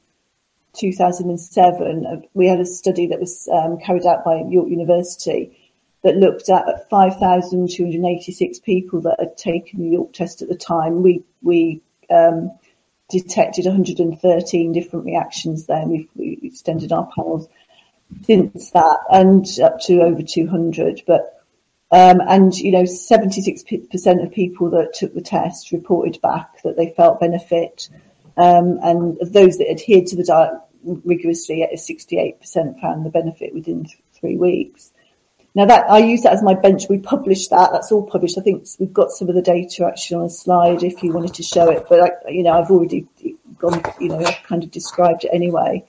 2007. 0.74 2.06
Uh, 2.06 2.16
we 2.36 2.48
had 2.48 2.60
a 2.60 2.66
study 2.66 3.08
that 3.08 3.20
was 3.20 3.50
um, 3.52 3.80
carried 3.80 4.06
out 4.06 4.24
by 4.24 4.44
York 4.48 4.70
University 4.70 5.58
that 6.04 6.18
looked 6.18 6.50
at 6.50 6.90
5,286 6.90 8.60
people 8.60 9.02
that 9.02 9.20
had 9.20 9.38
taken 9.38 9.82
the 9.82 9.90
York 9.90 10.14
test 10.14 10.42
at 10.42 10.50
the 10.50 10.56
time. 10.56 11.02
We 11.02 11.24
we 11.42 11.82
um, 12.10 12.52
detected 13.10 13.66
113 13.66 14.72
different 14.72 15.06
reactions 15.06 15.66
there. 15.66 15.86
We've, 15.86 16.10
we 16.16 16.40
extended 16.44 16.92
our 16.92 17.10
panels 17.16 17.48
since 18.26 18.72
that 18.72 18.98
and 19.12 19.46
up 19.64 19.80
to 19.82 20.02
over 20.02 20.22
200. 20.22 21.04
But 21.08 21.44
um, 21.92 22.22
and 22.28 22.54
you 22.58 22.72
know, 22.72 22.84
76% 22.84 24.24
of 24.24 24.32
people 24.32 24.72
that 24.72 24.94
took 24.94 25.14
the 25.14 25.22
test 25.22 25.72
reported 25.72 26.20
back 26.22 26.62
that 26.64 26.76
they 26.76 26.94
felt 26.98 27.20
benefit, 27.20 27.88
um, 28.36 28.80
and 28.82 29.22
of 29.22 29.32
those 29.32 29.60
that 29.60 29.70
adhered 29.70 30.08
to 30.08 30.16
the 30.16 30.24
diet 30.24 30.54
rigorously, 30.84 31.66
68% 31.72 32.82
found 32.82 33.06
the 33.06 33.12
benefit 33.12 33.54
within 33.54 33.86
th- 33.86 33.98
three 34.14 34.38
weeks. 34.38 34.92
Now 35.56 35.66
that 35.66 35.90
I 35.90 36.00
use 36.00 36.22
that 36.22 36.34
as 36.34 36.42
my 36.42 36.56
bench. 36.56 36.86
We 36.90 36.98
published 36.98 37.52
that. 37.52 37.72
That's 37.72 37.92
all 37.92 38.04
published. 38.04 38.38
I 38.38 38.42
think 38.42 38.68
we've 38.80 38.94
got 38.94 39.12
some 39.12 39.30
of 39.30 39.36
the 39.36 39.42
data 39.42 39.86
actually 39.86 40.18
on 40.18 40.26
a 40.26 40.30
slide 40.30 40.84
if 40.84 41.04
you 41.04 41.14
wanted 41.14 41.36
to 41.36 41.44
show 41.44 41.70
it. 41.70 41.86
But 41.88 42.02
I, 42.02 42.30
you 42.30 42.42
know, 42.42 42.54
I've 42.54 42.72
already 42.72 43.08
gone. 43.60 43.82
You 44.00 44.10
know, 44.10 44.18
I've 44.18 44.44
kind 44.44 44.64
of 44.64 44.72
described 44.72 45.26
it 45.26 45.32
anyway. 45.32 45.86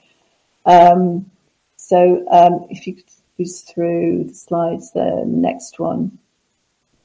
Um, 0.65 1.31
so 1.77 2.25
um, 2.29 2.67
if 2.69 2.85
you 2.85 2.95
could 2.95 3.05
use 3.37 3.61
through 3.61 4.25
the 4.25 4.33
slides, 4.33 4.91
the 4.91 5.23
next 5.25 5.79
one. 5.79 6.17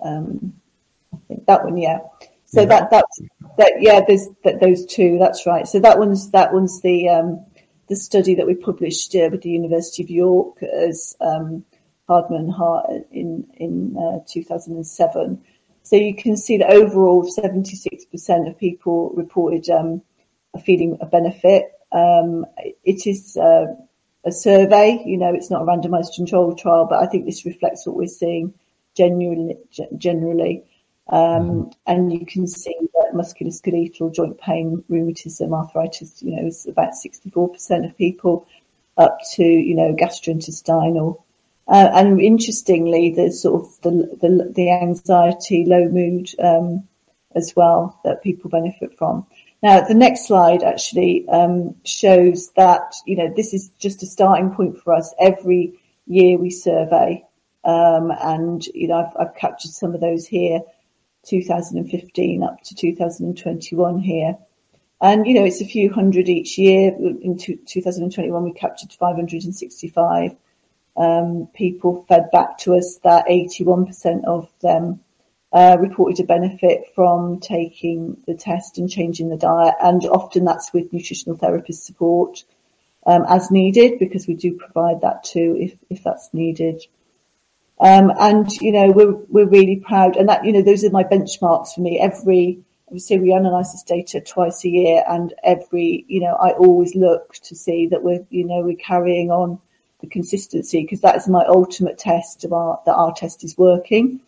Um, 0.02 0.54
I 1.12 1.18
think 1.28 1.46
that 1.46 1.64
one, 1.64 1.76
yeah. 1.76 1.98
So 2.44 2.60
yeah. 2.60 2.66
that 2.66 2.90
that's 2.90 3.20
that. 3.56 3.72
Yeah, 3.80 4.00
there's 4.06 4.28
that, 4.44 4.60
those 4.60 4.84
two. 4.84 5.18
That's 5.18 5.46
right. 5.46 5.66
So 5.66 5.80
that 5.80 5.98
one's 5.98 6.30
that 6.32 6.52
one's 6.52 6.80
the 6.82 7.08
um, 7.08 7.44
the 7.88 7.96
study 7.96 8.34
that 8.34 8.46
we 8.46 8.54
published 8.54 9.14
uh, 9.14 9.28
with 9.30 9.42
the 9.42 9.50
University 9.50 10.02
of 10.02 10.10
York 10.10 10.62
as 10.62 11.16
um, 11.20 11.64
Hardman 12.10 12.48
Hart 12.48 12.90
in 13.12 13.46
in 13.54 13.96
uh, 13.96 14.18
2007. 14.28 15.40
So 15.84 15.94
you 15.94 16.14
can 16.16 16.36
see 16.36 16.58
that 16.58 16.70
overall, 16.70 17.22
76% 17.24 18.48
of 18.48 18.58
people 18.58 19.10
reported 19.14 19.70
um, 19.70 20.02
a 20.52 20.58
feeling 20.58 20.98
a 21.00 21.06
benefit. 21.06 21.70
Um, 21.92 22.46
it 22.84 23.06
is 23.06 23.36
uh, 23.36 23.66
a 24.24 24.32
survey. 24.32 25.00
You 25.06 25.18
know, 25.18 25.32
it's 25.32 25.50
not 25.50 25.62
a 25.62 25.64
randomised 25.64 26.16
controlled 26.16 26.58
trial, 26.58 26.86
but 26.90 27.00
I 27.00 27.06
think 27.06 27.26
this 27.26 27.46
reflects 27.46 27.86
what 27.86 27.96
we're 27.96 28.08
seeing 28.08 28.54
genuinely, 28.96 29.58
generally. 29.96 30.64
Um, 31.08 31.20
mm-hmm. 31.20 31.70
and 31.86 32.12
you 32.12 32.26
can 32.26 32.48
see 32.48 32.74
that 32.94 33.14
musculoskeletal 33.14 34.12
joint 34.14 34.38
pain, 34.38 34.84
rheumatism, 34.88 35.54
arthritis, 35.54 36.22
you 36.22 36.34
know, 36.34 36.46
is 36.46 36.66
about 36.66 36.92
64% 36.92 37.86
of 37.88 37.96
people 37.96 38.48
up 38.96 39.18
to, 39.34 39.44
you 39.44 39.74
know, 39.74 39.94
gastrointestinal. 39.94 41.22
Uh, 41.70 41.88
and 41.94 42.20
interestingly, 42.20 43.12
there's 43.14 43.40
sort 43.40 43.62
of 43.62 43.80
the, 43.82 43.90
the, 44.20 44.52
the 44.56 44.70
anxiety, 44.72 45.64
low 45.64 45.88
mood, 45.88 46.28
um, 46.40 46.88
as 47.36 47.54
well 47.54 48.00
that 48.02 48.24
people 48.24 48.50
benefit 48.50 48.98
from. 48.98 49.24
Now, 49.62 49.80
the 49.82 49.94
next 49.94 50.26
slide 50.26 50.64
actually 50.64 51.28
um, 51.28 51.76
shows 51.84 52.50
that, 52.56 52.94
you 53.06 53.16
know, 53.16 53.32
this 53.36 53.54
is 53.54 53.70
just 53.78 54.02
a 54.02 54.06
starting 54.06 54.50
point 54.50 54.82
for 54.82 54.92
us. 54.92 55.14
Every 55.20 55.78
year 56.06 56.38
we 56.38 56.50
survey, 56.50 57.24
um, 57.62 58.10
and, 58.20 58.66
you 58.74 58.88
know, 58.88 59.04
I've, 59.04 59.28
I've, 59.28 59.34
captured 59.36 59.70
some 59.70 59.94
of 59.94 60.00
those 60.00 60.26
here, 60.26 60.62
2015 61.26 62.42
up 62.42 62.62
to 62.64 62.74
2021 62.74 63.98
here. 63.98 64.36
And, 65.00 65.24
you 65.24 65.34
know, 65.34 65.44
it's 65.44 65.60
a 65.60 65.66
few 65.66 65.92
hundred 65.92 66.28
each 66.28 66.58
year. 66.58 66.90
In 67.22 67.38
2021, 67.38 68.42
we 68.42 68.52
captured 68.54 68.92
565 68.92 70.34
um, 71.00 71.48
people 71.54 72.04
fed 72.08 72.30
back 72.30 72.58
to 72.58 72.74
us 72.74 72.98
that 73.04 73.26
81% 73.26 74.24
of 74.24 74.50
them 74.60 75.00
uh, 75.50 75.78
reported 75.80 76.22
a 76.22 76.26
benefit 76.26 76.84
from 76.94 77.40
taking 77.40 78.18
the 78.26 78.34
test 78.34 78.76
and 78.76 78.90
changing 78.90 79.30
the 79.30 79.38
diet, 79.38 79.74
and 79.82 80.04
often 80.04 80.44
that's 80.44 80.72
with 80.74 80.92
nutritional 80.92 81.38
therapist 81.38 81.86
support 81.86 82.44
um, 83.06 83.24
as 83.28 83.50
needed 83.50 83.98
because 83.98 84.26
we 84.26 84.34
do 84.34 84.52
provide 84.52 85.00
that 85.00 85.24
too 85.24 85.56
if 85.58 85.74
if 85.88 86.04
that's 86.04 86.28
needed. 86.34 86.82
Um, 87.80 88.12
and 88.20 88.52
you 88.60 88.70
know 88.70 88.90
we're 88.90 89.14
we're 89.30 89.48
really 89.48 89.76
proud, 89.76 90.16
and 90.16 90.28
that 90.28 90.44
you 90.44 90.52
know 90.52 90.62
those 90.62 90.84
are 90.84 90.90
my 90.90 91.04
benchmarks 91.04 91.74
for 91.74 91.80
me. 91.80 91.98
Every 91.98 92.60
obviously 92.88 93.18
we 93.18 93.32
analyse 93.32 93.72
this 93.72 93.84
data 93.84 94.20
twice 94.20 94.66
a 94.66 94.68
year, 94.68 95.02
and 95.08 95.32
every 95.42 96.04
you 96.08 96.20
know 96.20 96.34
I 96.34 96.50
always 96.50 96.94
look 96.94 97.32
to 97.44 97.56
see 97.56 97.86
that 97.86 98.02
we're 98.02 98.26
you 98.28 98.44
know 98.44 98.60
we're 98.60 98.76
carrying 98.76 99.30
on 99.30 99.58
the 100.00 100.08
consistency 100.08 100.82
because 100.82 101.00
that 101.00 101.16
is 101.16 101.28
my 101.28 101.44
ultimate 101.46 101.98
test 101.98 102.44
of 102.44 102.52
our 102.52 102.80
that 102.86 102.94
our 102.94 103.12
test 103.12 103.44
is 103.44 103.56
working 103.58 104.20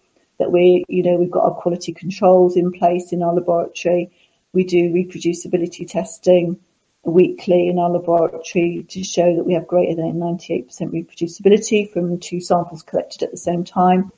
that 0.43 0.51
we, 0.51 0.85
you 0.89 1.05
know, 1.05 1.17
we've 1.17 1.31
got 1.31 1.45
our 1.45 1.55
quality 1.55 1.93
controls 1.93 2.57
in 2.57 2.73
place 2.73 3.13
in 3.13 3.23
our 3.23 3.33
laboratory. 3.33 4.11
We 4.53 4.65
do 4.65 4.91
reproducibility 4.91 5.89
testing 5.89 6.59
weekly 7.05 7.69
in 7.69 7.79
our 7.79 7.91
laboratory 7.91 8.85
to 8.89 9.05
show 9.05 9.37
that 9.37 9.45
we 9.45 9.55
have 9.55 9.69
greater 9.69 9.95
than 9.95 10.15
98% 10.15 10.67
reproducibility 10.69 11.91
from 11.93 12.19
two 12.19 12.41
samples 12.41 12.83
collected 12.83 13.23
at 13.23 13.31
the 13.31 13.37
same 13.37 13.63
time. 13.63 14.11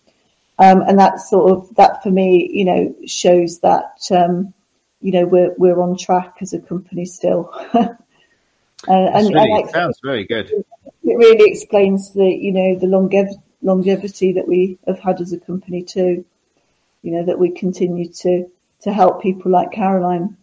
Um, 0.59 0.80
and 0.82 0.98
that 0.98 1.20
sort 1.20 1.52
of, 1.52 1.74
that 1.74 2.02
for 2.02 2.11
me, 2.11 2.48
you 2.50 2.64
know, 2.64 2.94
shows 3.07 3.59
that, 3.61 3.98
um, 4.11 4.55
you 5.00 5.12
know, 5.12 5.26
we're, 5.26 5.52
we're 5.59 5.80
on 5.82 5.96
track 5.98 6.36
as 6.40 6.55
a 6.55 6.59
company 6.61 7.05
still. 7.05 7.52
and, 7.74 7.98
and, 8.88 9.34
really, 9.34 9.61
and 9.61 9.70
sounds 9.70 9.98
very 10.02 10.24
good. 10.24 10.50
It 11.05 11.16
really 11.16 11.50
explains 11.50 12.12
the, 12.12 12.24
you 12.24 12.52
know, 12.52 12.78
the 12.78 12.86
longevity, 12.86 13.40
longevity 13.62 14.32
that 14.32 14.48
we 14.48 14.78
have 14.86 14.98
had 14.98 15.20
as 15.20 15.32
a 15.32 15.38
company 15.38 15.82
too. 15.82 16.24
You 17.02 17.12
know 17.12 17.24
that 17.24 17.38
we 17.38 17.50
continue 17.50 18.09
to 18.09 18.50
to 18.80 18.92
help 18.92 19.22
people 19.22 19.50
like 19.50 19.72
Caroline. 19.72 20.36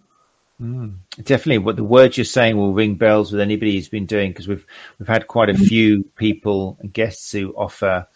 Mm, 0.62 0.98
definitely, 1.24 1.58
what 1.58 1.76
the 1.76 1.84
words 1.84 2.18
you're 2.18 2.26
saying 2.26 2.56
will 2.56 2.74
ring 2.74 2.96
bells 2.96 3.32
with 3.32 3.42
anybody 3.42 3.74
who's 3.74 3.90
been 3.90 4.06
doing 4.06 4.32
because 4.32 4.48
we've 4.48 4.66
we've 5.00 5.08
had 5.08 5.28
quite 5.28 5.50
a 5.50 5.58
few 5.58 6.04
people 6.16 6.78
and 6.82 6.94
guests 6.94 7.32
who 7.32 7.52
offer 7.54 8.08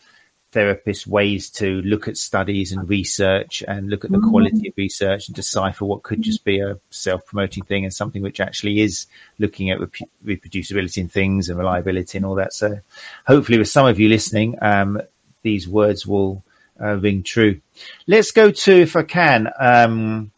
therapists 0.56 1.06
ways 1.06 1.49
to 1.49 1.82
look 1.82 2.08
at 2.08 2.18
studies 2.18 2.72
and 2.72 2.88
research 2.89 3.64
and 3.68 3.89
look 3.89 4.06
at 4.06 4.12
the 4.12 4.18
mm. 4.18 4.30
quality 4.30 4.70
of 4.70 4.74
research 4.78 5.28
and 5.28 5.36
decipher 5.36 5.84
what 5.86 6.03
could 6.03 6.22
just 6.22 6.45
be 6.45 6.60
a 6.60 6.80
self-promoting 6.89 7.66
thing 7.66 7.84
and 7.84 7.93
something 7.93 8.22
which 8.22 8.39
actually 8.39 8.80
is 8.80 9.06
looking 9.38 9.70
at 9.70 9.80
rep- 9.80 10.10
reproducibility 10.26 10.99
in 10.99 11.10
things 11.10 11.49
and 11.49 11.60
reliability 11.60 12.18
and 12.18 12.26
all 12.26 12.36
that. 12.36 12.53
So 12.53 12.80
hopefully 13.28 13.58
with 13.58 13.68
some 13.70 13.86
of 13.86 13.99
you 13.99 14.08
listening, 14.08 14.58
um, 14.62 15.01
these 15.43 15.68
words 15.68 16.08
will 16.08 16.43
uh, 16.82 16.95
ring 16.95 17.22
true. 17.24 17.62
Let's 18.08 18.32
go 18.32 18.51
to, 18.51 18.72
if 18.82 18.95
I 18.95 19.03
can, 19.03 19.49
um, 19.60 20.32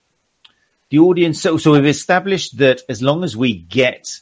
the 0.89 0.99
audience. 0.99 1.41
So, 1.41 1.57
so 1.57 1.73
we've 1.73 1.85
established 1.85 2.57
that 2.57 2.81
as 2.89 3.01
long 3.01 3.23
as 3.23 3.37
we 3.37 3.53
get 3.53 4.21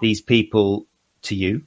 these 0.00 0.20
people 0.20 0.86
to 1.22 1.34
you, 1.34 1.62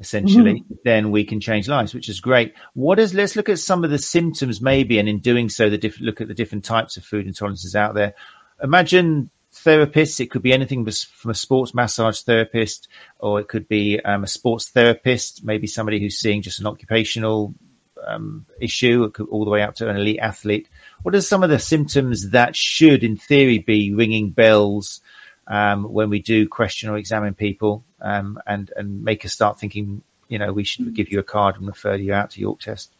essentially, 0.00 0.60
mm-hmm. 0.60 0.74
then 0.84 1.10
we 1.10 1.24
can 1.24 1.40
change 1.40 1.68
lives, 1.68 1.94
which 1.94 2.08
is 2.08 2.20
great. 2.20 2.54
What 2.72 2.98
is, 2.98 3.14
let's 3.14 3.36
look 3.36 3.48
at 3.48 3.58
some 3.58 3.84
of 3.84 3.90
the 3.90 3.98
symptoms 3.98 4.60
maybe, 4.60 4.98
and 4.98 5.08
in 5.08 5.18
doing 5.18 5.48
so, 5.48 5.68
the 5.68 5.78
diff, 5.78 6.00
look 6.00 6.20
at 6.20 6.28
the 6.28 6.34
different 6.34 6.64
types 6.64 6.96
of 6.96 7.04
food 7.04 7.26
intolerances 7.26 7.74
out 7.74 7.94
there. 7.94 8.14
Imagine 8.62 9.30
therapists, 9.52 10.20
it 10.20 10.30
could 10.30 10.42
be 10.42 10.52
anything 10.52 10.84
from 10.84 11.30
a 11.30 11.34
sports 11.34 11.74
massage 11.74 12.20
therapist, 12.20 12.88
or 13.18 13.40
it 13.40 13.48
could 13.48 13.68
be 13.68 14.00
um, 14.00 14.24
a 14.24 14.28
sports 14.28 14.70
therapist, 14.70 15.44
maybe 15.44 15.66
somebody 15.66 16.00
who's 16.00 16.18
seeing 16.18 16.40
just 16.40 16.60
an 16.60 16.66
occupational 16.66 17.54
um, 18.06 18.46
issue, 18.60 19.12
all 19.30 19.44
the 19.44 19.50
way 19.50 19.62
up 19.62 19.74
to 19.74 19.88
an 19.88 19.96
elite 19.96 20.20
athlete. 20.20 20.68
What 21.02 21.14
are 21.14 21.20
some 21.20 21.42
of 21.42 21.50
the 21.50 21.58
symptoms 21.58 22.30
that 22.30 22.56
should, 22.56 23.04
in 23.04 23.16
theory, 23.16 23.58
be 23.58 23.92
ringing 23.92 24.30
bells 24.30 25.02
um, 25.50 25.82
when 25.82 26.08
we 26.08 26.20
do 26.20 26.48
question 26.48 26.88
or 26.88 26.96
examine 26.96 27.34
people 27.34 27.84
um, 28.00 28.40
and 28.46 28.72
and 28.76 29.02
make 29.02 29.24
us 29.24 29.32
start 29.32 29.58
thinking, 29.58 30.02
you 30.28 30.38
know, 30.38 30.52
we 30.52 30.64
should 30.64 30.94
give 30.94 31.10
you 31.10 31.18
a 31.18 31.24
card 31.24 31.56
and 31.56 31.66
refer 31.66 31.96
you 31.96 32.14
out 32.14 32.30
to 32.30 32.40
York 32.40 32.60
Test. 32.60 32.94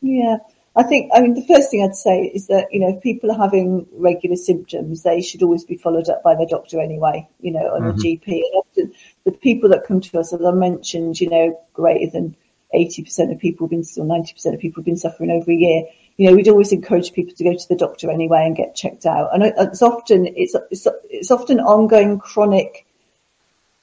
Yeah, 0.00 0.36
I 0.76 0.84
think. 0.84 1.10
I 1.12 1.20
mean, 1.20 1.34
the 1.34 1.44
first 1.44 1.70
thing 1.70 1.82
I'd 1.82 1.96
say 1.96 2.30
is 2.32 2.46
that 2.46 2.68
you 2.72 2.78
know, 2.78 2.96
if 2.96 3.02
people 3.02 3.32
are 3.32 3.38
having 3.38 3.84
regular 3.92 4.36
symptoms, 4.36 5.02
they 5.02 5.20
should 5.20 5.42
always 5.42 5.64
be 5.64 5.76
followed 5.76 6.08
up 6.08 6.22
by 6.22 6.36
their 6.36 6.46
doctor 6.46 6.80
anyway. 6.80 7.28
You 7.40 7.52
know, 7.52 7.74
on 7.74 7.82
mm-hmm. 7.82 7.98
a 7.98 8.02
GP. 8.02 8.28
And 8.28 8.54
often 8.54 8.94
the 9.24 9.32
people 9.32 9.68
that 9.70 9.84
come 9.84 10.00
to 10.00 10.20
us, 10.20 10.32
as 10.32 10.44
I 10.44 10.52
mentioned, 10.52 11.20
you 11.20 11.28
know, 11.28 11.60
greater 11.72 12.12
than 12.12 12.36
eighty 12.74 13.02
percent 13.02 13.32
of 13.32 13.40
people 13.40 13.66
have 13.66 13.70
been, 13.70 13.84
or 13.96 14.06
ninety 14.06 14.34
percent 14.34 14.54
of 14.54 14.60
people 14.60 14.82
have 14.82 14.86
been 14.86 14.96
suffering 14.96 15.32
over 15.32 15.50
a 15.50 15.54
year 15.54 15.82
you 16.16 16.28
know, 16.28 16.34
we'd 16.34 16.48
always 16.48 16.72
encourage 16.72 17.12
people 17.12 17.34
to 17.34 17.44
go 17.44 17.54
to 17.54 17.68
the 17.68 17.76
doctor 17.76 18.10
anyway 18.10 18.44
and 18.46 18.56
get 18.56 18.74
checked 18.74 19.04
out. 19.04 19.34
And 19.34 19.42
it's 19.44 19.82
often 19.82 20.26
it's 20.26 20.56
it's, 20.70 20.86
it's 21.10 21.30
often 21.30 21.60
ongoing 21.60 22.18
chronic 22.18 22.86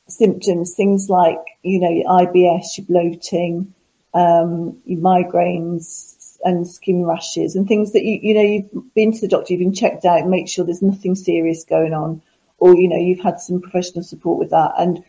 symptoms, 0.08 0.74
things 0.74 1.10
like 1.10 1.40
you 1.62 1.80
know 1.80 2.10
IBS, 2.22 2.78
your 2.78 2.88
bloating, 2.88 3.74
um, 4.14 4.78
your 4.86 5.00
migraines, 5.00 6.38
and 6.44 6.68
skin 6.68 7.06
rashes, 7.06 7.56
and 7.56 7.68
things 7.68 7.94
that 7.94 8.04
you 8.04 8.20
you 8.22 8.34
know 8.34 8.42
you've 8.42 8.94
been 8.96 9.14
to 9.14 9.22
the 9.22 9.28
doctor, 9.28 9.54
you've 9.54 9.60
been 9.60 9.74
checked 9.74 10.06
out, 10.06 10.28
make 10.28 10.50
sure 10.50 10.66
there's 10.66 10.82
nothing 10.82 11.16
serious 11.16 11.64
going 11.64 11.94
on, 11.94 12.22
or 12.58 12.76
you 12.76 12.88
know 12.88 12.98
you've 12.98 13.24
had 13.24 13.40
some 13.40 13.62
professional 13.62 14.04
support 14.04 14.40
with 14.40 14.50
that, 14.50 14.74
and 14.80 15.04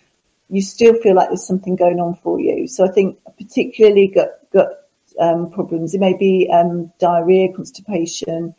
you 0.50 0.60
still 0.60 0.94
feel 1.00 1.14
like 1.14 1.28
there's 1.28 1.46
something 1.46 1.74
going 1.74 2.00
on 2.00 2.14
for 2.16 2.38
you. 2.38 2.68
So 2.68 2.86
I 2.86 2.92
think 2.92 3.18
particularly 3.38 4.08
gut 4.08 4.46
gut 4.52 4.83
um, 5.20 5.50
problems. 5.50 5.94
It 5.94 6.00
may 6.00 6.16
be 6.16 6.48
um, 6.52 6.92
diarrhea, 6.98 7.52
constipation, 7.52 8.54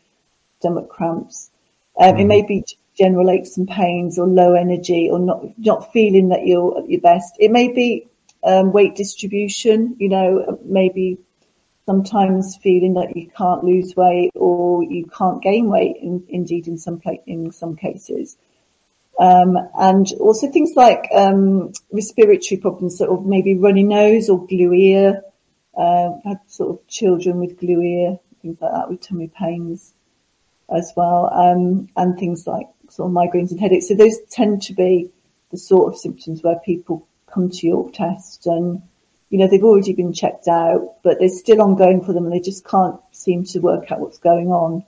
stomach 0.60 0.89
cramps. 0.89 1.51
Um, 1.99 2.16
mm. 2.16 2.22
It 2.22 2.26
may 2.26 2.41
be 2.41 2.66
general 2.97 3.30
aches 3.30 3.58
and 3.58 3.68
pains 3.68 4.18
or 4.18 4.28
low 4.28 4.53
energy 4.53 5.10
or 5.12 5.20
not 5.20 5.43
not 5.58 5.91
feeling 5.91 6.30
that 6.30 6.45
you're 6.45 6.80
at 6.80 6.89
your 6.89 7.01
best. 7.01 7.36
It 7.39 7.51
may 7.51 7.72
be 7.72 8.08
um, 8.43 8.72
weight 8.72 8.95
distribution. 8.95 9.95
You 9.99 10.10
know, 10.10 10.60
maybe 10.64 11.20
sometimes 11.86 12.58
feeling 12.58 12.95
that 12.95 13.16
you 13.16 13.30
can't 13.30 13.64
lose 13.64 13.95
weight 13.95 14.32
or 14.36 14.84
you 14.84 15.06
can't 15.06 15.41
gain 15.41 15.70
weight. 15.70 15.97
In, 16.01 16.24
indeed, 16.30 16.68
in 16.68 16.78
some 16.78 16.99
pla- 16.99 17.24
in 17.26 17.51
some 17.51 17.76
cases. 17.76 18.38
Um, 19.18 19.58
and 19.80 20.12
also 20.20 20.51
things 20.51 20.74
like 20.76 21.08
um, 21.16 21.72
respiratory 21.91 22.60
problems, 22.60 22.97
sort 22.97 23.12
of 23.12 23.26
maybe 23.26 23.56
runny 23.56 23.84
nose 23.84 24.30
or 24.30 24.45
glue 24.45 24.74
ear, 24.74 25.22
uh, 25.78 26.11
had 26.23 26.39
sort 26.47 26.71
of 26.71 26.88
children 26.88 27.39
with 27.39 27.59
glue 27.59 27.82
ear, 27.82 28.19
things 28.41 28.57
like 28.61 28.71
that, 28.71 28.89
with 28.89 29.01
tummy 29.01 29.28
pains 29.28 29.93
as 30.76 30.93
well, 30.95 31.34
um, 31.34 31.89
and 31.95 32.17
things 32.17 32.47
like 32.47 32.67
sort 32.89 33.09
of 33.09 33.15
migraines 33.15 33.51
and 33.51 33.59
headaches. 33.59 33.88
So 33.88 33.95
those 33.95 34.17
tend 34.30 34.61
to 34.63 34.73
be 34.73 35.09
the 35.51 35.57
sort 35.57 35.93
of 35.93 35.99
symptoms 35.99 36.41
where 36.41 36.59
people 36.65 37.07
come 37.28 37.49
to 37.49 37.67
York 37.67 37.93
Test 37.93 38.47
and, 38.47 38.82
you 39.30 39.38
know, 39.38 39.47
they've 39.47 39.63
already 39.63 39.93
been 39.93 40.13
checked 40.13 40.47
out, 40.47 40.95
but 41.03 41.19
they're 41.19 41.30
still 41.30 41.61
ongoing 41.61 42.03
for 42.03 42.13
them 42.13 42.26
and 42.26 42.34
they 42.34 42.39
just 42.39 42.65
can't 42.65 42.99
seem 43.11 43.43
to 43.45 43.59
work 43.59 43.91
out 43.91 43.99
what's 43.99 44.17
going 44.17 44.47
on. 44.47 44.84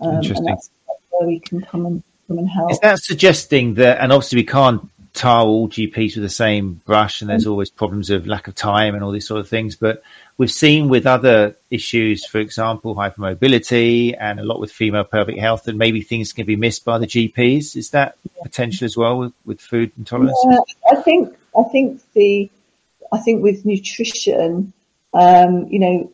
Um, 0.00 0.16
Interesting. 0.16 0.48
And 0.48 0.56
that's 0.56 0.70
where 1.10 1.26
we 1.26 1.40
can 1.40 1.60
come 1.62 1.86
and 1.86 2.02
come 2.26 2.38
and 2.38 2.48
help. 2.48 2.70
Is 2.70 2.80
that 2.80 2.98
suggesting 3.00 3.74
that, 3.74 4.00
and 4.00 4.12
obviously 4.12 4.36
we 4.36 4.44
can't 4.44 4.88
tar 5.18 5.44
all 5.44 5.68
GPs 5.68 6.14
with 6.14 6.22
the 6.22 6.28
same 6.28 6.80
brush, 6.86 7.20
and 7.20 7.28
there's 7.28 7.44
mm. 7.44 7.50
always 7.50 7.70
problems 7.70 8.08
of 8.08 8.28
lack 8.28 8.46
of 8.46 8.54
time 8.54 8.94
and 8.94 9.02
all 9.02 9.10
these 9.10 9.26
sort 9.26 9.40
of 9.40 9.48
things. 9.48 9.74
But 9.74 10.02
we've 10.36 10.50
seen 10.50 10.88
with 10.88 11.06
other 11.06 11.56
issues, 11.70 12.24
for 12.24 12.38
example, 12.38 12.94
hypermobility 12.94 14.16
and 14.18 14.38
a 14.38 14.44
lot 14.44 14.60
with 14.60 14.70
female 14.70 15.02
pelvic 15.02 15.36
health, 15.36 15.64
that 15.64 15.74
maybe 15.74 16.02
things 16.02 16.32
can 16.32 16.46
be 16.46 16.54
missed 16.54 16.84
by 16.84 16.98
the 16.98 17.06
GPs. 17.06 17.76
Is 17.76 17.90
that 17.90 18.16
potential 18.42 18.84
as 18.84 18.96
well 18.96 19.18
with, 19.18 19.32
with 19.44 19.60
food 19.60 19.90
intolerance? 19.98 20.38
Yeah, 20.48 20.60
I 20.92 21.02
think 21.02 21.36
I 21.58 21.64
think 21.64 22.00
the 22.12 22.48
I 23.10 23.18
think 23.18 23.42
with 23.42 23.66
nutrition, 23.66 24.72
um, 25.14 25.66
you 25.68 25.80
know, 25.80 26.12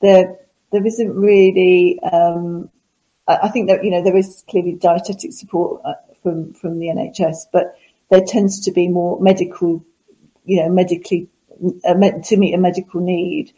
there 0.00 0.36
there 0.72 0.86
isn't 0.86 1.14
really. 1.14 2.00
Um, 2.00 2.70
I, 3.26 3.40
I, 3.42 3.48
think 3.48 3.68
that 3.68 3.84
you 3.84 3.90
know 3.90 4.02
there 4.02 4.16
is 4.16 4.42
clearly 4.48 4.72
dietetic 4.72 5.32
support 5.32 5.82
uh, 5.84 5.94
from 6.22 6.54
from 6.54 6.78
the 6.78 6.86
NHS, 6.86 7.46
but 7.52 7.76
there 8.10 8.24
tends 8.26 8.60
to 8.64 8.72
be 8.72 8.88
more 8.88 9.20
medical, 9.20 9.84
you 10.44 10.62
know, 10.62 10.68
medically 10.70 11.28
uh, 11.84 11.94
to 12.24 12.36
meet 12.36 12.54
a 12.54 12.58
medical 12.58 13.00
need. 13.00 13.52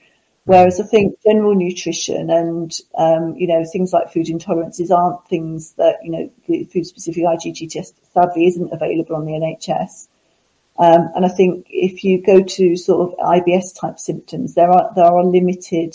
Whereas 0.44 0.80
I 0.80 0.84
think 0.84 1.22
general 1.22 1.54
nutrition 1.54 2.30
and 2.30 2.72
um, 2.96 3.36
you 3.36 3.46
know 3.46 3.64
things 3.64 3.92
like 3.92 4.12
food 4.12 4.26
intolerances 4.26 4.90
aren't 4.90 5.28
things 5.28 5.74
that 5.74 5.98
you 6.02 6.10
know 6.10 6.30
the 6.48 6.64
food 6.64 6.86
specific 6.86 7.24
IgG 7.24 7.70
test 7.70 7.94
sadly 8.12 8.46
isn't 8.46 8.72
available 8.72 9.16
on 9.16 9.26
the 9.26 9.32
NHS. 9.32 10.08
Um, 10.78 11.10
and 11.14 11.26
I 11.26 11.28
think 11.28 11.66
if 11.68 12.04
you 12.04 12.22
go 12.22 12.42
to 12.42 12.76
sort 12.76 13.12
of 13.12 13.18
IBS 13.18 13.78
type 13.78 13.98
symptoms, 13.98 14.54
there 14.54 14.70
are 14.70 14.92
there 14.96 15.04
are 15.04 15.24
limited 15.24 15.94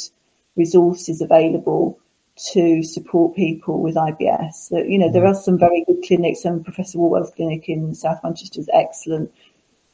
resources 0.56 1.22
available 1.22 2.00
to 2.38 2.84
support 2.84 3.36
people 3.36 3.82
with 3.82 3.96
IBS. 3.96 4.54
So, 4.54 4.78
you 4.78 5.00
know, 5.00 5.12
there 5.12 5.24
mm. 5.24 5.30
are 5.30 5.36
some 5.36 5.58
very 5.58 5.84
good 5.86 6.04
clinics, 6.06 6.46
and 6.46 6.64
Professor 6.64 6.98
Whorwell's 6.98 7.32
clinic 7.36 7.70
in 7.70 7.94
South 7.96 8.20
Manchester 8.24 8.60
is 8.60 8.70
excellent, 8.74 9.34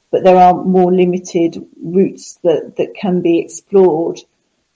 but 0.09 0.23
there 0.23 0.37
are 0.37 0.63
more 0.63 0.91
limited 0.91 1.63
routes 1.81 2.39
that, 2.43 2.75
that 2.77 2.95
can 2.95 3.21
be 3.21 3.39
explored. 3.39 4.19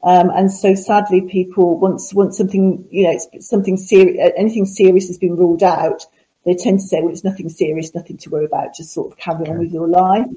Um, 0.03 0.29
and 0.29 0.51
so 0.51 0.75
sadly, 0.75 1.21
people 1.21 1.79
once 1.79 2.13
once 2.13 2.37
something 2.37 2.87
you 2.91 3.05
know 3.05 3.19
something 3.39 3.75
serious 3.75 4.31
anything 4.37 4.65
serious 4.65 5.07
has 5.07 5.17
been 5.17 5.35
ruled 5.35 5.63
out, 5.63 6.05
they 6.45 6.53
tend 6.53 6.79
to 6.79 6.85
say, 6.85 7.01
well, 7.01 7.11
it's 7.11 7.23
nothing 7.23 7.49
serious, 7.49 7.95
nothing 7.95 8.17
to 8.17 8.29
worry 8.29 8.45
about, 8.45 8.75
just 8.75 8.93
sort 8.93 9.11
of 9.11 9.17
carry 9.17 9.47
on 9.49 9.57
with 9.57 9.71
your 9.71 9.87
life. 9.87 10.27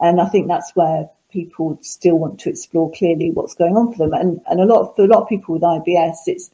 And 0.00 0.20
I 0.20 0.26
think 0.26 0.48
that's 0.48 0.72
where 0.74 1.08
people 1.30 1.78
still 1.82 2.18
want 2.18 2.40
to 2.40 2.50
explore 2.50 2.90
clearly 2.92 3.30
what's 3.30 3.54
going 3.54 3.76
on 3.76 3.92
for 3.92 3.98
them. 3.98 4.12
And, 4.12 4.40
and 4.48 4.60
a 4.60 4.64
lot 4.64 4.80
of, 4.80 4.96
for 4.96 5.04
a 5.04 5.08
lot 5.08 5.22
of 5.22 5.28
people 5.28 5.54
with 5.54 5.62
IBS, 5.62 6.16
it's, 6.26 6.50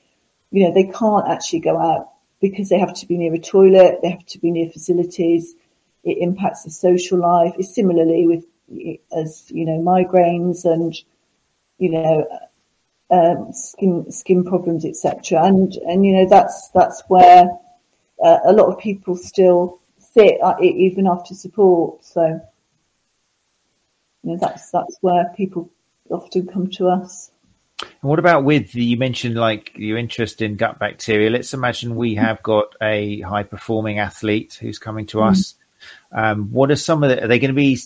you 0.51 0.64
know, 0.64 0.75
they 0.75 0.85
can't 0.85 1.29
actually 1.29 1.61
go 1.61 1.79
out 1.79 2.11
because 2.41 2.68
they 2.68 2.79
have 2.79 2.95
to 2.95 3.07
be 3.07 3.16
near 3.16 3.35
a 3.35 3.39
toilet, 3.39 4.01
they 4.03 4.11
have 4.11 4.27
to 4.27 4.39
be 4.39 4.51
near 4.51 4.70
facilities. 4.70 5.55
It 6.03 6.18
impacts 6.18 6.64
the 6.64 6.70
social 6.70 7.18
life. 7.18 7.55
It's 7.59 7.75
similarly 7.75 8.27
with, 8.27 8.45
as, 9.16 9.51
you 9.51 9.64
know, 9.64 9.81
migraines 9.81 10.64
and, 10.64 10.95
you 11.79 11.91
know, 11.91 12.27
um, 13.11 13.53
skin, 13.53 14.11
skin 14.11 14.45
problems, 14.45 14.85
etc. 14.85 15.43
And, 15.45 15.72
and, 15.89 16.05
you 16.05 16.12
know, 16.12 16.29
that's, 16.29 16.70
that's 16.75 17.03
where, 17.09 17.49
uh, 18.22 18.39
a 18.45 18.53
lot 18.53 18.72
of 18.72 18.79
people 18.79 19.16
still 19.16 19.81
sit 19.99 20.39
uh, 20.43 20.55
even 20.61 21.07
after 21.07 21.35
support. 21.35 22.05
So, 22.05 22.41
you 24.25 24.33
know, 24.33 24.39
that's 24.41 24.70
that's 24.70 24.97
where 25.01 25.33
people 25.37 25.70
often 26.11 26.47
come 26.47 26.68
to 26.70 26.89
us. 26.89 27.31
And 27.81 28.09
what 28.09 28.18
about 28.18 28.45
with 28.45 28.75
you 28.75 28.97
mentioned 28.97 29.37
like 29.37 29.72
your 29.77 29.99
interest 29.99 30.41
in 30.41 30.57
gut 30.57 30.79
bacteria? 30.79 31.31
Let's 31.31 31.55
imagine 31.55 31.97
we 31.97 32.14
have 32.14 32.43
got 32.43 32.75
a 32.81 33.20
high 33.20 33.43
performing 33.43 33.99
athlete 33.99 34.59
who's 34.61 34.79
coming 34.79 35.07
to 35.07 35.18
mm. 35.18 35.31
us. 35.31 35.55
Um, 36.12 36.51
what 36.51 36.70
are 36.70 36.77
some 36.77 37.03
of 37.03 37.11
the, 37.11 37.25
are 37.25 37.29
they 37.29 37.39
going 37.39 37.51
to 37.51 37.55
be, 37.55 37.79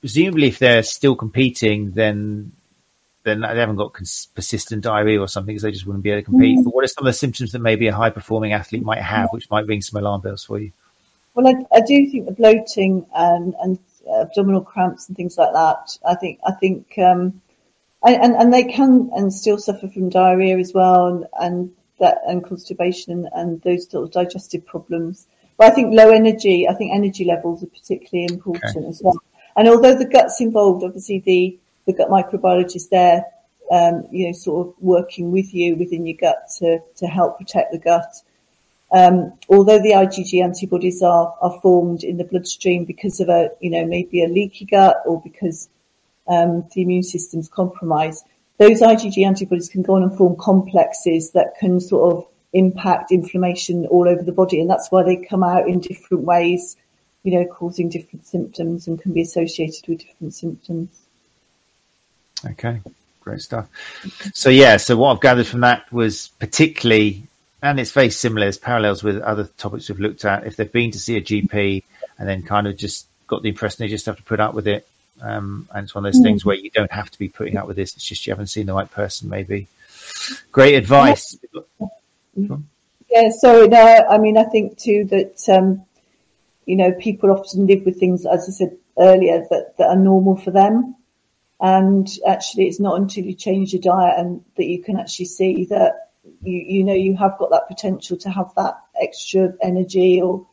presumably 0.00 0.48
if 0.48 0.58
they're 0.58 0.82
still 0.82 1.14
competing, 1.14 1.92
then 1.92 2.52
then 3.22 3.40
they 3.40 3.58
haven't 3.58 3.76
got 3.76 3.92
cons- 3.92 4.28
persistent 4.34 4.84
diarrhea 4.84 5.20
or 5.20 5.26
something 5.26 5.52
because 5.52 5.62
they 5.62 5.72
just 5.72 5.84
wouldn't 5.84 6.04
be 6.04 6.10
able 6.10 6.22
to 6.22 6.24
compete. 6.24 6.58
Mm. 6.58 6.64
But 6.64 6.74
what 6.74 6.84
are 6.84 6.88
some 6.88 7.04
of 7.04 7.12
the 7.12 7.18
symptoms 7.18 7.52
that 7.52 7.58
maybe 7.58 7.88
a 7.88 7.94
high 7.94 8.10
performing 8.10 8.52
athlete 8.52 8.84
might 8.84 9.02
have, 9.02 9.30
which 9.32 9.50
might 9.50 9.66
ring 9.66 9.82
some 9.82 10.00
alarm 10.00 10.20
bells 10.20 10.44
for 10.44 10.60
you? 10.60 10.70
Well, 11.34 11.48
I, 11.48 11.76
I 11.76 11.80
do 11.80 12.08
think 12.08 12.26
the 12.26 12.32
bloating 12.32 13.04
and, 13.14 13.54
and 13.60 13.78
abdominal 14.20 14.62
cramps 14.62 15.08
and 15.08 15.16
things 15.16 15.36
like 15.38 15.52
that. 15.52 15.98
I 16.06 16.14
think 16.14 16.40
I 16.46 16.52
think 16.52 16.98
um, 16.98 17.40
and, 18.04 18.34
and 18.34 18.52
they 18.52 18.64
can 18.64 19.10
and 19.14 19.32
still 19.32 19.58
suffer 19.58 19.88
from 19.88 20.10
diarrhea 20.10 20.58
as 20.58 20.72
well 20.72 21.06
and, 21.06 21.26
and 21.40 21.72
that 21.98 22.18
and 22.26 22.44
constipation 22.44 23.12
and, 23.12 23.28
and 23.34 23.62
those 23.62 23.90
sort 23.90 24.04
of 24.04 24.12
digestive 24.12 24.66
problems. 24.66 25.26
But 25.56 25.72
I 25.72 25.74
think 25.74 25.94
low 25.94 26.10
energy, 26.10 26.68
I 26.68 26.74
think 26.74 26.94
energy 26.94 27.24
levels 27.24 27.62
are 27.62 27.68
particularly 27.68 28.32
important 28.32 28.76
okay. 28.76 28.88
as 28.88 29.00
well. 29.02 29.20
And 29.56 29.68
although 29.68 29.96
the 29.96 30.08
gut's 30.08 30.40
involved, 30.40 30.84
obviously 30.84 31.20
the 31.20 31.58
the 31.86 31.92
gut 31.92 32.08
microbiologist 32.08 32.90
there, 32.90 33.24
um, 33.70 34.04
you 34.10 34.26
know, 34.26 34.32
sort 34.32 34.66
of 34.66 34.74
working 34.80 35.30
with 35.30 35.54
you 35.54 35.76
within 35.76 36.06
your 36.06 36.16
gut 36.16 36.48
to, 36.58 36.80
to 36.96 37.06
help 37.06 37.38
protect 37.38 37.72
the 37.72 37.78
gut. 37.78 38.12
Um, 38.92 39.32
although 39.48 39.80
the 39.80 39.90
IgG 39.90 40.42
antibodies 40.42 41.02
are, 41.02 41.34
are 41.40 41.60
formed 41.60 42.04
in 42.04 42.18
the 42.18 42.24
bloodstream 42.24 42.84
because 42.84 43.20
of 43.20 43.28
a, 43.28 43.50
you 43.60 43.70
know, 43.70 43.84
maybe 43.84 44.22
a 44.22 44.28
leaky 44.28 44.64
gut 44.64 44.98
or 45.06 45.20
because 45.20 45.68
um, 46.28 46.64
the 46.74 46.82
immune 46.82 47.02
system's 47.02 47.48
compromised, 47.48 48.24
those 48.58 48.80
IgG 48.80 49.24
antibodies 49.26 49.68
can 49.68 49.82
go 49.82 49.96
on 49.96 50.02
and 50.02 50.16
form 50.16 50.36
complexes 50.36 51.32
that 51.32 51.54
can 51.58 51.80
sort 51.80 52.14
of 52.14 52.26
impact 52.52 53.12
inflammation 53.12 53.86
all 53.86 54.08
over 54.08 54.22
the 54.22 54.32
body. 54.32 54.60
And 54.60 54.70
that's 54.70 54.90
why 54.90 55.02
they 55.02 55.16
come 55.16 55.42
out 55.42 55.68
in 55.68 55.80
different 55.80 56.24
ways, 56.24 56.76
you 57.22 57.38
know, 57.38 57.44
causing 57.44 57.88
different 57.88 58.26
symptoms 58.26 58.86
and 58.86 59.00
can 59.00 59.12
be 59.12 59.22
associated 59.22 59.86
with 59.88 59.98
different 59.98 60.34
symptoms. 60.34 60.88
Okay, 62.44 62.80
great 63.20 63.40
stuff. 63.40 63.68
So 64.32 64.48
yeah, 64.48 64.76
so 64.78 64.96
what 64.96 65.12
I've 65.12 65.20
gathered 65.20 65.46
from 65.46 65.60
that 65.60 65.90
was 65.92 66.28
particularly, 66.38 67.24
and 67.62 67.80
it's 67.80 67.92
very 67.92 68.10
similar. 68.10 68.46
There's 68.46 68.58
parallels 68.58 69.02
with 69.02 69.20
other 69.20 69.44
topics 69.56 69.88
we've 69.88 70.00
looked 70.00 70.24
at. 70.24 70.46
If 70.46 70.56
they've 70.56 70.70
been 70.70 70.90
to 70.92 70.98
see 70.98 71.16
a 71.16 71.22
GP 71.22 71.82
and 72.18 72.28
then 72.28 72.42
kind 72.42 72.66
of 72.66 72.76
just 72.76 73.06
got 73.26 73.42
the 73.42 73.48
impression 73.48 73.78
they 73.80 73.88
just 73.88 74.06
have 74.06 74.16
to 74.16 74.22
put 74.22 74.40
up 74.40 74.54
with 74.54 74.68
it, 74.68 74.86
um, 75.22 75.68
and 75.74 75.84
it's 75.84 75.94
one 75.94 76.04
of 76.04 76.12
those 76.12 76.22
things 76.22 76.44
where 76.44 76.56
you 76.56 76.70
don't 76.70 76.92
have 76.92 77.10
to 77.10 77.18
be 77.18 77.28
putting 77.28 77.56
up 77.56 77.66
with 77.66 77.76
this. 77.76 77.94
It's 77.94 78.04
just 78.04 78.26
you 78.26 78.32
haven't 78.32 78.48
seen 78.48 78.66
the 78.66 78.74
right 78.74 78.90
person, 78.90 79.28
maybe. 79.28 79.68
Great 80.52 80.74
advice. 80.74 81.36
Yeah, 83.08 83.30
So 83.30 83.66
No, 83.66 84.06
I 84.08 84.18
mean, 84.18 84.36
I 84.36 84.44
think 84.44 84.78
too 84.78 85.04
that 85.06 85.48
um, 85.48 85.84
you 86.66 86.76
know 86.76 86.92
people 86.92 87.30
often 87.30 87.66
live 87.66 87.84
with 87.86 87.98
things, 87.98 88.26
as 88.26 88.48
I 88.48 88.52
said 88.52 88.76
earlier, 88.98 89.46
that, 89.50 89.76
that 89.78 89.88
are 89.88 89.96
normal 89.96 90.36
for 90.36 90.50
them. 90.50 90.96
And 91.58 92.06
actually, 92.26 92.66
it's 92.66 92.80
not 92.80 93.00
until 93.00 93.24
you 93.24 93.34
change 93.34 93.72
your 93.72 93.80
diet 93.80 94.18
and 94.18 94.44
that 94.56 94.66
you 94.66 94.82
can 94.82 94.98
actually 94.98 95.24
see 95.26 95.64
that 95.66 96.05
you, 96.42 96.58
you 96.58 96.84
know 96.84 96.94
you 96.94 97.16
have 97.16 97.38
got 97.38 97.50
that 97.50 97.68
potential 97.68 98.16
to 98.18 98.30
have 98.30 98.50
that 98.56 98.78
extra 99.00 99.52
energy 99.62 100.20
or 100.20 100.46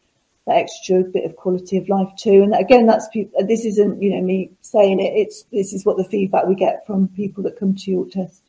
that 0.46 0.58
extra 0.58 1.02
bit 1.04 1.26
of 1.26 1.36
quality 1.36 1.78
of 1.78 1.88
life 1.88 2.10
too. 2.18 2.44
And 2.44 2.54
again, 2.54 2.86
that's 2.86 3.08
this 3.48 3.66
isn't 3.66 4.02
you 4.02 4.16
know 4.16 4.22
me 4.22 4.52
saying 4.62 5.00
it. 5.00 5.14
It's 5.16 5.44
this 5.52 5.74
is 5.74 5.86
what 5.86 5.98
the 5.98 6.04
feedback 6.04 6.48
we 6.48 6.56
get 6.56 6.86
from 6.86 7.08
people 7.08 7.44
that 7.44 7.60
come 7.60 7.76
to 7.76 7.92
York 7.92 8.12
Test. 8.12 8.42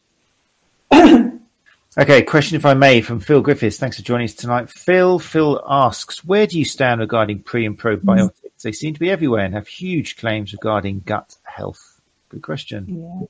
okay, 1.98 2.22
question 2.22 2.56
if 2.56 2.66
I 2.66 2.74
may 2.74 3.00
from 3.00 3.20
Phil 3.20 3.42
Griffiths. 3.42 3.78
Thanks 3.78 3.96
for 3.96 4.02
joining 4.02 4.26
us 4.26 4.34
tonight. 4.34 4.70
Phil, 4.70 5.18
Phil 5.18 5.62
asks, 5.66 6.24
where 6.24 6.46
do 6.46 6.58
you 6.58 6.64
stand 6.64 7.00
regarding 7.00 7.42
pre 7.42 7.66
and 7.66 7.78
probiotics? 7.78 8.04
Mm-hmm. 8.04 8.48
They 8.62 8.72
seem 8.72 8.94
to 8.94 9.00
be 9.00 9.10
everywhere 9.10 9.44
and 9.44 9.54
have 9.54 9.68
huge 9.68 10.16
claims 10.16 10.52
regarding 10.52 11.00
gut 11.00 11.36
health. 11.42 12.00
Good 12.30 12.42
question. 12.42 12.86
Yeah, 12.88 13.26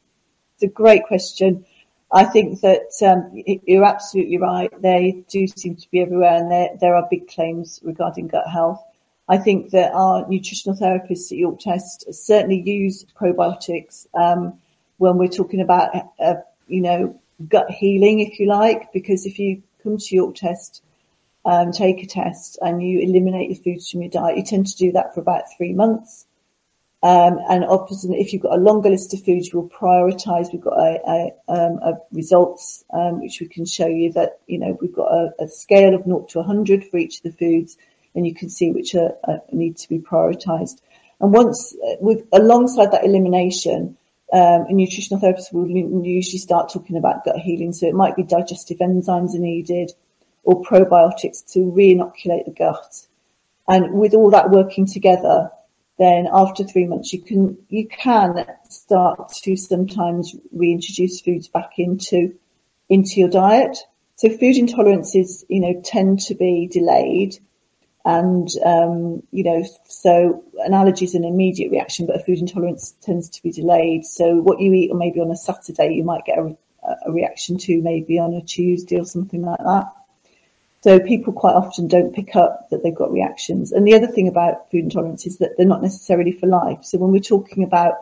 it's 0.55 0.63
a 0.63 0.69
great 0.69 1.05
question. 1.05 1.67
I 2.15 2.25
think 2.25 2.61
that 2.61 2.93
um, 3.03 3.43
you're 3.67 3.85
absolutely 3.85 4.39
right. 4.39 4.71
They 4.81 5.25
do 5.29 5.49
seem 5.49 5.75
to 5.75 5.91
be 5.91 6.01
everywhere, 6.01 6.37
and 6.37 6.51
there 6.51 6.71
there 6.81 6.95
are 6.95 7.09
big 7.11 7.27
claims 7.27 7.81
regarding 7.83 8.29
gut 8.29 8.49
health. 8.49 8.81
I 9.29 9.37
think 9.37 9.71
that 9.71 9.93
our 9.93 10.25
nutritional 10.29 10.79
therapists 10.79 11.33
at 11.33 11.39
York 11.39 11.59
Test 11.59 12.13
certainly 12.15 12.61
use 12.61 13.05
probiotics 13.21 14.07
um, 14.15 14.61
when 14.99 15.19
we're 15.19 15.29
talking 15.29 15.61
about, 15.61 15.91
uh, 16.21 16.35
you 16.69 16.83
know, 16.83 17.21
gut 17.49 17.69
healing, 17.71 18.21
if 18.21 18.39
you 18.39 18.47
like, 18.47 18.93
because 18.93 19.27
if 19.27 19.41
you 19.41 19.61
come 19.83 19.99
to 19.99 20.15
York 20.15 20.37
Test, 20.37 20.83
um, 21.45 21.73
take 21.73 22.01
a 22.01 22.07
test, 22.07 22.59
and 22.63 22.81
you 22.81 23.01
eliminate 23.01 23.49
the 23.49 23.63
foods 23.63 23.91
from 23.91 24.03
your 24.03 24.11
diet, 24.11 24.37
you 24.37 24.45
tend 24.45 24.69
to 24.69 24.77
do 24.77 24.93
that 24.93 25.15
for 25.15 25.21
about 25.21 25.45
three 25.57 25.73
months. 25.73 26.27
Um, 27.05 27.39
and 27.51 27.67
obviously, 27.67 28.19
if 28.19 28.33
you've 28.33 28.41
got 28.41 28.55
a 28.55 28.63
longer 28.63 28.89
list 28.89 29.13
of 29.13 29.23
foods, 29.23 29.53
we'll 29.53 29.69
prioritise. 29.69 30.51
We've 30.51 30.63
got 30.63 30.79
a, 30.79 30.99
a, 31.07 31.53
um, 31.53 31.79
a 31.83 31.93
results 32.13 32.83
um, 32.95 33.21
which 33.21 33.41
we 33.43 33.47
can 33.47 33.67
show 33.67 33.87
you 33.87 34.11
that 34.13 34.39
you 34.47 34.59
know 34.59 34.79
we've 34.81 34.95
got 34.95 35.13
a, 35.13 35.35
a, 35.39 35.47
scale 35.47 35.95
of 35.95 36.05
0 36.05 36.27
to 36.31 36.39
100 36.39 36.87
for 36.87 36.97
each 36.97 37.19
of 37.19 37.25
the 37.25 37.33
foods, 37.33 37.77
and 38.15 38.27
you 38.27 38.35
can 38.35 38.49
see 38.49 38.71
which 38.71 38.95
are, 38.95 39.13
are 39.25 39.43
need 39.53 39.77
to 39.77 39.89
be 39.91 39.99
prioritised. 39.99 40.81
And 41.21 41.31
once 41.31 41.77
uh, 41.87 41.97
with 42.01 42.27
alongside 42.33 42.93
that 42.93 43.05
elimination, 43.05 43.99
um, 44.33 44.65
a 44.67 44.73
nutritional 44.73 45.21
therapist 45.21 45.53
will 45.53 45.69
usually 45.69 46.39
start 46.39 46.73
talking 46.73 46.97
about 46.97 47.27
gut 47.27 47.37
healing. 47.37 47.75
So 47.75 47.87
it 47.87 47.95
might 47.95 48.17
be 48.17 48.23
digestive 48.23 48.79
enzymes 48.79 49.35
are 49.35 49.41
needed, 49.41 49.93
or 50.43 50.63
probiotics 50.63 51.53
to 51.53 51.71
re-inoculate 51.71 52.47
the 52.47 52.53
gut. 52.53 53.07
And 53.69 53.93
with 53.93 54.15
all 54.15 54.31
that 54.31 54.49
working 54.49 54.87
together, 54.87 55.51
then 55.99 56.29
after 56.33 56.65
three 56.65 56.87
months 56.87 57.13
you 57.13 57.23
can 57.23 57.57
you 57.69 57.87
can 57.89 58.45
start 58.69 59.33
to 59.33 59.57
sometimes 59.57 60.35
reintroduce 60.53 61.21
foods 61.21 61.49
back 61.49 61.73
into 61.79 62.35
into 62.89 63.21
your 63.21 63.31
diet. 63.31 63.79
So 64.17 64.29
food 64.29 64.57
intolerances, 64.57 65.45
you 65.49 65.61
know, 65.61 65.81
tend 65.85 66.21
to 66.21 66.35
be 66.35 66.69
delayed. 66.71 67.39
And, 68.05 68.49
um, 68.65 69.23
you 69.31 69.45
know, 69.45 69.65
so 69.89 70.45
an 70.59 70.75
allergy 70.75 71.07
is 71.07 71.15
an 71.15 71.25
immediate 71.25 71.71
reaction, 71.71 72.07
but 72.07 72.17
a 72.17 72.25
food 72.25 72.39
intolerance 72.39 72.95
tends 73.01 73.31
to 73.31 73.43
be 73.43 73.51
delayed. 73.51 74.05
So 74.05 74.37
what 74.37 74.61
you 74.61 74.73
eat, 74.75 74.91
or 74.91 74.99
maybe 74.99 75.21
on 75.21 75.31
a 75.31 75.37
Saturday, 75.37 75.95
you 75.95 76.05
might 76.05 76.27
get 76.27 76.39
a, 76.39 76.57
a 77.07 77.13
reaction 77.13 77.57
to 77.59 77.81
maybe 77.81 78.19
on 78.19 78.35
a 78.35 78.43
Tuesday 78.43 79.01
or 79.01 79.07
something 79.07 79.43
like 79.43 79.59
that. 79.59 79.87
So 80.85 81.01
people 81.01 81.33
quite 81.33 81.55
often 81.55 81.89
don't 81.89 82.15
pick 82.15 82.37
up 82.37 82.69
that 82.69 82.83
they've 82.83 82.95
got 82.95 83.11
reactions. 83.11 83.73
And 83.73 83.87
the 83.87 83.95
other 83.95 84.07
thing 84.07 84.29
about 84.29 84.71
food 84.71 84.85
intolerance 84.85 85.25
is 85.25 85.39
that 85.39 85.57
they're 85.57 85.65
not 85.65 85.81
necessarily 85.81 86.31
for 86.31 86.47
life. 86.47 86.81
So 86.83 86.99
when 86.99 87.11
we're 87.11 87.21
talking 87.21 87.65
about, 87.65 87.95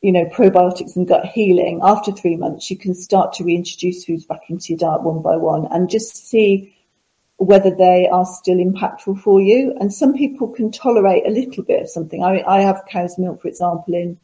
you 0.00 0.12
know, 0.12 0.26
probiotics 0.26 0.94
and 0.94 1.08
gut 1.08 1.26
healing, 1.26 1.80
after 1.82 2.12
three 2.12 2.36
months, 2.36 2.70
you 2.70 2.78
can 2.78 2.94
start 2.94 3.32
to 3.32 3.44
reintroduce 3.44 4.04
foods 4.04 4.24
back 4.24 4.42
into 4.48 4.68
your 4.68 4.78
diet 4.78 5.02
one 5.02 5.20
by 5.20 5.34
one 5.34 5.66
and 5.72 5.90
just 5.90 6.28
see 6.28 6.76
whether 7.38 7.74
they 7.74 8.08
are 8.08 8.24
still 8.24 8.58
impactful 8.58 9.20
for 9.20 9.40
you. 9.40 9.74
And 9.80 9.92
some 9.92 10.14
people 10.14 10.46
can 10.46 10.70
tolerate 10.70 11.26
a 11.26 11.30
little 11.30 11.64
bit 11.64 11.82
of 11.82 11.90
something. 11.90 12.22
I, 12.22 12.40
I 12.46 12.60
have 12.60 12.86
cow's 12.88 13.18
milk, 13.18 13.42
for 13.42 13.48
example, 13.48 13.94
in 13.94 14.16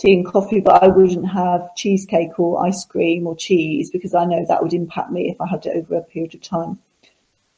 tea 0.00 0.14
and 0.14 0.26
coffee, 0.26 0.60
but 0.60 0.82
I 0.82 0.88
wouldn't 0.88 1.28
have 1.28 1.74
cheesecake 1.76 2.38
or 2.38 2.64
ice 2.64 2.84
cream 2.84 3.26
or 3.26 3.36
cheese 3.36 3.90
because 3.90 4.14
I 4.14 4.24
know 4.24 4.44
that 4.46 4.62
would 4.62 4.72
impact 4.72 5.10
me 5.10 5.30
if 5.30 5.40
I 5.40 5.46
had 5.46 5.66
it 5.66 5.76
over 5.76 5.96
a 5.96 6.02
period 6.02 6.34
of 6.34 6.40
time. 6.40 6.78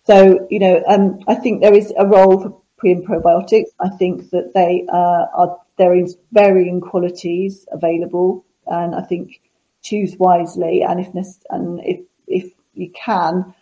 So, 0.04 0.46
you 0.50 0.58
know, 0.58 0.82
um, 0.88 1.20
I 1.28 1.36
think 1.36 1.62
there 1.62 1.74
is 1.74 1.92
a 1.96 2.06
role 2.06 2.42
for 2.42 2.60
pre 2.76 2.92
and 2.92 3.06
probiotics. 3.06 3.68
I 3.78 3.90
think 3.90 4.30
that 4.30 4.52
they 4.54 4.84
uh, 4.92 5.26
are 5.34 5.58
there 5.78 5.94
is 5.94 6.16
varying 6.32 6.80
qualities 6.80 7.66
available, 7.70 8.44
and 8.66 8.94
I 8.96 9.02
think 9.02 9.40
choose 9.82 10.16
wisely. 10.18 10.82
And 10.82 10.98
if 10.98 11.08
and 11.50 11.80
if 11.84 12.00
if 12.26 12.52
you 12.74 12.90
can, 12.90 13.54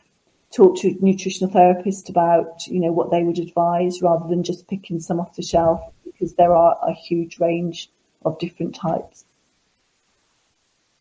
talk 0.50 0.78
to 0.78 0.88
a 0.88 0.96
nutritional 1.00 1.52
therapist 1.52 2.08
about, 2.08 2.66
you 2.66 2.80
know, 2.80 2.92
what 2.92 3.10
they 3.10 3.22
would 3.22 3.38
advise 3.38 4.00
rather 4.00 4.26
than 4.26 4.42
just 4.42 4.68
picking 4.68 5.00
some 5.00 5.20
off 5.20 5.36
the 5.36 5.42
shelf 5.42 5.80
because 6.04 6.34
there 6.34 6.54
are 6.54 6.78
a 6.86 6.94
huge 6.94 7.38
range 7.38 7.90
of 8.24 8.38
different 8.38 8.74
types. 8.74 9.24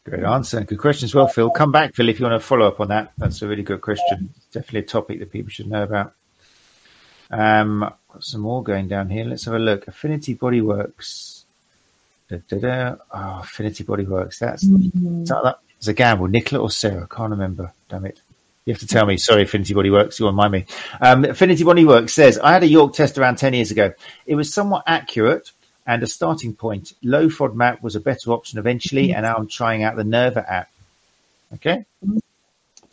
Great 0.06 0.24
answer. 0.24 0.64
Good 0.64 0.80
question 0.80 1.06
as 1.06 1.14
well, 1.14 1.28
Phil. 1.28 1.50
Come 1.52 1.72
back, 1.72 1.94
Phil, 1.94 2.10
if 2.10 2.20
you 2.20 2.26
want 2.26 2.42
to 2.42 2.46
follow 2.46 2.68
up 2.68 2.80
on 2.80 2.88
that. 2.88 3.12
That's 3.18 3.42
a 3.42 3.48
really 3.48 3.64
good 3.64 3.82
question. 3.82 4.30
It's 4.36 4.46
definitely 4.48 4.80
a 4.80 4.84
topic 4.84 5.20
that 5.20 5.32
people 5.32 5.52
should 5.52 5.70
know 5.70 5.84
about. 5.84 6.14
Um, 7.30 7.82
got 8.08 8.24
some 8.24 8.42
more 8.42 8.64
going 8.64 8.88
down 8.88 9.10
here. 9.10 9.26
Let's 9.26 9.46
have 9.46 9.54
a 9.54 9.60
look. 9.60 9.88
Affinity 9.88 10.36
Bodyworks. 10.36 11.44
Da, 12.30 12.38
da, 12.48 12.58
da. 12.58 12.96
Oh, 13.14 13.40
Affinity 13.44 13.84
Bodyworks. 13.84 14.40
That's, 14.40 14.66
mm-hmm. 14.66 15.26
that, 15.26 15.60
that's 15.76 15.88
a 15.88 15.94
gamble. 15.94 16.28
Nicola 16.28 16.64
or 16.64 16.72
Sarah? 16.72 17.08
Can't 17.08 17.32
remember. 17.32 17.72
Damn 17.90 18.06
it. 18.06 18.22
You 18.66 18.74
have 18.74 18.80
to 18.82 18.88
tell 18.88 19.06
me. 19.06 19.18
Sorry, 19.18 19.44
Affinity 19.44 19.74
Body 19.74 19.90
Works. 19.90 20.20
You 20.20 20.26
won't 20.26 20.38
mind 20.38 20.52
me. 20.54 20.66
Um, 21.02 21.26
Affinity 21.26 21.64
Body 21.64 21.86
Works 21.86 22.14
says, 22.14 22.38
I 22.40 22.54
had 22.54 22.64
a 22.64 22.68
York 22.68 22.94
test 22.94 23.18
around 23.18 23.38
10 23.38 23.54
years 23.54 23.72
ago. 23.72 23.94
It 24.26 24.36
was 24.36 24.54
somewhat 24.54 24.84
accurate 24.88 25.52
and 25.90 26.04
a 26.04 26.08
starting 26.08 26.54
point. 26.54 26.94
Low 27.02 27.30
FODMAP 27.30 27.82
was 27.82 27.96
a 27.96 28.00
better 28.00 28.32
option 28.32 28.60
eventually, 28.60 29.12
and 29.12 29.24
now 29.24 29.36
I'm 29.36 29.48
trying 29.48 29.82
out 29.82 29.96
the 29.96 30.04
Nerva 30.04 30.46
app. 30.48 30.70
Okay. 31.56 31.84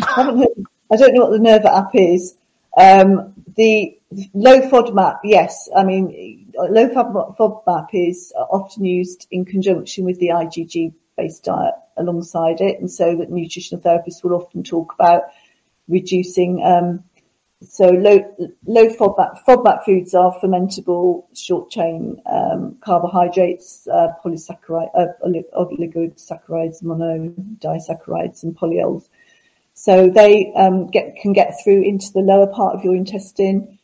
I 0.00 0.24
don't 0.24 1.14
know 1.14 1.26
what 1.26 1.30
the 1.30 1.38
Nerva 1.38 1.76
app 1.76 1.90
is. 1.92 2.36
Um, 2.74 3.34
the 3.54 3.98
low 4.32 4.62
FODMAP, 4.62 5.18
yes. 5.24 5.68
I 5.76 5.84
mean, 5.84 6.50
low 6.56 6.88
FODMAP 6.88 7.88
is 7.92 8.32
often 8.34 8.86
used 8.86 9.26
in 9.30 9.44
conjunction 9.44 10.06
with 10.06 10.18
the 10.18 10.28
IgG 10.28 10.94
based 11.18 11.44
diet 11.44 11.74
alongside 11.98 12.62
it. 12.62 12.80
And 12.80 12.90
so 12.90 13.14
that 13.16 13.30
nutritional 13.30 13.82
therapists 13.82 14.24
will 14.24 14.32
often 14.32 14.62
talk 14.62 14.94
about 14.94 15.24
reducing. 15.86 16.64
Um, 16.64 17.04
so 17.62 17.88
low 17.88 18.18
low 18.66 18.86
FODMAP 18.88 19.44
FODMAP 19.46 19.84
foods 19.84 20.14
are 20.14 20.38
fermentable 20.40 21.24
short 21.34 21.70
chain 21.70 22.20
um, 22.26 22.76
carbohydrates, 22.80 23.88
uh, 23.88 24.08
polysaccharide, 24.22 24.90
uh, 24.94 25.06
oligosaccharides, 25.56 26.82
monodisaccharides, 26.82 28.42
and 28.42 28.56
polyols. 28.56 29.08
So 29.72 30.08
they 30.08 30.52
um, 30.54 30.88
get 30.88 31.16
can 31.16 31.32
get 31.32 31.54
through 31.62 31.82
into 31.82 32.12
the 32.12 32.20
lower 32.20 32.46
part 32.46 32.74
of 32.74 32.84
your 32.84 32.94
intestine, 32.94 33.78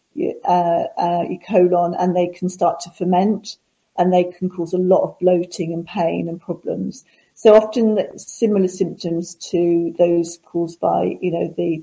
uh, 0.44 0.84
uh, 0.98 1.24
your 1.28 1.40
colon, 1.46 1.94
and 1.98 2.14
they 2.14 2.28
can 2.28 2.50
start 2.50 2.80
to 2.80 2.90
ferment, 2.90 3.56
and 3.96 4.12
they 4.12 4.24
can 4.24 4.50
cause 4.50 4.74
a 4.74 4.78
lot 4.78 5.02
of 5.02 5.18
bloating 5.18 5.72
and 5.72 5.86
pain 5.86 6.28
and 6.28 6.40
problems. 6.40 7.04
So 7.34 7.54
often 7.54 8.18
similar 8.18 8.68
symptoms 8.68 9.34
to 9.50 9.94
those 9.98 10.38
caused 10.44 10.78
by, 10.78 11.16
you 11.22 11.30
know, 11.32 11.54
the 11.56 11.82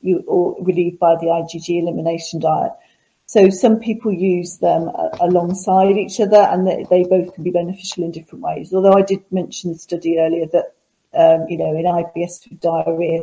you, 0.00 0.24
or 0.26 0.56
relieved 0.62 0.98
by 0.98 1.14
the 1.16 1.26
IgG 1.26 1.82
elimination 1.82 2.40
diet. 2.40 2.72
So 3.26 3.48
some 3.48 3.78
people 3.78 4.12
use 4.12 4.58
them 4.58 4.88
uh, 4.88 5.10
alongside 5.20 5.96
each 5.96 6.18
other 6.18 6.36
and 6.36 6.66
they, 6.66 6.84
they, 6.90 7.04
both 7.04 7.32
can 7.32 7.44
be 7.44 7.52
beneficial 7.52 8.02
in 8.02 8.10
different 8.10 8.42
ways. 8.42 8.74
Although 8.74 8.94
I 8.94 9.02
did 9.02 9.22
mention 9.30 9.72
the 9.72 9.78
study 9.78 10.18
earlier 10.18 10.46
that, 10.46 10.74
um, 11.14 11.46
you 11.48 11.56
know, 11.56 11.72
in 11.76 11.84
IBS 11.84 12.50
with 12.50 12.60
diarrhea, 12.60 13.22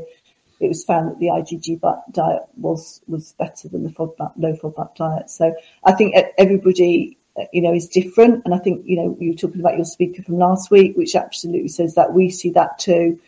it 0.59 0.67
was 0.69 0.85
found 0.85 1.11
that 1.11 1.19
the 1.19 1.27
IgG 1.27 1.81
diet 2.13 2.43
was, 2.55 3.01
was 3.07 3.33
better 3.33 3.67
than 3.67 3.83
the 3.83 3.89
FODMAP, 3.89 4.31
low 4.37 4.53
FODMAP 4.55 4.95
diet. 4.95 5.29
So 5.29 5.53
I 5.83 5.91
think 5.91 6.15
everybody, 6.37 7.17
uh, 7.37 7.43
you 7.51 7.61
know, 7.61 7.73
is 7.73 7.89
different. 7.89 8.45
And 8.45 8.53
I 8.53 8.59
think, 8.59 8.85
you 8.85 8.95
know, 8.95 9.17
you 9.19 9.31
were 9.31 9.37
talking 9.37 9.59
about 9.59 9.75
your 9.75 9.83
speaker 9.83 10.23
from 10.23 10.37
last 10.37 10.71
week, 10.71 10.95
which 10.95 11.17
absolutely 11.17 11.67
says 11.67 11.95
that 11.95 12.13
we 12.13 12.29
see 12.29 12.51
that 12.51 12.79
too 12.79 13.19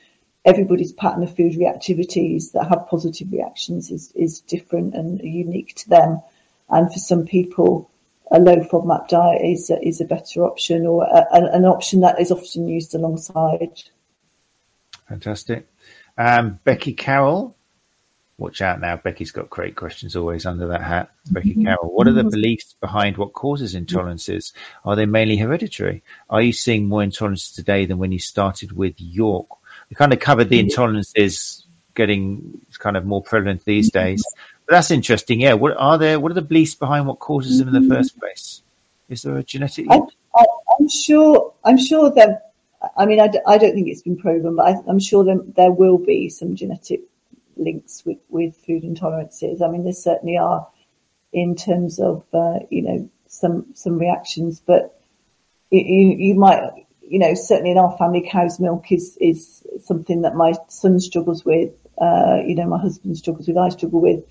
everybody's 0.50 0.92
pattern 0.92 1.24
of 1.24 1.36
food 1.36 1.54
reactivities 1.54 2.52
that 2.54 2.68
have 2.68 2.88
positive 2.90 3.32
reactions 3.32 3.92
is, 3.92 4.12
is 4.16 4.42
different 4.42 4.96
and 4.96 5.20
unique 5.22 5.76
to 5.76 5.90
them. 5.90 6.20
And 6.70 6.92
for 6.92 7.00
some 7.00 7.26
people, 7.26 7.90
a 8.32 8.40
low 8.40 8.58
FODMAP 8.58 9.08
diet 9.08 9.42
is 9.44 9.70
a, 9.70 9.80
is 9.88 10.02
a 10.02 10.06
better 10.06 10.44
option 10.44 10.86
or 10.86 11.04
a, 11.04 11.26
an 11.32 11.66
option 11.66 12.02
that 12.02 12.20
is 12.20 12.32
often 12.32 12.68
used 12.68 12.94
alongside. 12.96 13.84
Fantastic. 15.08 15.68
Um, 16.18 16.60
Becky 16.64 16.94
Carroll, 16.94 17.56
watch 18.38 18.62
out 18.62 18.80
now. 18.82 18.98
Becky's 18.98 19.32
got 19.32 19.50
great 19.50 19.76
questions 19.76 20.16
always 20.16 20.46
under 20.46 20.68
that 20.68 20.82
hat. 20.82 21.12
Becky 21.32 21.52
mm-hmm. 21.52 21.66
Carroll, 21.66 21.96
what 21.96 22.08
are 22.08 22.14
the 22.14 22.24
beliefs 22.24 22.76
behind 22.80 23.18
what 23.18 23.34
causes 23.34 23.76
intolerances? 23.76 24.54
Are 24.86 24.96
they 24.96 25.06
mainly 25.06 25.38
hereditary? 25.38 26.04
Are 26.30 26.42
you 26.42 26.54
seeing 26.54 26.88
more 26.88 27.02
intolerances 27.02 27.54
today 27.54 27.86
than 27.86 27.98
when 27.98 28.12
you 28.12 28.20
started 28.20 28.72
with 28.72 29.00
York? 29.00 29.48
We 29.90 29.96
kind 29.96 30.14
of 30.14 30.20
covered 30.20 30.50
the 30.50 30.60
mm-hmm. 30.60 30.82
intolerances 30.82 31.66
getting 31.96 32.62
kind 32.78 32.96
of 32.96 33.06
more 33.06 33.22
prevalent 33.22 33.66
these 33.66 33.92
mm-hmm. 33.92 34.06
days. 34.06 34.24
But 34.66 34.74
that's 34.74 34.92
interesting. 34.92 35.42
Yeah. 35.42 35.54
What 35.54 35.76
are 35.78 35.98
there? 35.98 36.20
What 36.20 36.32
are 36.32 36.36
the 36.36 36.42
beliefs 36.42 36.76
behind 36.76 37.08
what 37.08 37.20
causes 37.20 37.60
them 37.60 37.68
in 37.68 37.74
the 37.74 37.80
mm-hmm. 37.80 37.94
first 37.94 38.20
place? 38.20 38.62
Is 39.10 39.24
there 39.24 39.38
a 39.38 39.44
genetic? 39.44 39.88
I, 39.90 40.00
am 40.80 40.88
sure. 40.88 41.54
I'm 41.64 41.78
sure 41.78 42.12
that. 42.12 42.52
I 42.96 43.06
mean, 43.06 43.20
I 43.20 43.28
d- 43.28 43.42
I 43.46 43.58
don't 43.58 43.74
think 43.74 43.90
it's 43.90 44.04
been 44.04 44.16
proven, 44.16 44.56
but 44.56 44.68
I, 44.68 44.90
am 44.90 45.00
sure 45.00 45.26
there, 45.26 45.40
there 45.56 45.72
will 45.72 45.98
be 45.98 46.30
some 46.30 46.56
genetic 46.56 47.02
links 47.58 48.04
with, 48.06 48.20
with 48.30 48.56
food 48.56 48.84
intolerances. 48.84 49.62
I 49.62 49.70
mean, 49.70 49.84
there 49.84 49.92
certainly 49.92 50.38
are 50.38 50.66
in 51.34 51.56
terms 51.56 52.00
of 52.00 52.24
uh, 52.34 52.60
you 52.70 52.82
know 52.82 53.10
some 53.28 53.66
some 53.74 53.98
reactions, 53.98 54.62
but 54.66 55.02
you, 55.72 55.82
you 55.82 56.36
might 56.36 56.86
you 57.10 57.18
know, 57.18 57.34
certainly 57.34 57.72
in 57.72 57.78
our 57.78 57.98
family, 57.98 58.28
cow's 58.30 58.60
milk 58.60 58.92
is 58.92 59.18
is 59.20 59.64
something 59.84 60.22
that 60.22 60.36
my 60.36 60.54
son 60.68 61.00
struggles 61.00 61.44
with. 61.44 61.72
Uh, 62.00 62.38
you 62.46 62.56
know, 62.56 62.66
my 62.66 62.78
husband 62.78 63.18
struggles 63.18 63.48
with. 63.48 63.58
I 63.58 63.70
struggle 63.70 64.00
with. 64.00 64.24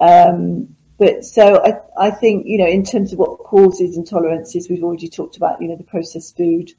Um, 0.00 0.76
but 0.98 1.24
so 1.24 1.62
I, 1.62 2.06
I 2.06 2.10
think 2.10 2.46
you 2.46 2.58
know, 2.58 2.66
in 2.66 2.84
terms 2.84 3.12
of 3.12 3.18
what 3.18 3.38
causes 3.38 3.98
intolerances, 3.98 4.70
we've 4.70 4.82
already 4.82 5.08
talked 5.08 5.36
about 5.36 5.60
you 5.60 5.68
know 5.68 5.76
the 5.76 5.84
processed 5.84 6.36
food 6.36 6.72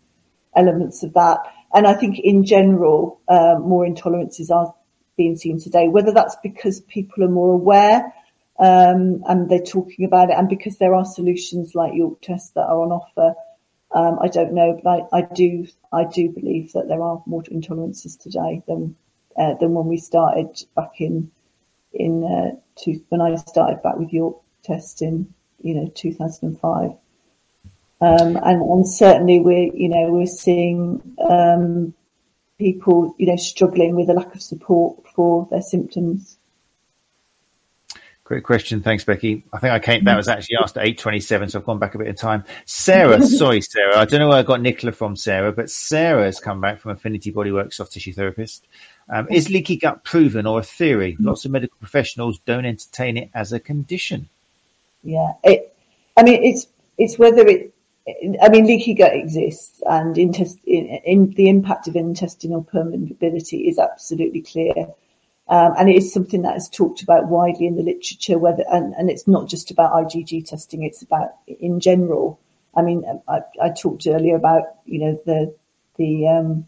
elements 0.56 1.04
of 1.04 1.14
that, 1.14 1.40
and 1.72 1.86
I 1.86 1.94
think 1.94 2.18
in 2.20 2.44
general, 2.44 3.22
uh, 3.28 3.56
more 3.60 3.86
intolerances 3.86 4.50
are 4.50 4.74
being 5.18 5.36
seen 5.36 5.60
today. 5.62 5.88
Whether 5.88 6.14
that's 6.14 6.36
because 6.42 6.82
people 6.82 7.24
are 7.24 7.30
more 7.30 7.54
aware 7.54 8.12
um, 8.60 9.24
and 9.28 9.50
they're 9.50 9.62
talking 9.62 10.04
about 10.04 10.32
it, 10.32 10.36
and 10.38 10.50
because 10.50 10.78
there 10.80 10.96
are 10.96 11.06
solutions 11.06 11.76
like 11.76 11.94
York 11.94 12.22
tests 12.22 12.52
that 12.52 12.66
are 12.66 12.82
on 12.82 12.92
offer 12.92 13.36
um, 13.92 14.20
I 14.22 14.28
don't 14.28 14.54
know, 14.54 14.80
but 14.84 15.08
I, 15.14 15.20
I, 15.20 15.22
do 15.34 15.68
I 15.94 16.04
do 16.04 16.30
believe 16.30 16.74
that 16.74 16.88
there 16.88 17.02
are 17.02 17.24
more 17.26 17.44
intolerances 17.44 18.20
today 18.20 18.62
than 18.68 18.96
uh, 19.38 19.54
than 19.56 19.74
when 19.74 19.86
we 19.86 19.98
started 19.98 20.64
back 20.76 21.00
in 21.00 21.32
in 21.94 22.24
uh, 22.24 22.56
two, 22.76 23.02
when 23.10 23.22
I 23.22 23.36
started 23.36 23.82
back 23.84 23.98
with 23.98 24.12
York 24.12 24.38
test 24.64 25.02
in 25.02 25.34
you 25.62 25.74
know 25.74 25.92
2005. 25.96 26.92
Um, 28.00 28.38
and, 28.38 28.62
and 28.62 28.88
certainly 28.88 29.40
we're 29.40 29.74
you 29.74 29.90
know 29.90 30.12
we're 30.12 30.28
seeing 30.28 31.02
um, 31.30 31.94
people 32.60 33.16
you 33.18 33.28
know 33.28 33.38
struggling 33.38 33.96
with 33.96 34.10
a 34.10 34.14
lack 34.14 34.36
of 34.36 34.42
support 34.42 35.08
for 35.16 35.48
their 35.50 35.62
symptoms. 35.62 36.37
Great 38.28 38.44
question. 38.44 38.82
Thanks, 38.82 39.06
Becky. 39.06 39.46
I 39.54 39.60
think 39.60 39.72
I 39.72 39.80
came, 39.80 40.04
that 40.04 40.18
was 40.18 40.28
actually 40.28 40.58
asked 40.62 40.76
at 40.76 40.86
8.27, 40.86 41.50
so 41.50 41.60
I've 41.60 41.66
gone 41.66 41.80
back 41.80 41.96
a 41.96 41.98
bit 41.98 42.10
of 42.10 42.18
time. 42.18 42.44
Sarah, 42.66 43.24
sorry, 43.26 43.62
Sarah. 43.62 43.98
I 44.00 44.04
don't 44.04 44.20
know 44.20 44.28
where 44.28 44.40
I 44.40 44.44
got 44.44 44.60
Nicola 44.60 44.92
from, 44.92 45.16
Sarah, 45.16 45.54
but 45.54 45.70
Sarah 45.70 46.26
has 46.26 46.42
come 46.42 46.60
back 46.60 46.80
from 46.80 46.92
Affinity 46.92 47.32
Bodywork 47.32 47.72
soft 47.72 47.94
tissue 47.94 48.12
therapist. 48.12 48.68
Um, 49.08 49.30
is 49.32 49.50
leaky 49.50 49.78
gut 49.78 50.04
proven 50.04 50.46
or 50.46 50.60
a 50.60 50.64
theory? 50.64 51.16
Lots 51.22 51.46
of 51.46 51.52
medical 51.52 51.78
professionals 51.80 52.38
don't 52.40 52.66
entertain 52.66 53.16
it 53.16 53.30
as 53.34 53.54
a 53.54 53.62
condition. 53.62 54.28
Yeah. 55.04 55.32
It, 55.46 55.74
I 56.18 56.24
mean, 56.24 56.44
it's, 56.44 56.68
it's 56.98 57.18
whether 57.18 57.48
it, 57.48 57.74
I 58.44 58.50
mean, 58.50 58.68
leaky 58.68 58.94
gut 58.94 59.14
exists 59.16 59.82
and 59.90 60.18
intest- 60.18 60.60
in, 60.66 60.88
in 61.06 61.32
the 61.36 61.48
impact 61.48 61.88
of 61.88 61.96
intestinal 61.96 62.62
permeability 62.62 63.70
is 63.70 63.80
absolutely 63.80 64.42
clear. 64.42 64.74
Um, 65.50 65.74
and 65.78 65.90
it 65.90 65.96
is 65.96 66.12
something 66.12 66.42
that 66.42 66.58
is 66.58 66.68
talked 66.70 67.02
about 67.02 67.28
widely 67.28 67.68
in 67.68 67.78
the 67.78 67.84
literature, 67.84 68.38
whether, 68.38 68.66
and, 68.72 68.94
and 68.96 69.10
it's 69.10 69.28
not 69.28 69.48
just 69.48 69.72
about 69.72 69.94
IgG 69.94 70.46
testing, 70.46 70.84
it's 70.84 71.02
about 71.02 71.36
in 71.48 71.80
general. 71.80 72.40
I 72.76 72.82
mean, 72.82 73.04
I, 73.28 73.40
I 73.62 73.70
talked 73.70 74.08
earlier 74.08 74.36
about, 74.36 74.64
you 74.86 75.00
know, 75.00 75.22
the, 75.26 75.56
the, 75.98 76.28
um, 76.28 76.68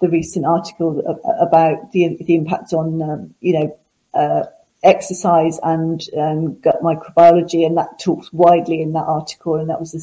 the 0.00 0.08
recent 0.08 0.46
article 0.46 1.00
about 1.40 1.92
the, 1.92 2.16
the 2.20 2.36
impact 2.36 2.72
on, 2.72 3.02
um, 3.02 3.34
you 3.40 3.58
know, 3.58 3.78
uh, 4.14 4.44
exercise 4.82 5.58
and 5.62 6.08
um, 6.16 6.58
gut 6.60 6.80
microbiology, 6.82 7.66
and 7.66 7.76
that 7.76 7.98
talks 7.98 8.32
widely 8.32 8.80
in 8.80 8.92
that 8.92 9.04
article, 9.04 9.56
and 9.56 9.68
that 9.68 9.80
was 9.80 9.94
a 9.94 10.00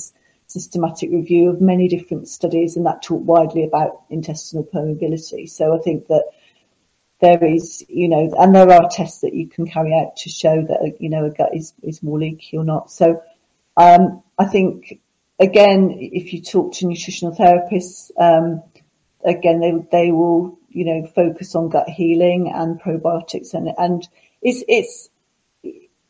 systematic 0.48 1.10
review 1.12 1.50
of 1.50 1.62
many 1.62 1.88
different 1.88 2.28
studies, 2.28 2.78
and 2.78 2.86
that 2.86 3.02
talked 3.02 3.26
widely 3.26 3.64
about 3.64 4.04
intestinal 4.10 4.64
permeability. 4.64 5.50
So 5.50 5.76
I 5.76 5.80
think 5.80 6.08
that 6.08 6.26
there 7.20 7.43
is, 7.43 7.84
you 7.89 8.07
know, 8.07 8.32
and 8.38 8.53
there 8.53 8.72
are 8.72 8.89
tests 8.89 9.22
that 9.22 9.34
you 9.34 9.47
can 9.47 9.65
carry 9.65 9.93
out 9.93 10.18
to 10.18 10.30
show 10.30 10.61
that, 10.61 10.97
you 10.99 11.09
know, 11.09 11.26
a 11.26 11.32
gut 11.32 11.55
is, 11.55 11.74
is 11.82 12.03
more 12.03 12.20
leaky 12.20 12.57
or 12.57 12.63
not. 12.63 12.91
So, 12.91 13.24
um, 13.76 14.22
I 14.38 14.45
think 14.45 14.99
again, 15.39 15.97
if 15.99 16.34
you 16.34 16.41
talk 16.41 16.74
to 16.76 16.88
nutritional 16.88 17.36
therapists, 17.36 18.11
um, 18.20 18.61
again, 19.26 19.59
they, 19.59 19.74
they 19.91 20.11
will, 20.11 20.59
you 20.70 20.86
know, 20.86 21.07
focus 21.07 21.55
on 21.55 21.70
gut 21.70 21.89
healing 21.89 22.51
and 22.53 22.80
probiotics 22.80 23.53
and, 23.53 23.70
and 23.78 24.07
it's, 24.41 24.63
it's, 24.68 25.09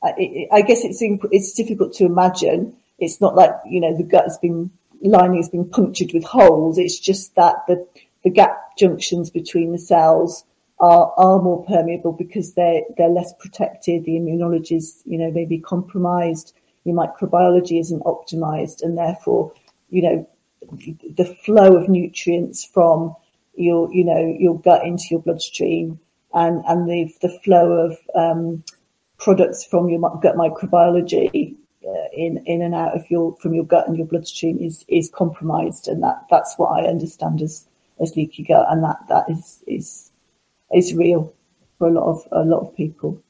I 0.03 0.61
guess 0.61 0.83
it's, 0.83 0.99
it's 1.01 1.53
difficult 1.53 1.93
to 1.95 2.05
imagine. 2.05 2.75
It's 2.99 3.19
not 3.19 3.35
like, 3.35 3.51
you 3.65 3.81
know, 3.81 3.95
the 3.95 4.03
gut 4.03 4.25
has 4.25 4.37
been, 4.37 4.71
lining 5.01 5.37
has 5.37 5.49
been 5.49 5.69
punctured 5.69 6.11
with 6.13 6.23
holes. 6.23 6.77
It's 6.77 6.99
just 6.99 7.35
that 7.35 7.55
the, 7.67 7.87
the 8.23 8.29
gap 8.29 8.77
junctions 8.77 9.29
between 9.29 9.71
the 9.71 9.79
cells 9.79 10.43
are, 10.80 11.13
are 11.17 11.41
more 11.41 11.65
permeable 11.65 12.11
because 12.11 12.53
they're, 12.53 12.82
they're 12.97 13.09
less 13.09 13.34
protected. 13.39 14.05
The 14.05 14.13
immunology 14.13 14.78
is, 14.78 15.01
you 15.05 15.17
know, 15.17 15.32
maybe 15.32 15.59
compromised. 15.59 16.53
Your 16.84 16.95
microbiology 16.95 17.80
isn't 17.80 18.03
optimized 18.03 18.84
and 18.84 18.97
therefore, 18.97 19.53
you 19.89 20.01
know, 20.01 20.30
the 21.15 21.38
flow 21.45 21.75
of 21.78 21.89
nutrients 21.89 22.65
from 22.65 23.15
your, 23.55 23.91
you 23.93 24.05
know, 24.05 24.36
your 24.39 24.59
gut 24.59 24.86
into 24.86 25.05
your 25.11 25.21
bloodstream 25.21 25.99
and, 26.34 26.63
and 26.67 26.88
the, 26.88 27.13
the 27.21 27.39
flow 27.43 27.71
of, 27.71 27.97
um, 28.15 28.63
products 29.17 29.65
from 29.65 29.89
your 29.89 29.99
gut 30.21 30.36
microbiology 30.36 31.55
uh, 31.86 32.07
in 32.13 32.43
in 32.45 32.61
and 32.61 32.75
out 32.75 32.95
of 32.95 33.09
your 33.09 33.36
from 33.38 33.53
your 33.53 33.65
gut 33.65 33.88
and 33.88 33.97
your 33.97 34.05
bloodstream 34.05 34.59
is 34.59 34.86
is 34.88 35.09
compromised, 35.09 35.88
and 35.88 36.03
that 36.03 36.25
that's 36.30 36.55
what 36.57 36.67
I 36.67 36.88
understand 36.88 37.41
as 37.41 37.65
as 37.99 38.15
leaky 38.15 38.43
gut, 38.43 38.67
and 38.69 38.84
that 38.84 38.97
that 39.09 39.30
is 39.30 39.63
is 39.67 40.06
is 40.74 40.93
real 40.93 41.34
for 41.78 41.88
a 41.88 41.91
lot 41.91 42.07
of 42.07 42.28
a 42.32 42.43
lot 42.43 42.59
of 42.59 42.76
people. 42.76 43.22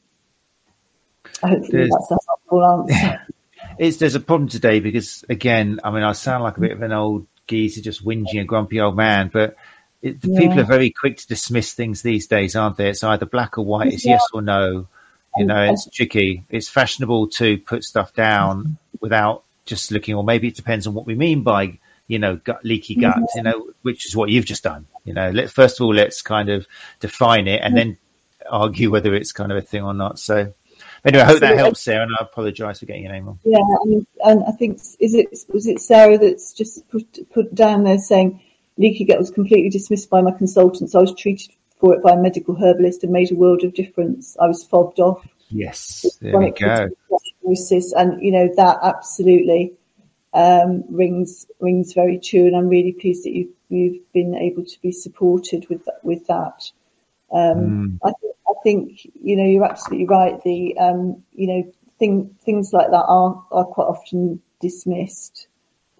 Hopefully, 1.42 1.70
there's, 1.72 1.90
that's 1.90 2.12
a 2.12 2.18
helpful 2.28 2.66
answer. 2.66 3.22
it's 3.80 3.98
there's 3.98 4.16
a 4.16 4.20
problem 4.20 4.50
today 4.50 4.80
because 4.80 5.24
again, 5.30 5.80
I 5.84 5.92
mean, 5.92 6.04
I 6.04 6.14
sound 6.14 6.44
like 6.44 6.58
a 6.58 6.62
bit 6.62 6.72
of 6.72 6.82
an 6.82 6.94
old 6.94 7.28
geezer, 7.48 7.82
just 7.82 8.06
whinging 8.06 8.42
a 8.42 8.46
grumpy 8.46 8.80
old 8.80 8.96
man, 8.96 9.30
but. 9.32 9.56
It, 10.00 10.22
the 10.22 10.30
yeah. 10.30 10.42
people 10.42 10.60
are 10.60 10.64
very 10.64 10.92
quick 10.92 11.18
to 11.18 11.28
dismiss 11.28 11.74
things 11.74 12.04
these 12.04 12.28
days, 12.28 12.56
aren't 12.56 12.78
they? 12.78 12.92
It's 12.92 13.04
either 13.04 13.26
black 13.26 13.58
or 13.58 13.66
white. 13.66 13.92
It's 13.92 14.06
yeah. 14.06 14.12
yes 14.12 14.28
or 14.32 14.44
no. 14.44 14.88
You 15.36 15.46
know, 15.46 15.64
it's 15.72 15.90
tricky. 15.90 16.44
It's 16.50 16.70
fashionable 16.70 17.30
to 17.30 17.58
put 17.58 17.84
stuff 17.84 18.14
down 18.14 18.78
without 19.02 19.44
just 19.66 19.92
looking, 19.92 20.16
or 20.16 20.24
maybe 20.24 20.48
it 20.48 20.56
depends 20.56 20.86
on 20.86 20.94
what 20.94 21.06
we 21.06 21.16
mean 21.16 21.44
by 21.44 21.80
you 22.08 22.20
know, 22.20 22.38
gut, 22.38 22.64
leaky 22.64 22.96
gut, 22.96 23.16
mm-hmm. 23.16 23.38
you 23.38 23.44
know, 23.44 23.70
which 23.82 24.06
is 24.06 24.16
what 24.16 24.30
you've 24.30 24.46
just 24.46 24.64
done. 24.64 24.88
You 25.04 25.14
know, 25.14 25.30
let 25.30 25.52
first 25.52 25.80
of 25.80 25.86
all, 25.86 25.94
let's 25.94 26.22
kind 26.22 26.50
of 26.50 26.68
define 27.00 27.48
it 27.48 27.62
and 27.62 27.76
then 27.76 27.98
argue 28.50 28.90
whether 28.92 29.14
it's 29.14 29.32
kind 29.32 29.52
of 29.52 29.58
a 29.58 29.62
thing 29.62 29.84
or 29.84 29.94
not. 29.94 30.20
So, 30.20 30.54
anyway, 31.06 31.24
I 31.24 31.26
hope 31.26 31.40
that 31.42 31.58
helps, 31.58 31.82
Sarah, 31.82 32.04
and 32.04 32.16
I 32.18 32.24
apologise 32.24 32.80
for 32.80 32.86
getting 32.86 33.04
your 33.04 33.12
name 33.12 33.26
wrong. 33.26 33.40
Yeah, 33.44 33.60
I 33.60 34.32
and 34.32 34.44
I 34.46 34.52
think 34.52 34.80
is 35.00 35.14
it 35.14 35.28
was 35.50 35.68
it 35.68 35.80
Sarah 35.80 36.18
that's 36.18 36.54
just 36.54 36.88
put 36.90 37.30
put 37.32 37.54
down 37.54 37.84
there 37.84 37.98
saying 37.98 38.42
leaky 38.78 39.06
gut 39.06 39.20
was 39.20 39.32
completely 39.32 39.70
dismissed 39.70 40.10
by 40.10 40.22
my 40.22 40.32
consultants. 40.32 40.96
I 40.96 41.02
was 41.02 41.14
treated 41.14 41.52
for 41.80 41.94
it 41.94 42.02
by 42.02 42.12
a 42.14 42.18
medical 42.18 42.56
herbalist 42.56 43.04
and 43.04 43.12
made 43.12 43.32
a 43.32 43.36
world 43.36 43.64
of 43.64 43.74
difference. 43.74 44.38
I 44.40 44.48
was 44.48 44.64
fobbed 44.64 45.00
off. 45.00 45.28
Yes, 45.50 46.06
there 46.22 46.38
we 46.38 46.52
go. 46.52 46.90
And 47.96 48.22
you 48.22 48.32
know 48.32 48.50
that 48.56 48.80
absolutely 48.84 49.74
um, 50.34 50.84
rings 50.90 51.48
rings 51.60 51.94
very 51.94 52.20
true, 52.20 52.46
and 52.48 52.56
I'm 52.56 52.68
really 52.68 52.94
pleased 52.94 53.26
that 53.26 53.32
you've 53.32 53.54
you've 53.70 54.12
been 54.14 54.36
able 54.36 54.66
to 54.66 54.82
be 54.82 54.92
supported 54.92 55.68
with 55.70 55.86
that, 55.86 56.00
with 56.04 56.28
that. 56.28 56.72
Um, 57.32 58.00
mm. 58.00 58.00
I, 58.04 58.14
th- 58.22 58.34
I 58.48 58.54
think 58.64 59.02
you 59.22 59.36
know 59.36 59.46
you're 59.46 59.66
absolutely 59.66 60.08
right. 60.08 60.42
The 60.44 60.78
um, 60.78 61.24
you 61.34 61.48
know 61.48 61.74
thing, 62.00 62.36
things 62.44 62.74
like 62.74 62.92
that 62.92 63.06
are 63.08 63.44
are 63.52 63.66
quite 63.66 63.86
often 63.86 64.42
dismissed. 64.62 65.48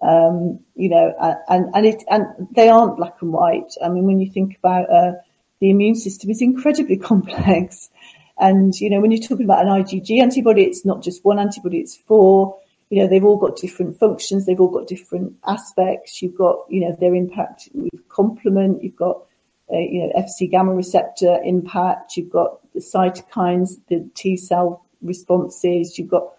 Um, 0.00 0.60
you 0.76 0.90
know, 0.90 1.12
and 1.48 1.74
and 1.74 1.86
it 1.86 2.04
and 2.08 2.48
they 2.52 2.68
aren't 2.68 2.96
black 2.96 3.16
and 3.20 3.32
white. 3.32 3.72
I 3.82 3.88
mean, 3.88 4.04
when 4.04 4.20
you 4.20 4.30
think 4.30 4.56
about 4.58 4.90
uh, 4.90 5.12
the 5.60 5.70
immune 5.70 5.96
system, 5.96 6.30
is 6.30 6.42
incredibly 6.42 6.96
complex. 7.10 7.90
And 8.38 8.78
you 8.78 8.90
know, 8.90 9.00
when 9.00 9.10
you're 9.10 9.26
talking 9.26 9.44
about 9.44 9.66
an 9.66 9.72
IgG 9.72 10.20
antibody, 10.22 10.62
it's 10.62 10.84
not 10.84 11.02
just 11.02 11.24
one 11.24 11.38
antibody; 11.38 11.78
it's 11.78 11.96
four 11.96 12.58
you 12.90 13.02
know, 13.02 13.08
they've 13.08 13.24
all 13.24 13.36
got 13.36 13.56
different 13.56 13.98
functions, 13.98 14.46
they've 14.46 14.60
all 14.60 14.70
got 14.70 14.86
different 14.86 15.34
aspects. 15.46 16.22
You've 16.22 16.36
got, 16.36 16.64
you 16.70 16.80
know, 16.80 16.96
their 16.98 17.14
impact 17.14 17.68
with 17.74 18.08
complement, 18.08 18.82
you've 18.82 18.96
got, 18.96 19.22
uh, 19.70 19.78
you 19.78 20.06
know, 20.06 20.12
Fc 20.22 20.50
gamma 20.50 20.74
receptor 20.74 21.38
impact, 21.44 22.16
you've 22.16 22.30
got 22.30 22.60
the 22.72 22.80
cytokines, 22.80 23.78
the 23.88 24.08
T 24.14 24.36
cell 24.36 24.84
responses, 25.02 25.98
you've 25.98 26.08
got, 26.08 26.32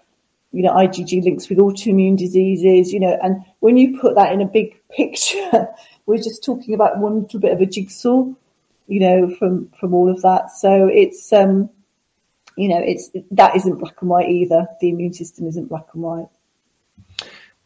you 0.51 0.63
know, 0.63 0.73
IgG 0.73 1.23
links 1.23 1.49
with 1.49 1.59
autoimmune 1.59 2.17
diseases, 2.17 2.91
you 2.91 2.99
know, 2.99 3.15
and 3.21 3.43
when 3.59 3.77
you 3.77 3.99
put 3.99 4.15
that 4.15 4.31
in 4.31 4.41
a 4.41 4.47
big 4.47 4.81
picture, 4.91 5.67
we're 6.07 6.17
just 6.17 6.43
talking 6.43 6.73
about 6.73 6.97
one 6.97 7.21
little 7.21 7.39
bit 7.39 7.53
of 7.53 7.61
a 7.61 7.67
jigsaw, 7.67 8.25
you 8.87 8.99
know, 8.99 9.29
from, 9.35 9.69
from 9.79 9.93
all 9.93 10.09
of 10.09 10.23
that. 10.23 10.49
So 10.49 10.87
it's, 10.91 11.31
um, 11.31 11.69
you 12.57 12.67
know, 12.69 12.81
it's, 12.83 13.11
that 13.29 13.55
isn't 13.55 13.77
black 13.77 14.01
and 14.01 14.09
white 14.09 14.29
either. 14.29 14.67
The 14.81 14.89
immune 14.89 15.13
system 15.13 15.47
isn't 15.47 15.69
black 15.69 15.85
and 15.93 16.01
white. 16.01 16.27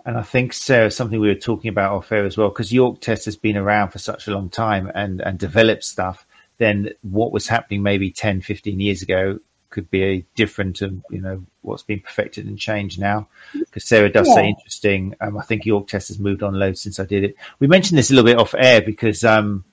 And 0.05 0.17
I 0.17 0.21
think, 0.21 0.53
Sarah, 0.53 0.91
something 0.91 1.19
we 1.19 1.29
were 1.29 1.35
talking 1.35 1.69
about 1.69 1.93
off 1.93 2.11
air 2.11 2.25
as 2.25 2.37
well, 2.37 2.49
because 2.49 2.73
York 2.73 2.99
Test 2.99 3.25
has 3.25 3.37
been 3.37 3.55
around 3.55 3.91
for 3.91 3.99
such 3.99 4.27
a 4.27 4.31
long 4.31 4.49
time 4.49 4.91
and, 4.93 5.21
and 5.21 5.39
developed 5.39 5.83
stuff, 5.85 6.25
then 6.57 6.89
what 7.01 7.31
was 7.31 7.47
happening 7.47 7.81
maybe 7.81 8.11
10, 8.11 8.41
15 8.41 8.79
years 8.79 9.01
ago 9.01 9.39
could 9.69 9.89
be 9.89 10.25
different 10.35 10.75
to, 10.77 11.01
you 11.09 11.19
know, 11.19 11.43
what's 11.61 11.83
been 11.83 11.99
perfected 11.99 12.45
and 12.45 12.59
changed 12.59 12.99
now. 12.99 13.27
Because 13.53 13.85
Sarah 13.85 14.09
does 14.09 14.27
yeah. 14.27 14.35
say 14.35 14.47
interesting. 14.49 15.15
Um, 15.19 15.37
I 15.37 15.41
think 15.43 15.65
York 15.65 15.87
Test 15.87 16.09
has 16.09 16.19
moved 16.19 16.43
on 16.43 16.53
loads 16.53 16.81
since 16.81 16.99
I 16.99 17.05
did 17.05 17.23
it. 17.23 17.35
We 17.59 17.67
mentioned 17.67 17.97
this 17.97 18.11
a 18.11 18.13
little 18.13 18.29
bit 18.29 18.39
off 18.39 18.53
air 18.55 18.81
because 18.81 19.23
um, 19.23 19.63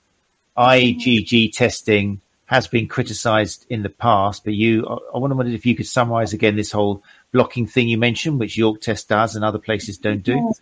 IgG 0.57 1.53
testing 1.53 2.21
has 2.47 2.67
been 2.67 2.89
criticised 2.89 3.67
in 3.69 3.83
the 3.83 3.89
past, 3.89 4.45
but 4.45 4.55
you, 4.55 4.85
I 5.15 5.19
wonder 5.19 5.41
if 5.47 5.67
you 5.67 5.77
could 5.77 5.87
summarise 5.87 6.33
again 6.33 6.57
this 6.57 6.73
whole 6.73 7.03
blocking 7.33 7.67
thing 7.67 7.89
you 7.89 7.99
mentioned, 7.99 8.39
which 8.39 8.57
York 8.57 8.81
Test 8.81 9.09
does 9.09 9.37
and 9.37 9.45
other 9.45 9.59
places 9.59 9.99
don't 9.99 10.23
do. 10.23 10.53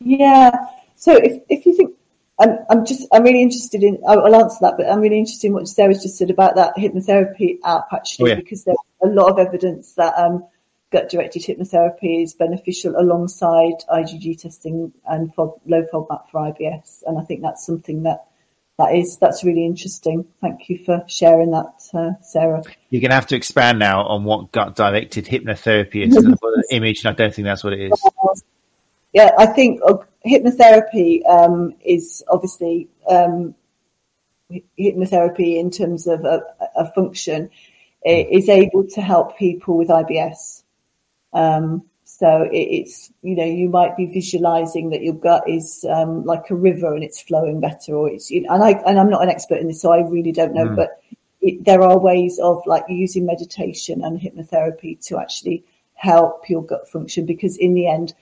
Yeah. 0.00 0.50
So 0.96 1.16
if 1.16 1.42
if 1.48 1.66
you 1.66 1.74
think, 1.74 1.94
I'm, 2.40 2.58
I'm 2.70 2.86
just, 2.86 3.06
I'm 3.12 3.22
really 3.22 3.42
interested 3.42 3.82
in, 3.82 3.98
I'll 4.06 4.34
answer 4.34 4.58
that, 4.62 4.74
but 4.78 4.88
I'm 4.88 5.00
really 5.00 5.18
interested 5.18 5.48
in 5.48 5.52
what 5.52 5.68
Sarah's 5.68 6.02
just 6.02 6.16
said 6.16 6.30
about 6.30 6.56
that 6.56 6.74
hypnotherapy 6.76 7.58
app 7.64 7.88
actually, 7.92 8.32
oh, 8.32 8.34
yeah. 8.34 8.40
because 8.40 8.64
there's 8.64 8.78
a 9.02 9.08
lot 9.08 9.30
of 9.30 9.38
evidence 9.38 9.92
that 9.94 10.16
um, 10.16 10.44
gut 10.90 11.10
directed 11.10 11.42
hypnotherapy 11.42 12.22
is 12.22 12.34
beneficial 12.34 12.94
alongside 12.98 13.84
IgG 13.90 14.40
testing 14.40 14.92
and 15.06 15.34
FOD, 15.34 15.60
low 15.66 15.84
FODMAP 15.92 16.30
for 16.30 16.40
IBS. 16.52 17.02
And 17.06 17.18
I 17.18 17.22
think 17.22 17.42
that's 17.42 17.64
something 17.64 18.04
that 18.04 18.24
that 18.80 18.94
is 18.94 19.18
that's 19.18 19.44
really 19.44 19.66
interesting. 19.66 20.26
Thank 20.40 20.70
you 20.70 20.78
for 20.84 21.04
sharing 21.06 21.50
that, 21.50 21.74
uh, 21.92 22.12
Sarah. 22.22 22.62
You're 22.88 23.02
going 23.02 23.10
to 23.10 23.14
have 23.14 23.26
to 23.26 23.36
expand 23.36 23.78
now 23.78 24.04
on 24.04 24.24
what 24.24 24.52
gut-directed 24.52 25.26
hypnotherapy 25.26 26.06
is. 26.06 26.14
the 26.14 26.64
image, 26.70 27.04
and 27.04 27.10
I 27.10 27.12
don't 27.12 27.34
think 27.34 27.44
that's 27.44 27.62
what 27.62 27.74
it 27.74 27.92
is. 27.92 28.42
Yeah, 29.12 29.32
I 29.36 29.46
think 29.46 29.80
uh, 29.86 29.98
hypnotherapy 30.24 31.28
um, 31.28 31.74
is 31.84 32.24
obviously 32.28 32.88
um, 33.06 33.54
hypnotherapy 34.78 35.58
in 35.58 35.70
terms 35.70 36.06
of 36.06 36.24
a, 36.24 36.42
a, 36.74 36.90
function 36.92 37.50
is 38.04 38.48
able 38.48 38.86
to 38.88 39.02
help 39.02 39.36
people 39.36 39.76
with 39.76 39.88
IBS. 39.88 40.62
Um, 41.32 41.89
so 42.20 42.42
it, 42.42 42.58
it's, 42.58 43.10
you 43.22 43.34
know, 43.34 43.46
you 43.46 43.70
might 43.70 43.96
be 43.96 44.04
visualizing 44.04 44.90
that 44.90 45.00
your 45.00 45.14
gut 45.14 45.48
is 45.48 45.86
um, 45.88 46.22
like 46.26 46.50
a 46.50 46.54
river 46.54 46.92
and 46.94 47.02
it's 47.02 47.22
flowing 47.22 47.60
better, 47.60 47.94
or 47.94 48.10
it's, 48.10 48.30
you 48.30 48.42
know, 48.42 48.50
and 48.50 48.62
I 48.62 48.72
and 48.72 49.00
I'm 49.00 49.08
not 49.08 49.22
an 49.22 49.30
expert 49.30 49.58
in 49.58 49.68
this, 49.68 49.80
so 49.80 49.90
I 49.90 50.06
really 50.06 50.30
don't 50.30 50.52
know, 50.52 50.66
mm. 50.66 50.76
but 50.76 51.02
it, 51.40 51.64
there 51.64 51.80
are 51.80 51.98
ways 51.98 52.38
of 52.38 52.62
like 52.66 52.84
using 52.90 53.24
meditation 53.24 54.04
and 54.04 54.20
hypnotherapy 54.20 55.02
to 55.06 55.18
actually 55.18 55.64
help 55.94 56.50
your 56.50 56.62
gut 56.62 56.86
function 56.90 57.24
because 57.24 57.56
in 57.56 57.72
the 57.72 57.88
end, 57.88 58.12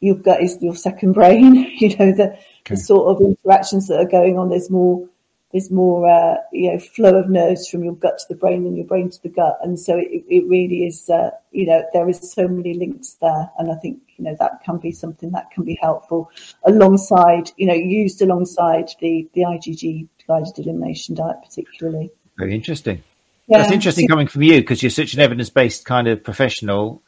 your 0.00 0.16
gut 0.16 0.42
is 0.42 0.58
your 0.60 0.76
second 0.76 1.14
brain. 1.14 1.54
you 1.78 1.96
know 1.96 2.12
the, 2.12 2.32
okay. 2.32 2.40
the 2.68 2.76
sort 2.76 3.08
of 3.08 3.26
interactions 3.26 3.88
that 3.88 3.98
are 3.98 4.10
going 4.10 4.38
on. 4.38 4.50
There's 4.50 4.68
more 4.68 5.08
there's 5.56 5.70
more 5.70 6.06
uh, 6.06 6.36
you 6.52 6.70
know 6.70 6.78
flow 6.78 7.16
of 7.16 7.30
nerves 7.30 7.66
from 7.66 7.82
your 7.82 7.94
gut 7.94 8.18
to 8.18 8.26
the 8.28 8.34
brain 8.34 8.64
than 8.64 8.76
your 8.76 8.84
brain 8.84 9.08
to 9.08 9.22
the 9.22 9.30
gut, 9.30 9.58
and 9.62 9.80
so 9.80 9.96
it, 9.96 10.22
it 10.28 10.46
really 10.46 10.84
is 10.84 11.08
uh, 11.08 11.30
you 11.50 11.64
know 11.64 11.82
there 11.94 12.06
is 12.10 12.30
so 12.30 12.46
many 12.46 12.74
links 12.74 13.16
there, 13.22 13.50
and 13.58 13.72
I 13.72 13.76
think 13.76 14.02
you 14.18 14.24
know 14.24 14.36
that 14.38 14.62
can 14.66 14.76
be 14.76 14.92
something 14.92 15.30
that 15.30 15.50
can 15.50 15.64
be 15.64 15.78
helpful 15.80 16.30
alongside 16.66 17.52
you 17.56 17.66
know 17.66 17.72
used 17.72 18.20
alongside 18.20 18.90
the 19.00 19.26
the 19.32 19.42
IgG 19.42 20.06
guided 20.28 20.58
elimination 20.58 21.14
diet 21.14 21.38
particularly. 21.42 22.10
Very 22.36 22.54
interesting. 22.54 23.02
Yeah. 23.46 23.58
That's 23.58 23.72
interesting 23.72 24.08
coming 24.08 24.26
from 24.26 24.42
you 24.42 24.60
because 24.60 24.82
you're 24.82 24.90
such 24.90 25.14
an 25.14 25.20
evidence 25.20 25.48
based 25.48 25.86
kind 25.86 26.06
of 26.06 26.22
professional. 26.22 27.02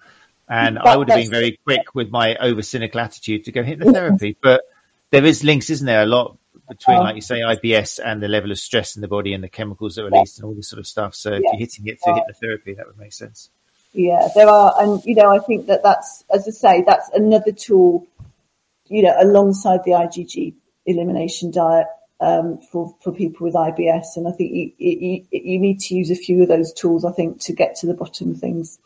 And 0.48 0.76
that, 0.76 0.86
I 0.86 0.96
would 0.96 1.10
have 1.10 1.18
been 1.18 1.30
very 1.30 1.58
quick 1.66 1.94
with 1.94 2.10
my 2.10 2.34
over 2.36 2.62
cynical 2.62 3.00
attitude 3.00 3.44
to 3.44 3.52
go 3.52 3.62
hypnotherapy. 3.62 4.36
but 4.42 4.62
there 5.10 5.26
is 5.26 5.44
links, 5.44 5.68
isn't 5.68 5.84
there? 5.84 6.02
A 6.02 6.06
lot 6.06 6.38
between, 6.68 6.98
oh. 6.98 7.02
like 7.02 7.14
you 7.14 7.20
say, 7.20 7.40
IBS 7.40 7.98
and 8.04 8.22
the 8.22 8.28
level 8.28 8.50
of 8.50 8.58
stress 8.58 8.96
in 8.96 9.02
the 9.02 9.08
body 9.08 9.34
and 9.34 9.42
the 9.42 9.48
chemicals 9.48 9.94
that 9.94 10.02
are 10.02 10.10
released 10.10 10.38
yeah. 10.38 10.42
and 10.42 10.48
all 10.48 10.54
this 10.54 10.68
sort 10.68 10.80
of 10.80 10.86
stuff. 10.86 11.14
So 11.14 11.32
if 11.32 11.42
yeah. 11.42 11.50
you're 11.52 11.60
hitting 11.60 11.86
it 11.86 11.98
through 12.02 12.16
yeah. 12.16 12.22
hypnotherapy, 12.22 12.76
that 12.76 12.86
would 12.86 12.98
make 12.98 13.12
sense. 13.12 13.50
Yeah, 13.92 14.28
there 14.34 14.48
are, 14.48 14.74
and 14.78 15.02
you 15.04 15.14
know, 15.14 15.30
I 15.30 15.38
think 15.38 15.66
that 15.66 15.82
that's, 15.82 16.24
as 16.32 16.46
I 16.46 16.50
say, 16.50 16.84
that's 16.86 17.08
another 17.14 17.52
tool, 17.52 18.06
you 18.86 19.02
know, 19.02 19.14
alongside 19.18 19.80
the 19.84 19.92
IgG 19.92 20.54
elimination 20.86 21.50
diet 21.50 21.86
um, 22.20 22.58
for 22.58 22.94
for 23.00 23.12
people 23.12 23.46
with 23.46 23.54
IBS. 23.54 24.16
And 24.16 24.28
I 24.28 24.32
think 24.32 24.52
you, 24.52 24.72
you, 24.78 25.24
you 25.30 25.58
need 25.58 25.80
to 25.80 25.94
use 25.94 26.10
a 26.10 26.16
few 26.16 26.42
of 26.42 26.48
those 26.48 26.72
tools. 26.72 27.04
I 27.04 27.12
think 27.12 27.40
to 27.42 27.52
get 27.52 27.76
to 27.76 27.86
the 27.86 27.94
bottom 27.94 28.32
of 28.32 28.38
things. 28.38 28.78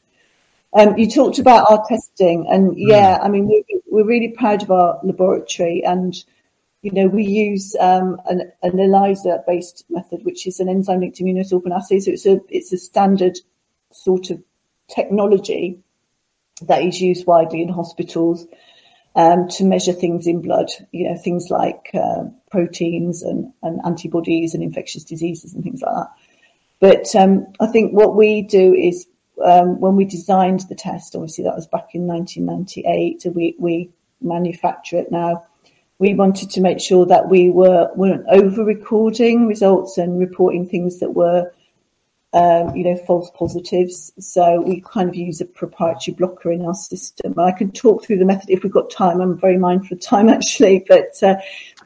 Um, 0.74 0.97
you 0.97 1.11
talked 1.11 1.39
about 1.39 1.70
our 1.70 1.85
testing, 1.87 2.47
and 2.49 2.78
yeah, 2.78 3.18
mm. 3.18 3.24
I 3.24 3.28
mean, 3.28 3.47
we're, 3.47 3.80
we're 3.91 4.07
really 4.07 4.28
proud 4.28 4.62
of 4.62 4.70
our 4.70 5.01
laboratory, 5.03 5.83
and 5.85 6.14
you 6.83 6.91
know, 6.91 7.07
we 7.07 7.24
use 7.24 7.76
um, 7.78 8.20
an, 8.26 8.53
an 8.62 8.78
ELISA-based 8.78 9.85
method, 9.89 10.24
which 10.24 10.47
is 10.49 10.59
an 10.59 10.68
enzyme-linked 10.68 11.18
immunosorbent 11.18 11.74
assay. 11.74 12.01
So 12.01 12.11
it's 12.11 12.26
a 12.26 12.41
it's 12.49 12.72
a 12.72 12.76
standard 12.76 13.39
sort 13.93 14.30
of 14.30 14.43
technology 14.89 15.78
that 16.62 16.83
is 16.83 17.01
used 17.01 17.26
widely 17.26 17.62
in 17.62 17.68
hospitals 17.68 18.47
um, 19.14 19.49
to 19.49 19.64
measure 19.64 19.93
things 19.93 20.26
in 20.26 20.43
blood. 20.43 20.70
You 20.91 21.11
know, 21.11 21.16
things 21.16 21.51
like 21.51 21.91
uh, 21.95 22.24
proteins 22.51 23.22
and, 23.22 23.53
and 23.62 23.80
antibodies 23.85 24.55
and 24.55 24.62
infectious 24.62 25.05
diseases 25.05 25.55
and 25.55 25.62
things 25.62 25.83
like 25.83 25.95
that. 25.95 26.11
But 26.80 27.14
um, 27.14 27.47
I 27.61 27.68
think 27.68 27.93
what 27.93 28.16
we 28.16 28.43
do 28.43 28.74
is 28.74 29.07
um, 29.43 29.80
when 29.80 29.95
we 29.95 30.05
designed 30.05 30.64
the 30.68 30.74
test, 30.74 31.14
obviously 31.14 31.45
that 31.45 31.55
was 31.55 31.68
back 31.68 31.95
in 31.95 32.09
1998, 32.09 33.24
we, 33.33 33.55
we 33.57 33.91
manufacture 34.20 34.99
it 34.99 35.12
now. 35.12 35.47
We 36.03 36.14
wanted 36.14 36.50
to 36.50 36.61
make 36.61 36.80
sure 36.80 37.07
that 37.07 37.28
we 37.28 37.50
were, 37.50 37.88
weren't 37.94 38.26
over 38.28 38.64
recording 38.64 39.46
results 39.46 39.98
and 39.98 40.18
reporting 40.18 40.68
things 40.68 40.98
that 40.98 41.11
were, 41.11 41.53
um, 42.32 42.74
you 42.74 42.82
know, 42.82 42.96
false 42.96 43.30
positives. 43.36 44.12
So 44.18 44.62
we 44.62 44.80
kind 44.80 45.09
of 45.09 45.14
use 45.14 45.40
a 45.40 45.44
proprietary 45.44 46.16
blocker 46.16 46.50
in 46.50 46.64
our 46.64 46.74
system. 46.74 47.38
I 47.38 47.53
can 47.53 47.70
talk 47.70 48.05
through 48.05 48.18
the 48.18 48.24
method 48.24 48.50
if 48.50 48.64
we've 48.64 48.72
got 48.72 48.90
time. 48.90 49.20
I'm 49.20 49.38
very 49.38 49.59
mindful 49.59 49.96
of 49.96 50.03
time 50.03 50.28
actually, 50.36 50.84
but 50.88 51.22
uh, 51.22 51.36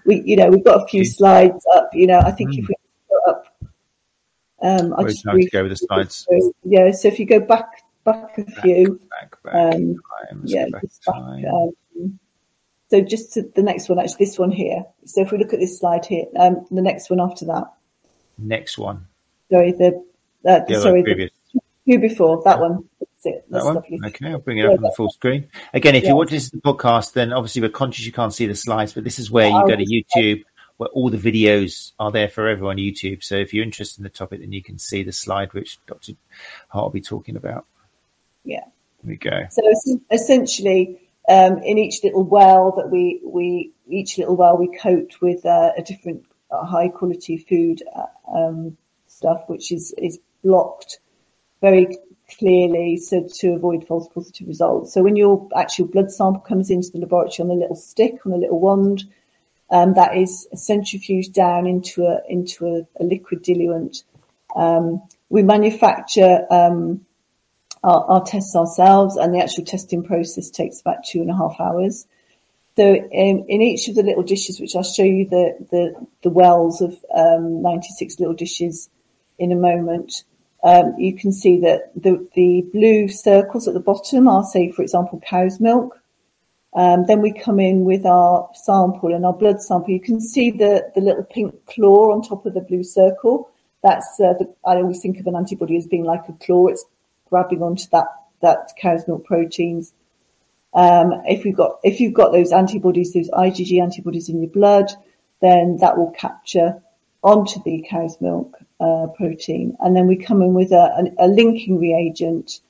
we, 0.06 0.22
you 0.22 0.36
know, 0.36 0.48
we've 0.48 0.64
got 0.64 0.82
a 0.82 0.86
few 0.86 1.04
slides 1.04 1.66
up. 1.74 1.90
You 1.92 2.06
know, 2.06 2.20
I 2.20 2.30
think 2.30 2.52
mm. 2.52 2.60
if 2.60 2.68
we 2.68 2.74
um, 4.62 4.94
I 4.94 5.02
just 5.02 5.24
to 5.24 5.50
go 5.50 5.62
with 5.64 5.72
the 5.72 5.76
slides. 5.76 6.26
Yeah, 6.64 6.90
so 6.92 7.08
if 7.08 7.18
you 7.18 7.26
go 7.26 7.40
back 7.40 7.68
back 8.04 8.38
a 8.38 8.62
few, 8.62 8.98
back, 9.10 9.42
back, 9.42 9.52
back. 9.52 9.74
Um, 9.74 10.00
yeah, 10.44 10.66
back 10.72 10.84
um, 11.14 11.72
so 12.88 13.00
just 13.00 13.32
to 13.34 13.42
the 13.54 13.62
next 13.62 13.88
one, 13.88 13.98
actually, 13.98 14.26
this 14.26 14.38
one 14.38 14.50
here. 14.50 14.84
So 15.04 15.22
if 15.22 15.32
we 15.32 15.38
look 15.38 15.52
at 15.52 15.60
this 15.60 15.78
slide 15.78 16.06
here, 16.06 16.24
um, 16.38 16.66
the 16.70 16.82
next 16.82 17.10
one 17.10 17.20
after 17.20 17.44
that. 17.46 17.64
Next 18.38 18.78
one. 18.78 19.06
Sorry, 19.50 19.72
the, 19.72 20.04
uh, 20.44 20.60
the 20.66 20.80
sorry, 20.80 21.02
the 21.02 21.30
few 21.84 21.98
before 21.98 22.42
that 22.44 22.60
one. 22.60 22.88
That's 23.00 23.26
it. 23.26 23.46
That's 23.50 23.64
that 23.64 23.66
one? 23.66 23.74
Lovely. 23.76 24.00
Okay, 24.06 24.30
I'll 24.30 24.38
bring 24.38 24.58
it 24.58 24.66
up 24.66 24.72
on 24.72 24.82
the 24.82 24.92
full 24.96 25.10
screen. 25.10 25.48
Again, 25.72 25.94
if 25.94 26.02
yeah. 26.02 26.10
you're 26.10 26.16
watching 26.16 26.36
this 26.36 26.50
podcast, 26.50 27.12
then 27.12 27.32
obviously 27.32 27.62
we're 27.62 27.70
conscious 27.70 28.04
you 28.04 28.12
can't 28.12 28.34
see 28.34 28.46
the 28.46 28.54
slides, 28.54 28.92
but 28.92 29.04
this 29.04 29.18
is 29.18 29.30
where 29.30 29.48
you 29.48 29.66
go 29.66 29.76
to 29.76 29.84
YouTube 29.84 30.44
where 30.76 30.88
all 30.90 31.08
the 31.08 31.16
videos 31.16 31.92
are 31.98 32.12
there 32.12 32.28
for 32.28 32.48
everyone 32.48 32.76
on 32.76 32.82
YouTube. 32.82 33.24
So 33.24 33.36
if 33.36 33.54
you're 33.54 33.64
interested 33.64 34.00
in 34.00 34.04
the 34.04 34.10
topic, 34.10 34.40
then 34.40 34.52
you 34.52 34.62
can 34.62 34.78
see 34.78 35.02
the 35.02 35.12
slide 35.12 35.52
which 35.54 35.78
Dr. 35.86 36.12
Hart 36.68 36.84
will 36.84 36.90
be 36.90 37.00
talking 37.00 37.36
about. 37.36 37.66
Yeah. 38.44 38.64
Here 39.02 39.10
we 39.10 39.16
go. 39.16 39.46
So 39.50 39.62
essentially, 40.10 41.00
um, 41.28 41.58
in 41.58 41.78
each 41.78 42.02
little 42.04 42.24
well 42.24 42.72
that 42.76 42.90
we 42.90 43.20
we 43.24 43.72
each 43.88 44.18
little 44.18 44.36
well 44.36 44.56
we 44.56 44.76
coat 44.78 45.16
with 45.20 45.44
uh, 45.44 45.72
a 45.76 45.82
different 45.82 46.24
high 46.50 46.88
quality 46.88 47.36
food 47.36 47.82
uh, 47.94 48.06
um, 48.34 48.76
stuff, 49.06 49.44
which 49.48 49.72
is 49.72 49.94
is 49.98 50.18
blocked 50.44 50.98
very 51.60 51.98
clearly 52.38 52.96
so 52.96 53.26
to 53.32 53.52
avoid 53.52 53.86
false 53.86 54.08
positive 54.08 54.48
results. 54.48 54.92
So 54.92 55.02
when 55.02 55.16
your 55.16 55.48
actual 55.56 55.86
blood 55.86 56.10
sample 56.10 56.40
comes 56.40 56.70
into 56.70 56.90
the 56.90 56.98
laboratory 56.98 57.48
on 57.48 57.56
a 57.56 57.60
little 57.60 57.76
stick 57.76 58.26
on 58.26 58.32
a 58.32 58.36
little 58.36 58.60
wand, 58.60 59.04
um, 59.70 59.94
that 59.94 60.16
is 60.16 60.46
centrifuged 60.54 61.32
down 61.32 61.66
into 61.66 62.04
a 62.04 62.20
into 62.28 62.66
a, 62.66 63.02
a 63.02 63.04
liquid 63.04 63.42
diluent. 63.42 64.04
Um, 64.54 65.02
we 65.28 65.42
manufacture 65.42 66.46
um, 66.50 67.05
our, 67.86 68.04
our, 68.10 68.24
tests 68.24 68.56
ourselves, 68.56 69.16
and 69.16 69.32
the 69.32 69.38
actual 69.38 69.64
testing 69.64 70.02
process 70.02 70.50
takes 70.50 70.80
about 70.80 71.04
two 71.04 71.20
and 71.20 71.30
a 71.30 71.36
half 71.36 71.56
hours. 71.60 72.06
So 72.76 72.94
in, 72.94 73.46
in 73.48 73.62
each 73.62 73.88
of 73.88 73.94
the 73.94 74.02
little 74.02 74.24
dishes, 74.24 74.60
which 74.60 74.74
I'll 74.74 74.82
show 74.82 75.04
you 75.04 75.26
the 75.26 75.56
the, 75.70 76.06
the 76.22 76.30
wells 76.30 76.82
of 76.82 76.92
um, 77.16 77.62
96 77.62 78.18
little 78.18 78.34
dishes 78.34 78.90
in 79.38 79.52
a 79.52 79.56
moment, 79.56 80.24
um, 80.62 80.94
you 80.98 81.16
can 81.16 81.32
see 81.32 81.60
that 81.60 81.92
the 81.94 82.28
the 82.34 82.62
blue 82.72 83.08
circles 83.08 83.68
at 83.68 83.74
the 83.74 83.80
bottom 83.80 84.28
are, 84.28 84.44
say, 84.44 84.72
for 84.72 84.82
example, 84.82 85.22
cow's 85.24 85.60
milk. 85.60 85.98
Um, 86.74 87.06
then 87.06 87.22
we 87.22 87.32
come 87.32 87.60
in 87.60 87.84
with 87.84 88.04
our 88.04 88.50
sample 88.52 89.14
and 89.14 89.24
our 89.24 89.32
blood 89.32 89.62
sample. 89.62 89.90
You 89.90 90.00
can 90.00 90.20
see 90.20 90.50
the, 90.50 90.90
the 90.94 91.00
little 91.00 91.24
pink 91.24 91.54
claw 91.64 92.12
on 92.12 92.20
top 92.20 92.44
of 92.44 92.52
the 92.52 92.60
blue 92.60 92.82
circle. 92.82 93.48
That's 93.82 94.20
uh, 94.20 94.34
the, 94.34 94.52
I 94.66 94.74
always 94.76 95.00
think 95.00 95.18
of 95.18 95.26
an 95.26 95.36
antibody 95.36 95.78
as 95.78 95.86
being 95.86 96.04
like 96.04 96.28
a 96.28 96.34
claw. 96.34 96.66
It's 96.66 96.84
grabbing 97.28 97.62
onto 97.62 97.84
that 97.92 98.08
that 98.40 98.70
cow's 98.80 99.06
milk 99.08 99.24
proteins. 99.24 99.92
Um, 100.74 101.22
if 101.24 101.44
you've 101.44 101.56
got 101.56 101.78
if 101.82 102.00
you've 102.00 102.14
got 102.14 102.32
those 102.32 102.52
antibodies, 102.52 103.12
those 103.12 103.30
IgG 103.30 103.82
antibodies 103.82 104.28
in 104.28 104.42
your 104.42 104.50
blood, 104.50 104.90
then 105.40 105.78
that 105.80 105.96
will 105.96 106.10
capture 106.10 106.82
onto 107.22 107.62
the 107.64 107.86
cow's 107.88 108.20
milk 108.20 108.56
uh, 108.80 109.06
protein, 109.16 109.76
and 109.80 109.96
then 109.96 110.06
we 110.06 110.16
come 110.16 110.42
in 110.42 110.54
with 110.54 110.72
a, 110.72 111.12
a, 111.18 111.26
a 111.26 111.28
linking 111.28 111.78
reagent 111.78 112.60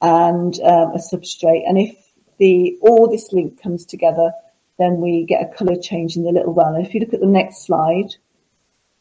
and 0.00 0.58
um, 0.60 0.92
a 0.92 0.98
substrate. 0.98 1.68
And 1.68 1.78
if 1.78 1.94
the 2.38 2.78
all 2.80 3.10
this 3.10 3.32
link 3.32 3.62
comes 3.62 3.84
together, 3.84 4.32
then 4.78 5.00
we 5.00 5.24
get 5.24 5.42
a 5.42 5.54
colour 5.54 5.76
change 5.76 6.16
in 6.16 6.24
the 6.24 6.32
little 6.32 6.54
well. 6.54 6.74
And 6.74 6.86
if 6.86 6.94
you 6.94 7.00
look 7.00 7.12
at 7.12 7.20
the 7.20 7.26
next 7.26 7.66
slide, 7.66 8.16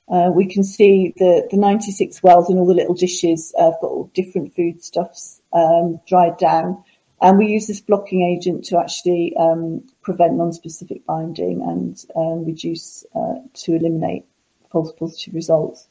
uh, 0.10 0.32
we 0.34 0.46
can 0.46 0.64
see 0.64 1.14
the, 1.18 1.48
the 1.52 1.58
96 1.58 2.24
wells 2.24 2.50
and 2.50 2.60
all 2.60 2.66
the 2.66 2.74
little 2.74 2.96
dishes 2.96 3.54
uh, 3.58 3.66
have 3.66 3.82
got 3.82 3.88
all 3.88 4.12
different 4.14 4.56
foodstuffs 4.56 5.42
um, 5.54 6.00
dried 6.08 6.38
down. 6.38 6.84
And 7.22 7.38
we 7.38 7.48
use 7.48 7.68
this 7.68 7.82
blocking 7.82 8.24
agent 8.24 8.66
to 8.66 8.80
actually 8.80 9.36
um, 9.38 9.84
prevent 10.02 10.36
non-specific 10.36 11.06
binding 11.06 11.62
and 11.62 12.04
um, 12.16 12.46
reduce 12.46 13.06
uh, 13.14 13.36
to 13.54 13.76
eliminate 13.76 14.26
false 14.72 14.92
positive 14.98 15.34
results. 15.34 15.88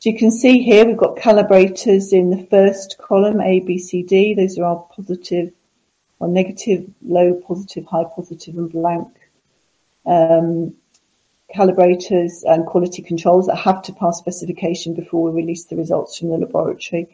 So 0.00 0.10
you 0.10 0.18
can 0.18 0.30
see 0.30 0.62
here 0.62 0.84
we've 0.84 0.96
got 0.96 1.16
calibrators 1.16 2.12
in 2.12 2.30
the 2.30 2.46
first 2.50 2.98
column, 2.98 3.40
A, 3.40 3.60
B, 3.60 3.78
C, 3.78 4.02
D. 4.02 4.34
Those 4.34 4.58
are 4.58 4.64
our 4.64 4.86
positive 4.94 5.52
or 6.18 6.28
negative, 6.28 6.90
low, 7.02 7.34
positive, 7.46 7.86
high, 7.86 8.04
positive, 8.04 8.56
and 8.56 8.70
blank 8.70 9.08
um, 10.04 10.74
calibrators 11.54 12.42
and 12.44 12.66
quality 12.66 13.02
controls 13.02 13.46
that 13.46 13.56
have 13.56 13.82
to 13.82 13.92
pass 13.92 14.18
specification 14.18 14.94
before 14.94 15.30
we 15.30 15.40
release 15.40 15.64
the 15.64 15.76
results 15.76 16.18
from 16.18 16.28
the 16.28 16.38
laboratory. 16.38 17.08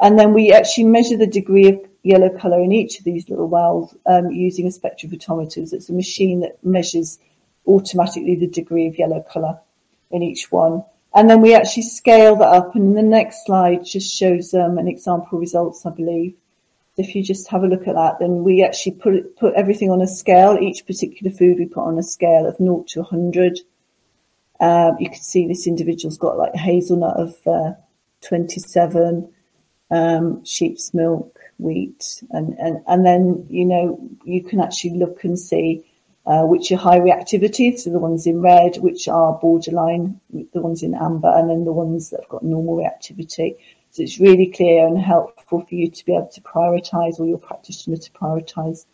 And 0.00 0.18
then 0.18 0.34
we 0.34 0.52
actually 0.52 0.84
measure 0.84 1.16
the 1.16 1.26
degree 1.26 1.68
of 1.68 1.80
yellow 2.02 2.28
colour 2.28 2.60
in 2.60 2.72
each 2.72 2.98
of 2.98 3.04
these 3.04 3.28
little 3.28 3.48
wells 3.48 3.96
um, 4.06 4.30
using 4.30 4.66
a 4.66 4.70
spectrophotometer. 4.70 5.66
So 5.66 5.76
It's 5.76 5.88
a 5.88 5.92
machine 5.92 6.40
that 6.40 6.62
measures 6.64 7.18
automatically 7.66 8.34
the 8.34 8.48
degree 8.48 8.88
of 8.88 8.98
yellow 8.98 9.24
colour 9.32 9.58
in 10.10 10.22
each 10.22 10.50
one. 10.50 10.84
and 11.14 11.28
then 11.28 11.40
we 11.40 11.54
actually 11.54 11.82
scale 11.82 12.36
that 12.36 12.48
up. 12.48 12.74
And 12.74 12.96
the 12.96 13.02
next 13.02 13.46
slide 13.46 13.84
just 13.84 14.14
shows 14.14 14.54
um, 14.54 14.78
an 14.78 14.88
example 14.88 15.38
results, 15.38 15.84
I 15.86 15.90
believe. 15.90 16.34
If 16.96 17.14
you 17.14 17.22
just 17.22 17.48
have 17.48 17.64
a 17.64 17.68
look 17.68 17.88
at 17.88 17.94
that, 17.94 18.18
then 18.20 18.44
we 18.44 18.62
actually 18.62 18.92
put 18.92 19.36
put 19.36 19.54
everything 19.54 19.90
on 19.90 20.02
a 20.02 20.06
scale. 20.06 20.58
Each 20.60 20.84
particular 20.86 21.34
food 21.34 21.58
we 21.58 21.66
put 21.66 21.86
on 21.86 21.98
a 21.98 22.02
scale 22.02 22.46
of 22.46 22.56
0 22.58 22.84
to 22.88 23.00
100. 23.00 23.60
Um, 24.60 24.96
you 25.00 25.08
can 25.08 25.22
see 25.22 25.48
this 25.48 25.66
individual's 25.66 26.18
got 26.18 26.38
like 26.38 26.54
hazelnut 26.54 27.18
of 27.18 27.34
uh, 27.46 27.72
27, 28.20 29.32
um, 29.90 30.44
sheep's 30.44 30.94
milk, 30.94 31.38
wheat, 31.58 32.22
and, 32.30 32.54
and, 32.58 32.82
and 32.86 33.04
then, 33.04 33.46
you 33.50 33.64
know, 33.64 34.08
you 34.24 34.42
can 34.42 34.60
actually 34.60 34.98
look 34.98 35.24
and 35.24 35.38
see 35.38 35.84
uh, 36.24 36.44
which 36.44 36.70
are 36.70 36.76
high 36.76 37.00
reactivity, 37.00 37.76
so 37.76 37.90
the 37.90 37.98
ones 37.98 38.26
in 38.26 38.40
red, 38.40 38.76
which 38.76 39.08
are 39.08 39.38
borderline, 39.40 40.20
the 40.30 40.60
ones 40.60 40.82
in 40.82 40.94
amber, 40.94 41.32
and 41.36 41.50
then 41.50 41.64
the 41.64 41.72
ones 41.72 42.10
that 42.10 42.20
have 42.20 42.28
got 42.28 42.44
normal 42.44 42.76
reactivity. 42.76 43.56
So 43.90 44.02
it's 44.02 44.20
really 44.20 44.46
clear 44.46 44.86
and 44.86 44.98
helpful 44.98 45.41
for 45.60 45.74
you 45.74 45.90
to 45.90 46.04
be 46.04 46.14
able 46.14 46.28
to 46.28 46.40
prioritise, 46.40 47.20
or 47.20 47.26
your 47.26 47.38
practitioner 47.38 47.96
to 47.96 48.10
prioritise 48.12 48.86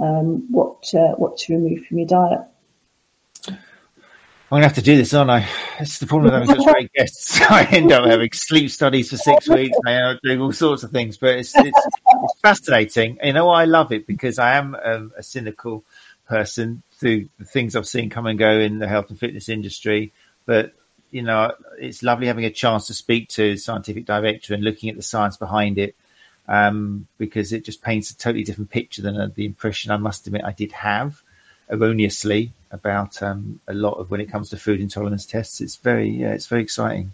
um, 0.00 0.50
what 0.50 0.92
uh, 0.94 1.14
what 1.14 1.38
to 1.38 1.54
remove 1.54 1.86
from 1.86 1.98
your 1.98 2.06
diet. 2.06 2.40
I'm 4.52 4.56
gonna 4.56 4.66
have 4.66 4.74
to 4.74 4.82
do 4.82 4.96
this, 4.98 5.14
aren't 5.14 5.30
I? 5.30 5.48
It's 5.80 5.98
the 5.98 6.06
problem 6.06 6.30
with 6.30 6.48
having 6.48 6.62
such 6.62 6.72
great 6.74 6.92
guests. 6.92 7.40
I 7.50 7.64
end 7.64 7.90
up 7.90 8.04
having 8.04 8.30
sleep 8.32 8.70
studies 8.70 9.08
for 9.08 9.16
six 9.16 9.48
weeks. 9.48 9.78
I 9.86 9.92
end 9.94 10.16
up 10.16 10.20
doing 10.22 10.42
all 10.42 10.52
sorts 10.52 10.82
of 10.82 10.90
things, 10.90 11.16
but 11.16 11.36
it's 11.36 11.56
it's, 11.56 11.86
it's 11.86 12.40
fascinating. 12.42 13.18
You 13.22 13.32
know, 13.32 13.48
I 13.48 13.64
love 13.64 13.92
it 13.92 14.06
because 14.06 14.38
I 14.38 14.56
am 14.56 14.74
um, 14.74 15.12
a 15.16 15.22
cynical 15.22 15.84
person 16.28 16.82
through 16.92 17.30
the 17.38 17.46
things 17.46 17.74
I've 17.74 17.86
seen 17.86 18.10
come 18.10 18.26
and 18.26 18.38
go 18.38 18.58
in 18.58 18.78
the 18.78 18.88
health 18.88 19.08
and 19.08 19.18
fitness 19.18 19.48
industry. 19.48 20.12
But 20.44 20.74
you 21.12 21.22
know, 21.22 21.52
it's 21.78 22.02
lovely 22.02 22.26
having 22.26 22.44
a 22.44 22.50
chance 22.50 22.88
to 22.88 22.94
speak 22.94 23.28
to 23.28 23.56
scientific 23.56 24.06
director 24.06 24.54
and 24.54 24.64
looking 24.64 24.90
at 24.90 24.96
the 24.96 25.02
science 25.02 25.36
behind 25.36 25.78
it, 25.78 25.94
um, 26.48 27.06
because 27.18 27.52
it 27.52 27.64
just 27.64 27.82
paints 27.82 28.10
a 28.10 28.16
totally 28.16 28.42
different 28.42 28.70
picture 28.70 29.02
than 29.02 29.16
uh, 29.16 29.28
the 29.32 29.44
impression 29.44 29.92
I 29.92 29.98
must 29.98 30.26
admit 30.26 30.42
I 30.44 30.52
did 30.52 30.72
have 30.72 31.22
erroneously 31.70 32.52
about 32.72 33.22
um, 33.22 33.60
a 33.68 33.74
lot 33.74 33.98
of 33.98 34.10
when 34.10 34.20
it 34.20 34.30
comes 34.30 34.50
to 34.50 34.56
food 34.56 34.80
intolerance 34.80 35.26
tests. 35.26 35.60
It's 35.60 35.76
very, 35.76 36.08
yeah, 36.08 36.32
it's 36.32 36.46
very 36.46 36.62
exciting. 36.62 37.12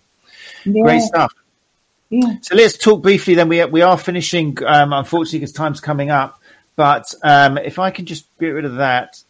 Yeah. 0.64 0.82
Great 0.82 1.03
stuff. 1.03 1.34
Yeah. 2.11 2.36
So 2.40 2.55
let's 2.55 2.78
talk 2.78 3.03
briefly. 3.03 3.34
Then 3.34 3.49
we 3.49 3.62
we 3.66 3.82
are 3.82 3.99
finishing, 3.99 4.57
um, 4.64 4.92
unfortunately, 4.92 5.40
because 5.40 5.53
time's 5.53 5.80
coming 5.80 6.11
up. 6.11 6.40
But 6.76 7.12
um, 7.22 7.59
if 7.59 7.78
I 7.78 7.90
can 7.90 8.07
just 8.07 8.26
get 8.38 8.51
rid 8.51 8.64
of 8.64 8.76
that, 8.76 9.22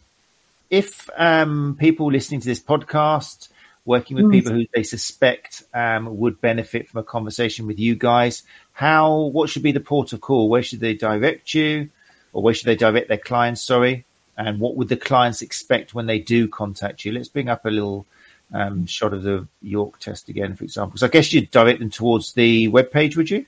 if 0.69 1.09
um, 1.17 1.75
people 1.79 2.11
listening 2.11 2.39
to 2.41 2.47
this 2.47 2.61
podcast, 2.61 3.49
working 3.85 4.17
with 4.17 4.25
mm. 4.25 4.31
people 4.31 4.53
who 4.53 4.65
they 4.73 4.83
suspect 4.83 5.63
um, 5.73 6.17
would 6.17 6.41
benefit 6.41 6.87
from 6.87 6.99
a 6.99 7.03
conversation 7.03 7.67
with 7.67 7.79
you 7.79 7.95
guys, 7.95 8.43
how 8.73 9.17
what 9.17 9.49
should 9.49 9.63
be 9.63 9.71
the 9.71 9.79
port 9.79 10.13
of 10.13 10.21
call? 10.21 10.49
Where 10.49 10.63
should 10.63 10.79
they 10.79 10.93
direct 10.93 11.53
you, 11.53 11.89
or 12.33 12.43
where 12.43 12.53
should 12.53 12.67
they 12.67 12.75
direct 12.75 13.07
their 13.07 13.17
clients? 13.17 13.63
Sorry, 13.63 14.05
and 14.37 14.59
what 14.59 14.75
would 14.75 14.89
the 14.89 14.97
clients 14.97 15.41
expect 15.41 15.93
when 15.93 16.05
they 16.05 16.19
do 16.19 16.47
contact 16.47 17.05
you? 17.05 17.11
Let's 17.11 17.29
bring 17.29 17.49
up 17.49 17.65
a 17.65 17.69
little 17.69 18.05
um, 18.53 18.85
shot 18.85 19.13
of 19.13 19.23
the 19.23 19.47
York 19.61 19.99
Test 19.99 20.29
again, 20.29 20.55
for 20.55 20.63
example. 20.63 20.97
So 20.97 21.07
I 21.07 21.09
guess 21.09 21.33
you'd 21.33 21.51
direct 21.51 21.79
them 21.79 21.89
towards 21.89 22.33
the 22.33 22.67
web 22.69 22.91
page, 22.91 23.17
would 23.17 23.29
you? 23.29 23.45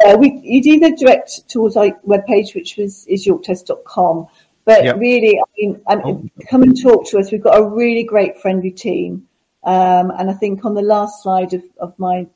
Yeah, 0.00 0.16
we, 0.16 0.38
you'd 0.42 0.66
either 0.66 0.94
direct 0.96 1.48
towards 1.48 1.76
our 1.76 1.90
webpage, 2.06 2.54
which 2.54 2.76
was 2.76 3.06
is 3.06 3.26
yorktest.com. 3.26 4.26
But 4.64 4.84
yep. 4.84 4.98
really, 4.98 5.38
I 5.38 5.44
mean, 5.56 5.80
um, 5.86 6.00
oh. 6.04 6.28
come 6.50 6.62
and 6.62 6.80
talk 6.80 7.08
to 7.08 7.18
us. 7.18 7.32
We've 7.32 7.42
got 7.42 7.58
a 7.58 7.64
really 7.64 8.02
great 8.02 8.38
friendly 8.38 8.70
team. 8.70 9.27
Um, 9.68 10.10
and 10.18 10.30
I 10.30 10.32
think 10.32 10.64
on 10.64 10.72
the 10.72 10.80
last 10.80 11.22
slide 11.22 11.52
of, 11.52 11.62
of 11.78 11.92
my 11.98 12.26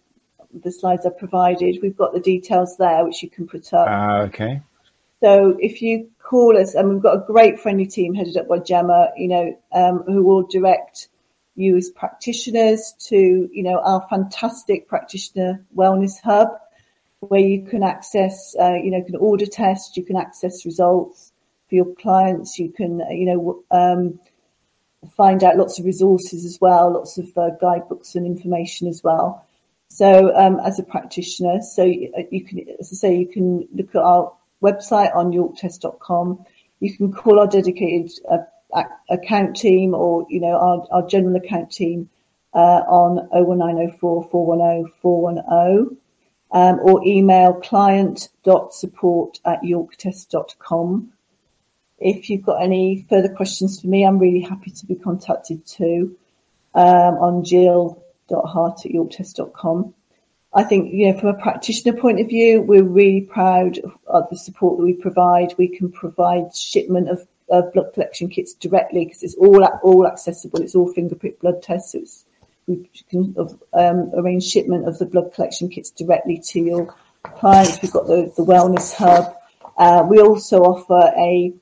the 0.53 0.71
slides 0.71 1.07
I 1.07 1.11
provided, 1.11 1.79
we've 1.81 1.97
got 1.97 2.13
the 2.13 2.21
details 2.21 2.77
there, 2.77 3.03
which 3.07 3.23
you 3.23 3.31
can 3.31 3.47
put 3.47 3.73
up. 3.73 3.89
Uh, 3.89 4.25
okay. 4.27 4.61
So 5.21 5.57
if 5.59 5.81
you 5.81 6.11
call 6.19 6.59
us, 6.59 6.75
and 6.75 6.91
we've 6.91 7.03
got 7.03 7.17
a 7.17 7.25
great 7.27 7.59
friendly 7.59 7.87
team 7.87 8.13
headed 8.13 8.37
up 8.37 8.49
by 8.49 8.59
Gemma, 8.59 9.13
you 9.17 9.29
know, 9.29 9.59
um, 9.73 10.03
who 10.03 10.23
will 10.23 10.43
direct 10.43 11.09
you 11.55 11.75
as 11.79 11.89
practitioners 11.89 12.95
to, 13.09 13.49
you 13.51 13.63
know, 13.63 13.79
our 13.79 14.07
fantastic 14.11 14.87
practitioner 14.87 15.65
wellness 15.75 16.21
hub 16.23 16.49
where 17.21 17.41
you 17.41 17.63
can 17.65 17.83
access, 17.83 18.55
uh, 18.61 18.75
you 18.75 18.91
know, 18.91 19.03
can 19.03 19.17
order 19.17 19.47
tests, 19.47 19.97
you 19.97 20.05
can 20.05 20.17
access 20.17 20.67
results 20.67 21.33
for 21.71 21.77
your 21.77 21.95
clients, 21.95 22.59
you 22.59 22.71
can, 22.71 23.01
uh, 23.01 23.09
you 23.11 23.25
know, 23.25 23.65
um, 23.71 24.21
find 25.11 25.43
out 25.43 25.57
lots 25.57 25.79
of 25.79 25.85
resources 25.85 26.45
as 26.45 26.59
well, 26.61 26.93
lots 26.93 27.19
of 27.19 27.27
uh, 27.37 27.51
guidebooks 27.61 28.15
and 28.15 28.27
information 28.27 28.89
as 28.89 29.03
well. 29.03 29.47
So, 29.89 30.35
um, 30.35 30.59
as 30.61 30.79
a 30.79 30.83
practitioner, 30.83 31.61
so 31.61 31.85
you, 31.85 32.11
uh, 32.17 32.23
can, 32.49 32.65
as 32.81 32.91
I 32.93 32.97
say, 32.97 33.17
you 33.17 33.27
can 33.27 33.69
look 33.75 33.95
at 33.95 34.01
our 34.01 34.33
website 34.63 35.15
on 35.15 35.33
yorktest.com. 35.33 36.45
You 36.81 36.97
can 36.97 37.13
call 37.13 37.39
our 37.39 37.47
dedicated 37.47 38.11
uh, 38.31 38.39
account 39.11 39.57
team 39.57 39.95
or, 39.95 40.27
you 40.31 40.41
know, 40.41 40.57
our, 40.59 40.87
our 40.93 41.07
general 41.07 41.37
account 41.37 41.71
team 41.71 42.09
uh, 42.55 42.83
on 42.89 43.17
01904 43.33 44.29
410 44.31 44.93
410 45.03 45.99
um, 46.53 46.81
or 46.83 47.05
email 47.07 47.55
client.support 47.55 49.41
at 49.45 49.63
yorktest.com. 49.63 51.12
If 52.03 52.29
you've 52.29 52.43
got 52.43 52.63
any 52.63 53.07
further 53.09 53.29
questions 53.29 53.81
for 53.81 53.87
me, 53.87 54.05
I'm 54.05 54.19
really 54.19 54.41
happy 54.41 54.71
to 54.71 54.87
be 54.87 54.95
contacted 54.95 55.67
too 55.67 56.17
um, 56.75 57.15
on 57.15 57.45
jill.hart 57.45 58.85
at 58.85 58.93
yorktest.com. 58.93 59.95
I 60.55 60.65
think, 60.65 60.93
you 60.93 61.11
know, 61.11 61.19
from 61.19 61.31
a 61.31 61.35
practitioner 61.35 61.97
point 61.99 62.21
of 62.21 62.29
view, 62.29 62.61
we're 62.61 62.85
really 62.85 63.23
proud 63.23 63.79
of, 64.07 64.29
the 64.29 64.37
support 64.37 64.79
that 64.79 64.85
we 64.85 64.93
provide. 64.93 65.55
We 65.57 65.69
can 65.69 65.91
provide 65.91 66.55
shipment 66.55 67.09
of, 67.09 67.27
of 67.49 67.73
blood 67.73 67.95
collection 67.95 68.29
kits 68.29 68.53
directly 68.53 69.07
because 69.07 69.23
it's 69.23 69.35
all 69.37 69.65
all 69.83 70.07
accessible. 70.07 70.61
It's 70.61 70.75
all 70.75 70.93
finger-prick 70.93 71.41
blood 71.41 71.63
tests. 71.63 71.95
It's 71.95 72.27
we 72.67 72.89
can 73.11 73.35
um, 73.73 74.11
arrange 74.15 74.45
shipment 74.45 74.87
of 74.87 74.99
the 74.99 75.07
blood 75.07 75.33
collection 75.35 75.69
kits 75.69 75.91
directly 75.91 76.41
to 76.51 76.61
your 76.61 76.95
clients. 77.23 77.81
We've 77.83 77.93
got 77.93 78.07
the, 78.07 78.33
the 78.37 78.45
wellness 78.45 78.95
hub. 78.95 79.35
Uh, 79.77 80.05
we 80.09 80.21
also 80.21 80.61
offer 80.63 81.13
a 81.17 81.53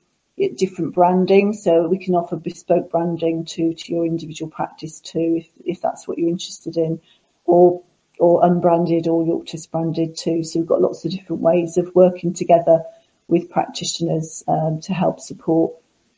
different 0.48 0.94
branding, 0.94 1.52
so 1.52 1.86
we 1.88 1.98
can 1.98 2.14
offer 2.14 2.36
bespoke 2.36 2.90
branding 2.90 3.44
to, 3.44 3.74
to 3.74 3.92
your 3.92 4.06
individual 4.06 4.50
practice 4.50 5.00
too, 5.00 5.36
if, 5.38 5.48
if 5.64 5.80
that's 5.80 6.08
what 6.08 6.18
you're 6.18 6.28
interested 6.28 6.76
in, 6.76 7.00
or 7.44 7.82
or 8.18 8.44
unbranded 8.44 9.08
or 9.08 9.24
York 9.24 9.46
Test 9.46 9.72
branded 9.72 10.16
too. 10.16 10.44
So 10.44 10.60
we've 10.60 10.68
got 10.68 10.82
lots 10.82 11.04
of 11.04 11.10
different 11.10 11.40
ways 11.40 11.78
of 11.78 11.90
working 11.94 12.34
together 12.34 12.84
with 13.28 13.50
practitioners 13.50 14.44
um, 14.46 14.80
to 14.82 14.92
help 14.92 15.20
support 15.20 15.74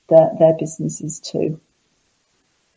their, 0.08 0.30
their 0.38 0.54
businesses 0.58 1.20
too. 1.20 1.60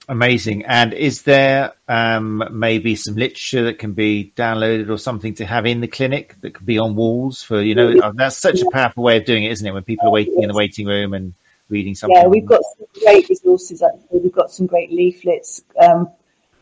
Amazing. 0.08 0.66
And 0.66 0.94
is 0.94 1.24
there 1.24 1.74
um, 1.88 2.44
maybe 2.52 2.96
some 2.96 3.16
literature 3.16 3.64
that 3.64 3.80
can 3.80 3.94
be 3.94 4.34
downloaded 4.36 4.90
or 4.90 4.98
something 4.98 5.34
to 5.36 5.46
have 5.46 5.66
in 5.66 5.82
the 5.82 5.88
clinic 5.88 6.40
that 6.42 6.54
could 6.54 6.66
be 6.66 6.78
on 6.78 6.96
walls 6.96 7.42
for, 7.42 7.62
you 7.62 7.74
know, 7.74 7.98
uh, 8.00 8.12
that's 8.14 8.38
such 8.38 8.62
a 8.62 8.70
powerful 8.72 9.04
way 9.04 9.18
of 9.18 9.26
doing 9.26 9.44
it, 9.44 9.52
isn't 9.52 9.66
it? 9.66 9.74
When 9.74 9.84
people 9.84 10.08
are 10.08 10.12
waiting 10.12 10.44
in 10.44 10.50
the 10.50 10.56
waiting 10.56 10.86
room 10.86 11.14
and 11.14 11.34
reading 11.70 11.96
something. 11.96 12.16
Yeah, 12.16 12.28
we've 12.28 12.46
got 12.46 12.62
some 12.78 12.88
great 13.04 13.28
resources. 13.30 13.82
Actually. 13.82 14.20
We've 14.20 14.32
got 14.32 14.52
some 14.52 14.68
great 14.68 14.92
leaflets, 14.92 15.62
um, 15.82 16.10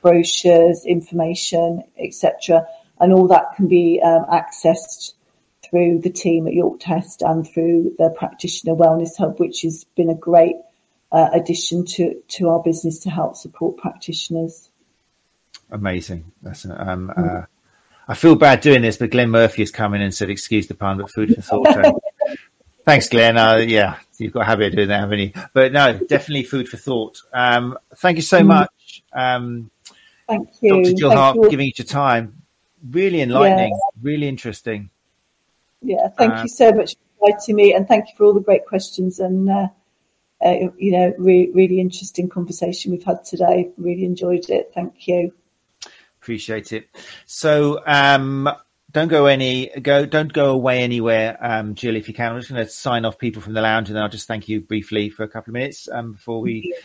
brochures, 0.02 0.86
information, 0.86 1.84
etc. 2.00 2.66
And 3.00 3.12
all 3.12 3.28
that 3.28 3.56
can 3.56 3.68
be 3.68 4.02
um, 4.02 4.26
accessed 4.32 5.14
through 5.70 6.00
the 6.00 6.10
team 6.10 6.48
at 6.48 6.54
York 6.54 6.80
Test 6.80 7.22
and 7.22 7.48
through 7.48 7.96
the 7.98 8.10
Practitioner 8.18 8.76
Wellness 8.76 9.18
Hub, 9.18 9.40
which 9.40 9.62
has 9.64 9.84
been 9.96 10.10
a 10.10 10.16
great 10.16 10.56
uh, 11.14 11.30
addition 11.32 11.86
to, 11.86 12.22
to 12.28 12.50
our 12.50 12.62
business 12.62 13.00
to 13.00 13.10
help 13.10 13.38
support 13.38 13.78
practitioners. 13.78 14.70
Amazing. 15.70 16.32
That's 16.42 16.66
um, 16.66 17.14
mm. 17.16 17.44
uh, 17.44 17.46
I 18.08 18.16
feel 18.16 18.36
bad 18.36 18.62
doing 18.62 18.82
this, 18.82 18.98
but 18.98 19.12
Glenn 19.12 19.30
Murphy 19.30 19.62
has 19.62 19.72
come 19.72 19.94
in 19.94 20.02
and 20.02 20.14
said, 20.14 20.30
"Excuse 20.30 20.68
the 20.68 20.74
pun, 20.74 20.98
but 20.98 21.12
food 21.12 21.34
for 21.36 21.42
thought." 21.42 22.02
Thanks, 22.86 23.08
Glenn. 23.08 23.38
Uh, 23.38 23.58
yeah, 23.58 23.98
you've 24.18 24.34
got 24.34 24.42
a 24.42 24.46
habit 24.46 24.68
of 24.68 24.76
doing 24.76 24.90
that, 24.90 25.00
haven't 25.00 25.20
you? 25.20 25.32
But 25.54 25.72
no, 25.72 25.98
definitely 25.98 26.44
food 26.44 26.68
for 26.68 26.76
thought. 26.76 27.22
Um, 27.32 27.78
thank 27.96 28.18
you 28.18 28.24
so 28.24 28.42
mm. 28.42 28.48
much. 28.48 29.04
Um, 29.14 29.72
thank 30.28 30.50
you, 30.62 30.84
Dr. 30.84 30.94
Jill 30.94 31.12
Hart, 31.12 31.38
for 31.38 31.48
giving 31.48 31.68
you 31.68 31.74
your 31.78 31.86
time. 31.86 32.42
Really 32.92 33.22
enlightening, 33.22 33.70
yes. 33.70 33.80
really 34.02 34.28
interesting. 34.28 34.90
Yeah, 35.82 36.10
thank 36.10 36.34
uh, 36.34 36.42
you 36.42 36.50
so 36.50 36.74
much 36.74 36.96
for 36.96 37.30
inviting 37.30 37.56
me, 37.56 37.74
and 37.74 37.88
thank 37.88 38.10
you 38.10 38.16
for 38.18 38.26
all 38.26 38.34
the 38.34 38.42
great 38.42 38.66
questions 38.66 39.20
and. 39.20 39.50
Uh, 39.50 39.68
uh, 40.44 40.70
you 40.78 40.92
know, 40.92 41.14
re- 41.18 41.52
really 41.54 41.80
interesting 41.80 42.30
conversation 42.30 42.92
we've 42.92 43.04
had 43.04 43.24
today. 43.24 43.70
Really 43.78 44.06
enjoyed 44.06 44.50
it. 44.50 44.72
Thank 44.74 45.08
you. 45.08 45.34
Appreciate 46.22 46.72
it. 46.72 46.88
So, 47.26 47.82
um, 47.86 48.50
don't 48.92 49.08
go 49.08 49.26
any 49.26 49.72
go 49.82 50.06
don't 50.06 50.32
go 50.32 50.52
away 50.52 50.84
anywhere, 50.84 51.38
um, 51.42 51.74
Jill. 51.74 51.96
If 51.96 52.08
you 52.08 52.14
can, 52.14 52.32
I'm 52.32 52.40
just 52.40 52.52
going 52.52 52.64
to 52.64 52.70
sign 52.72 53.06
off 53.06 53.18
people 53.18 53.42
from 53.42 53.54
the 53.54 53.62
lounge, 53.62 53.90
and 53.90 53.96
then 53.96 54.04
I'll 54.04 54.10
just 54.10 54.28
thank 54.28 54.48
you 54.48 54.62
briefly 54.62 55.10
for 55.10 55.24
a 55.24 55.28
couple 55.28 55.52
of 55.52 55.54
minutes 55.54 55.90
um, 55.92 56.14
before 56.14 56.42
we 56.42 56.76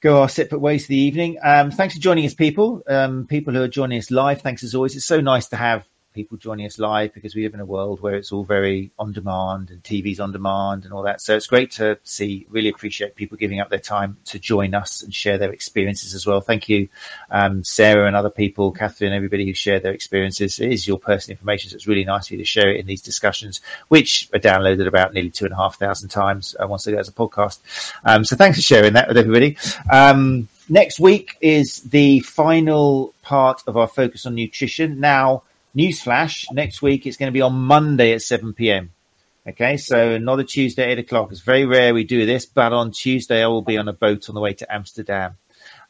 go 0.00 0.20
our 0.20 0.28
separate 0.28 0.58
ways 0.58 0.86
for 0.86 0.90
the 0.90 0.98
evening. 0.98 1.38
Um, 1.42 1.70
thanks 1.70 1.94
for 1.94 2.00
joining 2.00 2.26
us, 2.26 2.34
people. 2.34 2.82
Um, 2.88 3.26
people 3.26 3.54
who 3.54 3.62
are 3.62 3.68
joining 3.68 3.98
us 3.98 4.10
live, 4.10 4.42
thanks 4.42 4.64
as 4.64 4.74
always. 4.74 4.96
It's 4.96 5.06
so 5.06 5.20
nice 5.20 5.48
to 5.48 5.56
have 5.56 5.86
people 6.14 6.36
joining 6.36 6.66
us 6.66 6.78
live 6.78 7.12
because 7.14 7.34
we 7.34 7.42
live 7.42 7.54
in 7.54 7.60
a 7.60 7.64
world 7.66 8.00
where 8.00 8.14
it's 8.14 8.32
all 8.32 8.44
very 8.44 8.90
on 8.98 9.12
demand 9.12 9.70
and 9.70 9.82
TV's 9.82 10.20
on 10.20 10.32
demand 10.32 10.84
and 10.84 10.92
all 10.92 11.02
that. 11.02 11.20
So 11.20 11.36
it's 11.36 11.46
great 11.46 11.70
to 11.72 11.98
see, 12.02 12.46
really 12.50 12.68
appreciate 12.68 13.14
people 13.14 13.36
giving 13.36 13.60
up 13.60 13.70
their 13.70 13.78
time 13.78 14.16
to 14.26 14.38
join 14.38 14.74
us 14.74 15.02
and 15.02 15.14
share 15.14 15.38
their 15.38 15.52
experiences 15.52 16.14
as 16.14 16.26
well. 16.26 16.40
Thank 16.40 16.68
you, 16.68 16.88
um, 17.30 17.62
Sarah 17.62 18.06
and 18.06 18.16
other 18.16 18.30
people, 18.30 18.72
Catherine, 18.72 19.12
everybody 19.12 19.46
who 19.46 19.54
shared 19.54 19.82
their 19.82 19.92
experiences. 19.92 20.58
It 20.58 20.72
is 20.72 20.88
your 20.88 20.98
personal 20.98 21.34
information. 21.34 21.70
So 21.70 21.76
it's 21.76 21.86
really 21.86 22.04
nice 22.04 22.28
for 22.28 22.34
you 22.34 22.38
to 22.38 22.44
share 22.44 22.70
it 22.70 22.80
in 22.80 22.86
these 22.86 23.02
discussions, 23.02 23.60
which 23.88 24.28
are 24.32 24.40
downloaded 24.40 24.86
about 24.86 25.14
nearly 25.14 25.30
two 25.30 25.44
and 25.44 25.54
a 25.54 25.56
half 25.56 25.78
thousand 25.78 26.08
times 26.08 26.56
uh, 26.60 26.66
once 26.66 26.84
they 26.84 26.92
go 26.92 26.98
as 26.98 27.08
a 27.08 27.12
podcast. 27.12 27.60
Um, 28.04 28.24
so 28.24 28.36
thanks 28.36 28.58
for 28.58 28.62
sharing 28.62 28.94
that 28.94 29.08
with 29.08 29.18
everybody. 29.18 29.56
Um, 29.90 30.48
next 30.68 31.00
week 31.00 31.36
is 31.40 31.80
the 31.82 32.20
final 32.20 33.14
part 33.22 33.62
of 33.66 33.76
our 33.76 33.86
focus 33.88 34.26
on 34.26 34.34
nutrition. 34.34 35.00
Now, 35.00 35.42
Newsflash, 35.76 36.52
next 36.52 36.82
week 36.82 37.06
it's 37.06 37.16
going 37.16 37.28
to 37.28 37.36
be 37.36 37.42
on 37.42 37.54
Monday 37.54 38.12
at 38.12 38.22
7 38.22 38.52
p.m. 38.54 38.90
Okay, 39.46 39.76
so 39.76 40.18
not 40.18 40.40
a 40.40 40.44
Tuesday 40.44 40.84
at 40.84 40.98
8 40.98 40.98
o'clock. 41.00 41.30
It's 41.30 41.40
very 41.40 41.64
rare 41.64 41.94
we 41.94 42.04
do 42.04 42.26
this, 42.26 42.44
but 42.46 42.72
on 42.72 42.90
Tuesday 42.90 43.42
I 43.42 43.46
will 43.46 43.62
be 43.62 43.78
on 43.78 43.88
a 43.88 43.92
boat 43.92 44.28
on 44.28 44.34
the 44.34 44.40
way 44.40 44.52
to 44.54 44.72
Amsterdam 44.72 45.36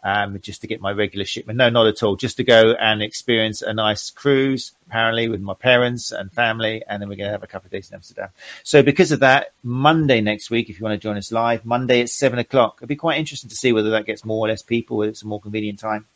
um, 0.02 0.38
just 0.40 0.60
to 0.60 0.66
get 0.66 0.80
my 0.80 0.92
regular 0.92 1.24
shipment. 1.24 1.56
No, 1.56 1.68
not 1.68 1.86
at 1.86 2.02
all. 2.02 2.16
Just 2.16 2.36
to 2.36 2.44
go 2.44 2.72
and 2.72 3.02
experience 3.02 3.62
a 3.62 3.72
nice 3.72 4.10
cruise, 4.10 4.72
apparently, 4.86 5.28
with 5.28 5.40
my 5.40 5.54
parents 5.54 6.12
and 6.12 6.32
family. 6.32 6.82
And 6.88 7.02
then 7.02 7.08
we're 7.08 7.16
going 7.16 7.28
to 7.28 7.32
have 7.32 7.42
a 7.42 7.48
couple 7.48 7.66
of 7.66 7.72
days 7.72 7.90
in 7.90 7.96
Amsterdam. 7.96 8.28
So 8.62 8.82
because 8.82 9.12
of 9.12 9.20
that, 9.20 9.52
Monday 9.62 10.20
next 10.20 10.50
week, 10.50 10.70
if 10.70 10.78
you 10.78 10.84
want 10.84 11.00
to 11.00 11.04
join 11.04 11.16
us 11.16 11.32
live, 11.32 11.64
Monday 11.64 12.00
at 12.00 12.10
7 12.10 12.38
o'clock. 12.38 12.78
It'll 12.78 12.88
be 12.88 12.96
quite 12.96 13.18
interesting 13.18 13.50
to 13.50 13.56
see 13.56 13.72
whether 13.72 13.90
that 13.90 14.06
gets 14.06 14.24
more 14.24 14.46
or 14.46 14.48
less 14.48 14.62
people, 14.62 14.98
whether 14.98 15.10
it's 15.10 15.22
a 15.22 15.26
more 15.26 15.40
convenient 15.40 15.78
time. 15.78 16.06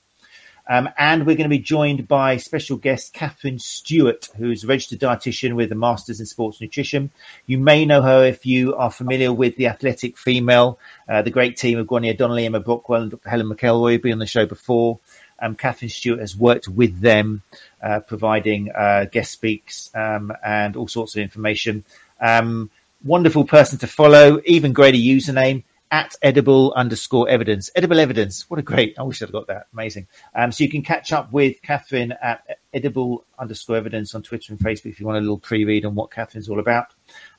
Um, 0.68 0.88
and 0.96 1.26
we're 1.26 1.36
going 1.36 1.50
to 1.50 1.56
be 1.56 1.58
joined 1.58 2.06
by 2.06 2.36
special 2.36 2.76
guest 2.76 3.12
Catherine 3.12 3.58
Stewart, 3.58 4.28
who's 4.36 4.62
a 4.62 4.66
registered 4.66 5.00
dietitian 5.00 5.54
with 5.54 5.72
a 5.72 5.74
master's 5.74 6.20
in 6.20 6.26
sports 6.26 6.60
nutrition. 6.60 7.10
You 7.46 7.58
may 7.58 7.84
know 7.84 8.00
her 8.00 8.24
if 8.24 8.46
you 8.46 8.74
are 8.76 8.90
familiar 8.90 9.32
with 9.32 9.56
the 9.56 9.66
athletic 9.66 10.16
female, 10.16 10.78
uh, 11.08 11.22
the 11.22 11.30
great 11.30 11.56
team 11.56 11.78
of 11.78 11.86
Gráinne 11.88 12.16
Donnelly, 12.16 12.46
Emma 12.46 12.60
Brockwell, 12.60 13.02
and 13.02 13.10
Dr. 13.10 13.28
Helen 13.28 13.48
McElroy 13.48 13.92
have 13.92 14.02
been 14.02 14.12
on 14.12 14.18
the 14.18 14.26
show 14.26 14.46
before. 14.46 15.00
Um, 15.40 15.56
Catherine 15.56 15.88
Stewart 15.88 16.20
has 16.20 16.36
worked 16.36 16.68
with 16.68 17.00
them, 17.00 17.42
uh, 17.82 17.98
providing 18.00 18.70
uh, 18.70 19.06
guest 19.10 19.32
speaks 19.32 19.90
um, 19.96 20.32
and 20.44 20.76
all 20.76 20.86
sorts 20.86 21.16
of 21.16 21.22
information. 21.22 21.84
Um, 22.20 22.70
wonderful 23.02 23.44
person 23.44 23.80
to 23.80 23.88
follow, 23.88 24.40
even 24.44 24.72
greater 24.72 24.98
username 24.98 25.64
at 25.92 26.16
edible 26.22 26.72
underscore 26.74 27.28
evidence. 27.28 27.70
Edible 27.76 28.00
evidence. 28.00 28.48
What 28.48 28.58
a 28.58 28.62
great. 28.62 28.98
I 28.98 29.02
wish 29.02 29.22
I'd 29.22 29.30
got 29.30 29.46
that. 29.48 29.66
Amazing. 29.74 30.08
Um, 30.34 30.50
so 30.50 30.64
you 30.64 30.70
can 30.70 30.82
catch 30.82 31.12
up 31.12 31.30
with 31.32 31.60
Catherine 31.60 32.14
at 32.22 32.58
edible 32.72 33.26
underscore 33.38 33.76
evidence 33.76 34.14
on 34.14 34.22
Twitter 34.22 34.54
and 34.54 34.58
Facebook 34.58 34.86
if 34.86 35.00
you 35.00 35.04
want 35.04 35.18
a 35.18 35.20
little 35.20 35.38
pre 35.38 35.66
read 35.66 35.84
on 35.84 35.94
what 35.94 36.10
Catherine's 36.10 36.48
all 36.48 36.58
about. 36.58 36.86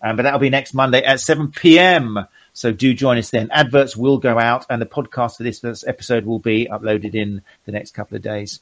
Um, 0.04 0.16
but 0.16 0.24
that'll 0.24 0.40
be 0.40 0.52
next 0.52 0.76
Monday 0.76 1.04
at 1.04 1.20
7 1.20 1.52
p.m. 1.52 2.28
So 2.54 2.72
do 2.72 2.94
join 2.94 3.18
us 3.18 3.32
then. 3.32 3.50
Adverts 3.50 3.98
will 3.98 4.20
go 4.20 4.38
out 4.38 4.68
and 4.70 4.80
the 4.80 4.86
podcast 4.86 5.38
for 5.38 5.44
this 5.44 5.84
episode 5.88 6.28
will 6.28 6.38
be 6.38 6.68
uploaded 6.72 7.16
in 7.16 7.42
the 7.66 7.72
next 7.72 7.96
couple 7.96 8.16
of 8.16 8.22
days. 8.22 8.60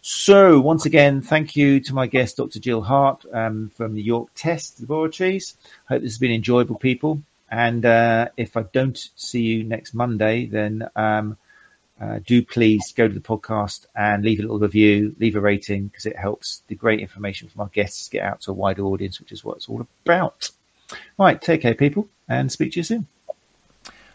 So 0.00 0.60
once 0.60 0.86
again, 0.86 1.22
thank 1.22 1.56
you 1.56 1.80
to 1.80 1.92
my 1.92 2.06
guest, 2.06 2.36
Dr. 2.36 2.60
Jill 2.60 2.82
Hart 2.82 3.24
um, 3.32 3.72
from 3.74 3.94
the 3.94 4.02
York 4.02 4.28
Test 4.36 4.78
Laboratories. 4.78 5.56
Hope 5.88 6.02
this 6.02 6.12
has 6.12 6.18
been 6.18 6.30
enjoyable, 6.30 6.76
people. 6.76 7.24
And 7.54 7.86
uh, 7.86 8.30
if 8.36 8.56
I 8.56 8.64
don't 8.72 8.98
see 9.14 9.42
you 9.42 9.62
next 9.62 9.94
Monday, 9.94 10.46
then 10.46 10.88
um, 10.96 11.36
uh, 12.00 12.18
do 12.26 12.44
please 12.44 12.92
go 12.96 13.06
to 13.06 13.14
the 13.14 13.20
podcast 13.20 13.86
and 13.94 14.24
leave 14.24 14.40
a 14.40 14.42
little 14.42 14.58
review, 14.58 15.14
leave 15.20 15.36
a 15.36 15.40
rating, 15.40 15.86
because 15.86 16.04
it 16.04 16.16
helps 16.16 16.62
the 16.66 16.74
great 16.74 16.98
information 16.98 17.46
from 17.46 17.60
our 17.60 17.68
guests 17.68 18.08
get 18.08 18.24
out 18.24 18.40
to 18.40 18.50
a 18.50 18.54
wider 18.54 18.82
audience, 18.82 19.20
which 19.20 19.30
is 19.30 19.44
what 19.44 19.58
it's 19.58 19.68
all 19.68 19.86
about. 20.04 20.50
Right, 21.16 21.40
take 21.40 21.62
care, 21.62 21.76
people, 21.76 22.08
and 22.28 22.50
speak 22.50 22.72
to 22.72 22.80
you 22.80 22.82
soon. 22.82 23.06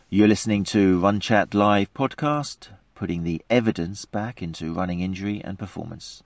You're 0.09 0.27
listening 0.27 0.65
to 0.65 0.99
Run 0.99 1.21
Chat 1.21 1.53
Live 1.53 1.93
podcast, 1.93 2.67
putting 2.93 3.23
the 3.23 3.41
evidence 3.49 4.03
back 4.03 4.41
into 4.41 4.73
running 4.73 4.99
injury 4.99 5.41
and 5.45 5.57
performance. 5.57 6.23